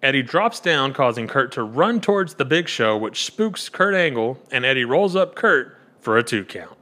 [0.03, 4.39] Eddie drops down, causing Kurt to run towards the big show, which spooks Kurt Angle,
[4.51, 6.77] and Eddie rolls up Kurt for a two count.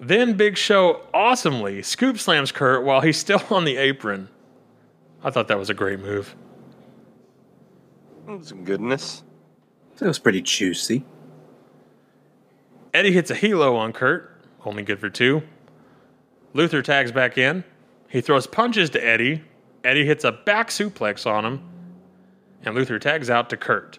[0.00, 4.30] Then Big Show awesomely scoop slams Kurt while he's still on the apron.
[5.22, 6.34] I thought that was a great move.
[8.40, 9.22] Some goodness.
[9.98, 11.04] That was pretty juicy.
[12.92, 15.42] Eddie hits a hilo on Kurt, only good for two.
[16.54, 17.64] Luther tags back in.
[18.08, 19.42] He throws punches to Eddie.
[19.84, 21.62] Eddie hits a back suplex on him,
[22.64, 23.98] and Luther tags out to Kurt.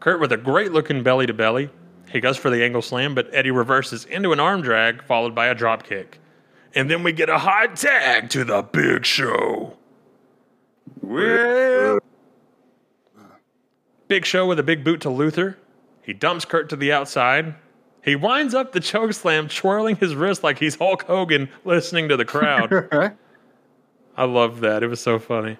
[0.00, 1.70] Kurt with a great looking belly to belly.
[2.10, 5.46] He goes for the angle slam, but Eddie reverses into an arm drag, followed by
[5.46, 6.20] a drop kick.
[6.74, 9.76] And then we get a hot tag to the big show.
[11.00, 12.00] Well,
[14.08, 15.58] Big Show with a big boot to Luther.
[16.02, 17.54] He dumps Kurt to the outside.
[18.08, 22.16] He winds up the choke slam, twirling his wrist like he's Hulk Hogan listening to
[22.16, 22.88] the crowd.
[24.16, 24.82] I love that.
[24.82, 25.58] It was so funny.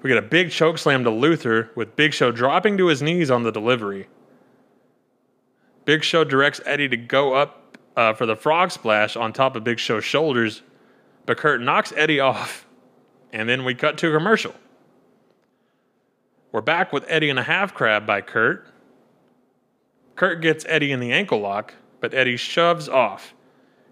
[0.00, 3.30] We get a big choke slam to Luther with Big Show dropping to his knees
[3.30, 4.08] on the delivery.
[5.84, 9.62] Big Show directs Eddie to go up uh, for the frog splash on top of
[9.62, 10.62] Big Show's shoulders,
[11.26, 12.66] but Kurt knocks Eddie off,
[13.34, 14.54] and then we cut to a commercial.
[16.52, 18.66] We're back with Eddie and a half crab by Kurt.
[20.16, 23.34] Kurt gets Eddie in the ankle lock, but Eddie shoves off.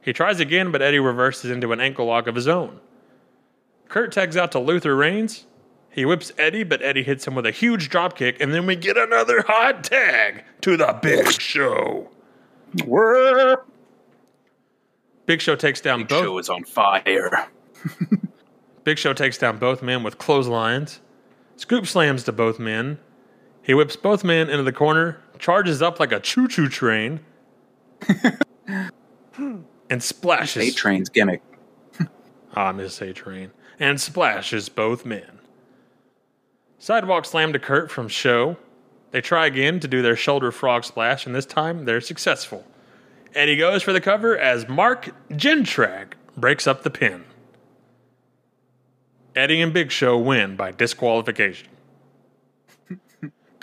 [0.01, 2.81] He tries again, but Eddie reverses into an ankle lock of his own.
[3.89, 5.47] Kurt tags out to Luther Reigns.
[5.91, 8.97] He whips Eddie, but Eddie hits him with a huge dropkick, and then we get
[8.97, 12.11] another hot tag to the Big Show.
[15.27, 16.25] Big Show takes down Big both.
[16.25, 17.49] Show is on fire.
[18.85, 21.01] Big Show takes down both men with clotheslines.
[21.57, 22.99] Scoop slams to both men.
[23.63, 27.21] He whips both men into the corner, charges up like a choo choo train,
[29.91, 30.71] and splashes.
[30.71, 31.43] A train's gimmick.
[32.57, 33.51] Ah, Miss A Train.
[33.81, 35.41] And splashes both men.
[36.79, 38.57] Sidewalk slam to Kurt from Show.
[39.11, 42.65] They try again to do their shoulder frog splash, and this time they're successful.
[43.35, 47.25] Eddie goes for the cover as Mark Jindrak breaks up the pin.
[49.35, 51.74] Eddie and Big Show win by disqualification.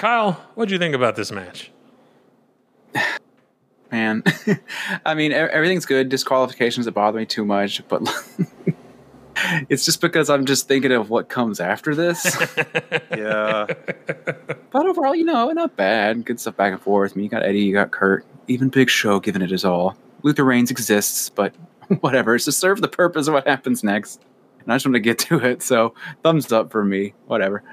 [0.01, 1.69] Kyle, what do you think about this match?
[3.91, 4.23] Man,
[5.05, 6.09] I mean, e- everything's good.
[6.09, 8.01] Disqualifications that bother me too much, but
[9.69, 12.35] it's just because I'm just thinking of what comes after this.
[13.15, 13.67] Yeah.
[14.71, 16.25] but overall, you know, not bad.
[16.25, 17.11] Good stuff back and forth.
[17.11, 19.95] I mean, you got Eddie, you got Kurt, even Big Show giving it his all.
[20.23, 21.53] Luther Reigns exists, but
[21.99, 22.33] whatever.
[22.33, 24.19] It's to serve the purpose of what happens next.
[24.61, 25.61] And I just want to get to it.
[25.61, 27.13] So, thumbs up for me.
[27.27, 27.63] Whatever.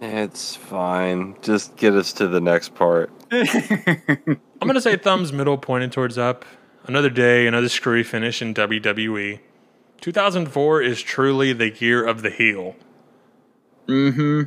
[0.00, 1.36] It's fine.
[1.42, 3.10] Just get us to the next part.
[3.30, 6.44] I'm going to say thumbs middle pointed towards up.
[6.84, 9.40] Another day, another screwy finish in WWE.
[10.00, 12.76] 2004 is truly the year of the heel.
[13.86, 14.42] Mm-hmm.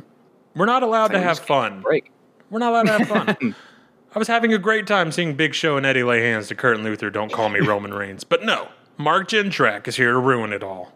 [0.58, 1.82] We're not allowed to have fun.
[1.82, 2.10] Break.
[2.50, 3.54] We're not allowed to have fun.
[4.14, 6.76] I was having a great time seeing Big Show and Eddie lay hands to Kurt
[6.76, 7.08] and Luther.
[7.08, 8.24] Don't call me Roman Reigns.
[8.24, 8.68] But no,
[8.98, 10.92] Mark Jindrak is here to ruin it all.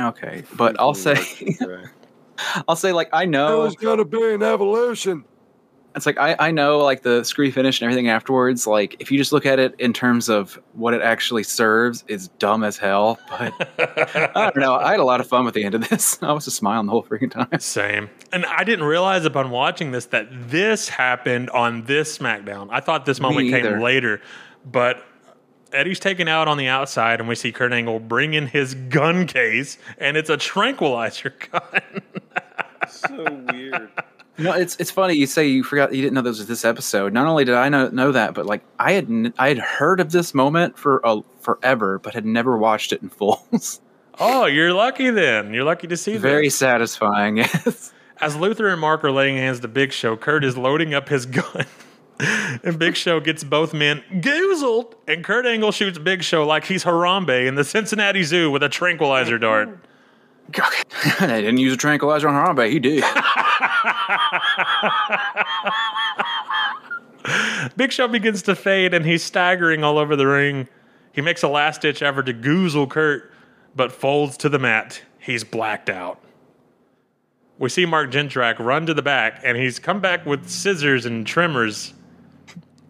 [0.00, 1.16] Okay, but I'll say,
[2.68, 5.24] I'll say, like I know There's gonna be an evolution.
[5.96, 8.66] It's like I, I know like the scree finish and everything afterwards.
[8.66, 12.28] Like if you just look at it in terms of what it actually serves, is
[12.38, 13.18] dumb as hell.
[13.28, 13.52] But
[14.36, 14.74] I don't know.
[14.74, 16.18] I had a lot of fun with the end of this.
[16.22, 17.60] I was just smiling the whole freaking time.
[17.60, 18.10] Same.
[18.32, 22.68] And I didn't realize upon watching this that this happened on this SmackDown.
[22.70, 24.20] I thought this moment came later,
[24.64, 25.04] but
[25.74, 29.26] Eddie's taken out on the outside, and we see Kurt Angle bring in his gun
[29.26, 32.02] case, and it's a tranquilizer gun.
[32.88, 33.90] So weird.
[34.36, 35.14] No, it's it's funny.
[35.14, 37.12] You say you forgot you didn't know this was this episode.
[37.12, 40.00] Not only did I know know that, but like I had n- I had heard
[40.00, 43.46] of this moment for a, forever, but had never watched it in full.
[44.18, 45.54] oh, you're lucky then.
[45.54, 46.20] You're lucky to see that.
[46.20, 46.56] Very this.
[46.56, 47.38] satisfying.
[47.64, 47.92] Yes.
[48.20, 51.26] As Luther and Mark are laying hands to Big Show, Kurt is loading up his
[51.26, 51.66] gun.
[52.62, 56.84] and Big Show gets both men goozled, and Kurt Angle shoots Big Show like he's
[56.84, 59.80] Harambe in the Cincinnati Zoo with a tranquilizer dart.
[60.56, 62.70] I didn't use a tranquilizer on Harambe.
[62.70, 63.02] He did.
[67.76, 70.68] Big Show begins to fade and he's staggering all over the ring.
[71.12, 73.32] He makes a last ditch effort to goozle Kurt,
[73.74, 75.00] but folds to the mat.
[75.18, 76.20] He's blacked out.
[77.58, 81.26] We see Mark Jindrak run to the back and he's come back with scissors and
[81.26, 81.94] trimmers.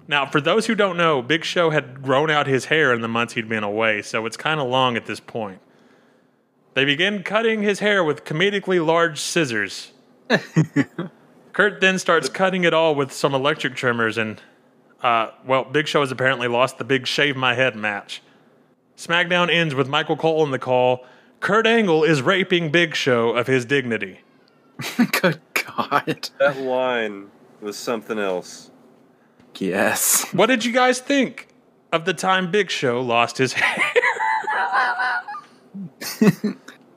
[0.09, 3.09] Now, for those who don't know, Big Show had grown out his hair in the
[3.09, 5.61] months he'd been away, so it's kind of long at this point.
[6.75, 9.93] They begin cutting his hair with comedically large scissors.
[11.53, 14.41] Kurt then starts cutting it all with some electric trimmers, and,
[15.03, 18.23] uh, well, Big Show has apparently lost the big shave my head match.
[18.97, 21.07] SmackDown ends with Michael Cole in the call.
[21.39, 24.21] Kurt Angle is raping Big Show of his dignity.
[25.21, 26.31] Good God.
[26.41, 27.31] That line
[27.61, 28.71] was something else.
[29.57, 30.33] Yes.
[30.33, 31.49] What did you guys think
[31.93, 33.93] of the time Big Show lost his hair?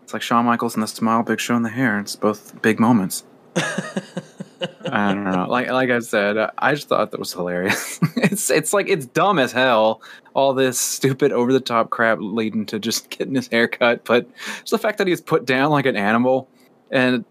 [0.08, 2.00] It's like Shawn Michaels and the smile, Big Show and the hair.
[2.00, 3.26] It's both big moments.
[3.58, 5.48] I don't know.
[5.50, 8.00] Like like I said, uh, I just thought that was hilarious.
[8.16, 10.02] it's it's like it's dumb as hell.
[10.34, 14.34] All this stupid over the top crap leading to just getting his hair cut, but
[14.60, 16.48] just the fact that he's put down like an animal
[16.90, 17.26] and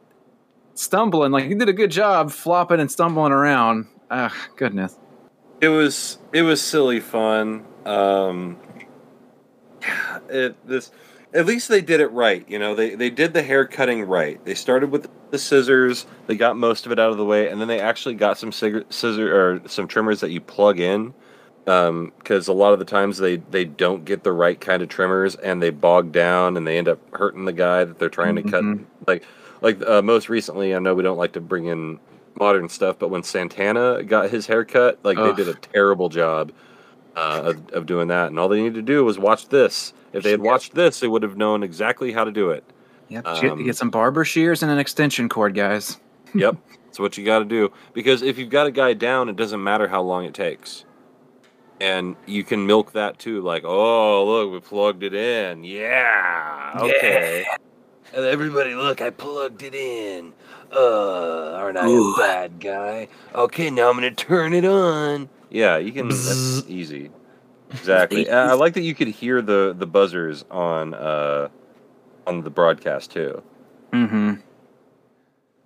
[0.74, 3.86] stumbling, like he did a good job flopping and stumbling around.
[4.10, 4.98] Ah, goodness.
[5.62, 7.64] It was it was silly fun.
[7.86, 8.58] Um,
[10.28, 10.92] it this
[11.36, 12.48] at least they did it right.
[12.48, 14.42] You know, they they did the hair cutting right.
[14.44, 16.06] They started with the scissors.
[16.26, 18.52] They got most of it out of the way, and then they actually got some
[18.52, 21.14] cig- scissor or some trimmers that you plug in.
[21.64, 25.34] Because a lot of the times they they don't get the right kind of trimmers,
[25.34, 28.42] and they bog down, and they end up hurting the guy that they're trying to
[28.42, 28.64] cut.
[29.06, 29.24] Like
[29.60, 32.00] like uh, most recently, I know we don't like to bring in
[32.38, 35.36] modern stuff, but when Santana got his hair cut, like Ugh.
[35.36, 36.52] they did a terrible job
[37.16, 38.28] uh, of, of doing that.
[38.28, 39.92] And all they needed to do was watch this.
[40.16, 42.64] If they had watched this, they would have known exactly how to do it.
[43.08, 43.26] Yep.
[43.42, 45.98] you Um, get some barber shears and an extension cord, guys.
[46.34, 46.56] yep,
[46.86, 47.70] that's what you got to do.
[47.92, 50.84] Because if you've got a guy down, it doesn't matter how long it takes.
[51.80, 55.62] And you can milk that too, like, oh, look, we plugged it in.
[55.62, 57.44] Yeah, okay.
[58.14, 60.32] And everybody, look, I plugged it in.
[60.74, 62.14] Uh, aren't I Ooh.
[62.14, 63.08] a bad guy?
[63.34, 65.28] Okay, now I'm gonna turn it on.
[65.50, 66.08] Yeah, you can.
[66.08, 67.10] That's easy.
[67.78, 68.28] Exactly.
[68.30, 71.48] I like that you could hear the the buzzers on uh
[72.26, 73.42] on the broadcast too.
[73.92, 74.34] Mm-hmm.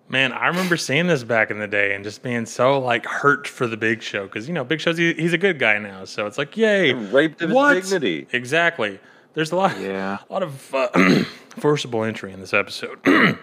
[0.08, 3.46] Man, I remember seeing this back in the day and just being so like hurt
[3.46, 6.04] for the Big Show because you know Big Show's he, he's a good guy now,
[6.04, 8.26] so it's like yay, raped of his dignity.
[8.32, 8.98] Exactly.
[9.34, 10.88] There's a lot, yeah, a lot of uh,
[11.50, 12.98] forcible entry in this episode.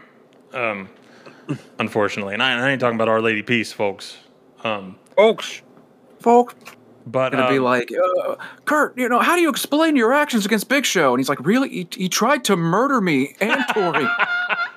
[0.53, 0.89] um,
[1.79, 4.17] unfortunately, and I, I ain't talking about Our Lady Peace, folks.
[4.65, 5.61] Um, folks,
[6.19, 6.55] folks.
[7.11, 8.35] But be um, like, uh,
[8.65, 11.13] Kurt, you know, how do you explain your actions against Big Show?
[11.13, 11.69] And he's like, really?
[11.69, 14.05] He, he tried to murder me and Torrie.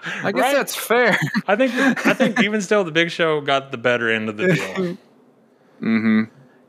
[0.05, 0.55] I guess Right?
[0.55, 1.19] that's fair.
[1.47, 1.75] I think
[2.07, 4.57] I think even still the Big Show got the better end of the deal.
[5.83, 6.23] mm-hmm.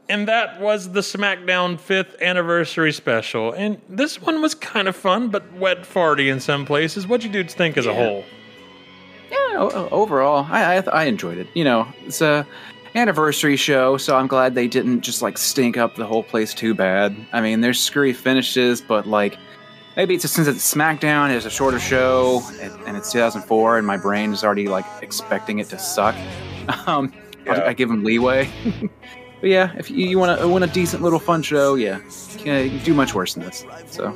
[0.09, 3.53] And that was the SmackDown 5th anniversary special.
[3.53, 7.07] And this one was kind of fun, but wet farty in some places.
[7.07, 8.25] What'd you dudes think as a whole?
[9.31, 9.59] Yeah,
[9.91, 11.47] overall, I, I I enjoyed it.
[11.53, 12.45] You know, it's a
[12.95, 16.73] anniversary show, so I'm glad they didn't just like stink up the whole place too
[16.73, 17.15] bad.
[17.33, 19.37] I mean, there's screwy finishes, but like
[19.95, 23.87] maybe it's just since it's SmackDown, it's a shorter show, and, and it's 2004, and
[23.87, 26.15] my brain is already like expecting it to suck.
[26.85, 27.11] Um,
[27.49, 28.47] I'll- I give them leeway.
[29.41, 32.39] but yeah, if you, you want to want a decent little fun show, yeah, you
[32.39, 33.65] can you can do much worse than this.
[33.87, 34.15] So.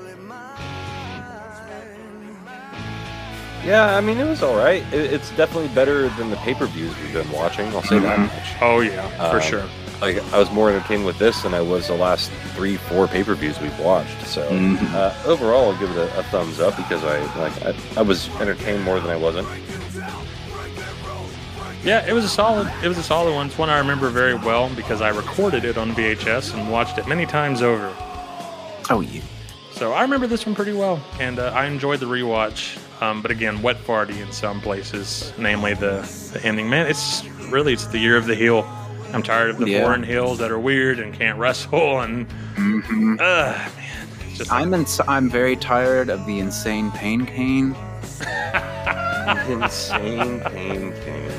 [3.66, 4.84] Yeah, I mean it was all right.
[4.94, 7.68] It, it's definitely better than the pay per views we've been watching.
[7.76, 8.28] I'll say that Mhm.
[8.28, 8.62] much.
[8.62, 9.64] Oh, yeah, for Um, sure.
[10.02, 13.24] Like I was more entertained with this than I was the last three, four pay
[13.24, 14.28] per views we've watched.
[14.28, 14.94] So Mhm.
[14.94, 18.30] uh, overall, I'll give it a, a thumbs up because I like I, I was
[18.40, 19.48] entertained more than I wasn't.
[21.84, 22.70] Yeah, it was a solid.
[22.84, 23.48] It was a solid one.
[23.48, 27.08] It's one I remember very well because I recorded it on VHS and watched it
[27.08, 27.92] many times over.
[28.90, 29.22] Oh yeah.
[29.72, 32.78] So I remember this one pretty well, and uh, I enjoyed the rewatch.
[33.01, 36.01] Um, but again, wet farty in some places, namely the,
[36.34, 36.69] the ending.
[36.69, 38.65] Man, it's really it's the year of the heel.
[39.13, 39.84] I'm tired of the Yeah.
[39.84, 43.19] foreign heels that are weird and can't wrestle, and Mhm.
[43.19, 47.76] uh, man, it's I'm ins- I'm very tired of the insane pain cane.
[49.49, 51.31] Insane pain cane.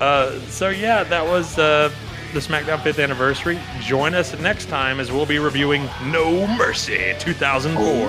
[0.00, 1.90] Uh, so yeah, that was uh,
[2.32, 3.58] the SmackDown 5th anniversary.
[3.80, 8.08] Join us next time as we'll be reviewing No Mercy 2004.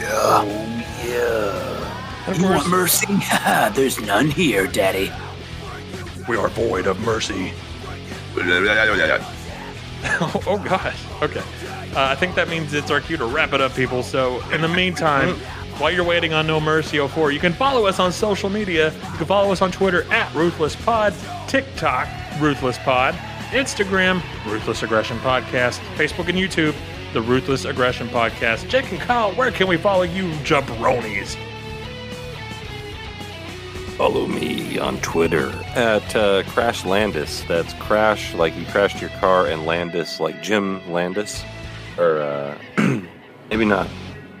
[0.00, 0.71] Yeah.
[1.04, 3.06] And of You want mercy?
[3.74, 5.12] There's none here, Daddy.
[6.28, 7.52] we are void of mercy.
[10.04, 10.98] oh, oh gosh.
[11.22, 11.42] Okay.
[11.94, 14.02] Uh, I think that means it's our cue to wrap it up, people.
[14.02, 15.36] So in the meantime,
[15.78, 18.92] while you're waiting on No Mercy 04, you can follow us on social media.
[18.92, 21.14] You can follow us on Twitter at Ruthless Pod,
[21.48, 22.08] TikTok
[22.40, 23.14] Ruthless Pod,
[23.50, 26.74] Instagram, Ruthless Aggression Podcast, Facebook and YouTube,
[27.12, 28.68] The Ruthless Aggression Podcast.
[28.68, 31.36] Jake and Kyle, where can we follow you, jumperonis?
[33.96, 37.42] Follow me on Twitter at uh, Crash Landis.
[37.42, 41.44] That's Crash like you crashed your car, and Landis like Jim Landis,
[41.98, 42.56] or uh,
[43.50, 43.88] maybe not.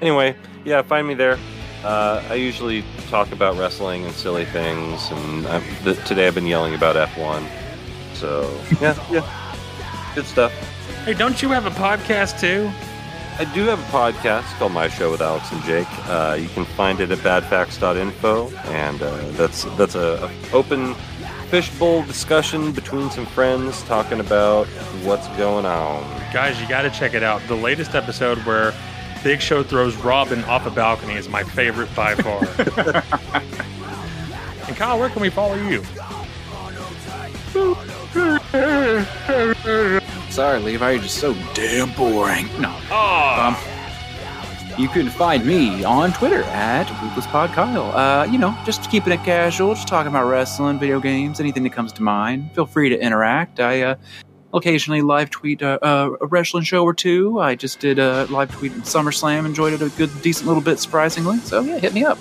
[0.00, 0.34] Anyway,
[0.64, 1.38] yeah, find me there.
[1.84, 5.44] Uh, I usually talk about wrestling and silly things, and
[5.84, 7.46] th- today I've been yelling about F1.
[8.14, 9.56] So yeah, yeah,
[10.14, 10.52] good stuff.
[11.04, 12.70] Hey, don't you have a podcast too?
[13.36, 15.88] I do have a podcast called My Show with Alex and Jake.
[16.08, 20.94] Uh, you can find it at badfacts.info, and uh, that's that's a, a open
[21.48, 24.68] fishbowl discussion between some friends talking about
[25.02, 26.02] what's going on.
[26.32, 27.42] Guys, you got to check it out.
[27.48, 28.72] The latest episode where
[29.24, 32.44] Big Show throws Robin off a balcony is my favorite by far.
[34.68, 35.82] and Kyle, where can we follow you?
[40.30, 42.46] Sorry, Levi, you're just so damn boring.
[42.60, 42.68] No.
[42.90, 43.56] Um,
[44.78, 47.94] you can find me on Twitter at RuthlessPodKyle.
[47.94, 51.72] Uh, you know, just keeping it casual, just talking about wrestling, video games, anything that
[51.72, 52.52] comes to mind.
[52.54, 53.60] Feel free to interact.
[53.60, 53.94] I uh,
[54.52, 57.40] occasionally live tweet uh, uh, a wrestling show or two.
[57.40, 60.78] I just did a live tweet at SummerSlam, enjoyed it a good, decent little bit,
[60.78, 61.38] surprisingly.
[61.38, 62.18] So yeah, hit me up.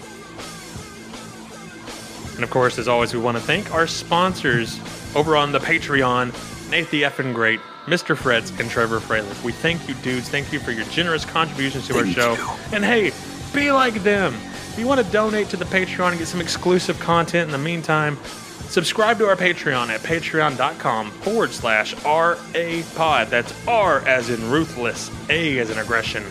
[2.35, 4.79] And of course, as always, we want to thank our sponsors
[5.15, 6.31] over on the Patreon,
[6.69, 8.15] Nate the Effin Great, Mr.
[8.15, 9.43] Freds, and Trevor Freilich.
[9.43, 10.29] We thank you, dudes.
[10.29, 12.35] Thank you for your generous contributions to our show.
[12.35, 12.49] You.
[12.73, 13.11] And hey,
[13.53, 14.33] be like them.
[14.33, 17.57] If you want to donate to the Patreon and get some exclusive content in the
[17.57, 23.27] meantime, subscribe to our Patreon at patreon.com forward slash RA pod.
[23.27, 26.23] That's R as in ruthless, A as in aggression,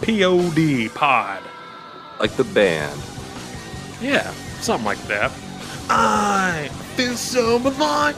[0.00, 1.42] P O D pod.
[2.18, 2.98] Like the band.
[4.00, 4.30] Yeah,
[4.60, 5.30] something like that.
[5.90, 8.16] I feel so alive.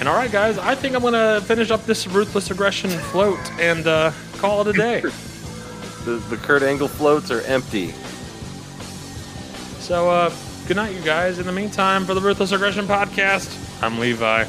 [0.00, 3.86] And all right, guys, I think I'm gonna finish up this ruthless aggression float and
[3.86, 5.02] uh, call it a day.
[6.04, 7.92] The, the Kurt Angle floats are empty.
[9.80, 10.30] So, uh,
[10.68, 11.38] good night, you guys.
[11.38, 14.44] In the meantime, for the Ruthless Aggression Podcast, I'm Levi.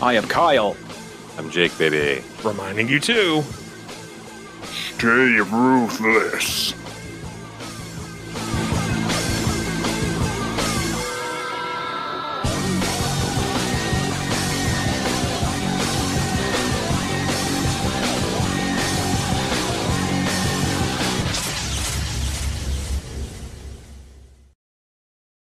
[0.00, 0.76] I am Kyle.
[1.36, 2.22] I'm Jake, baby.
[2.44, 3.42] Reminding you too.
[4.62, 6.72] Stay ruthless.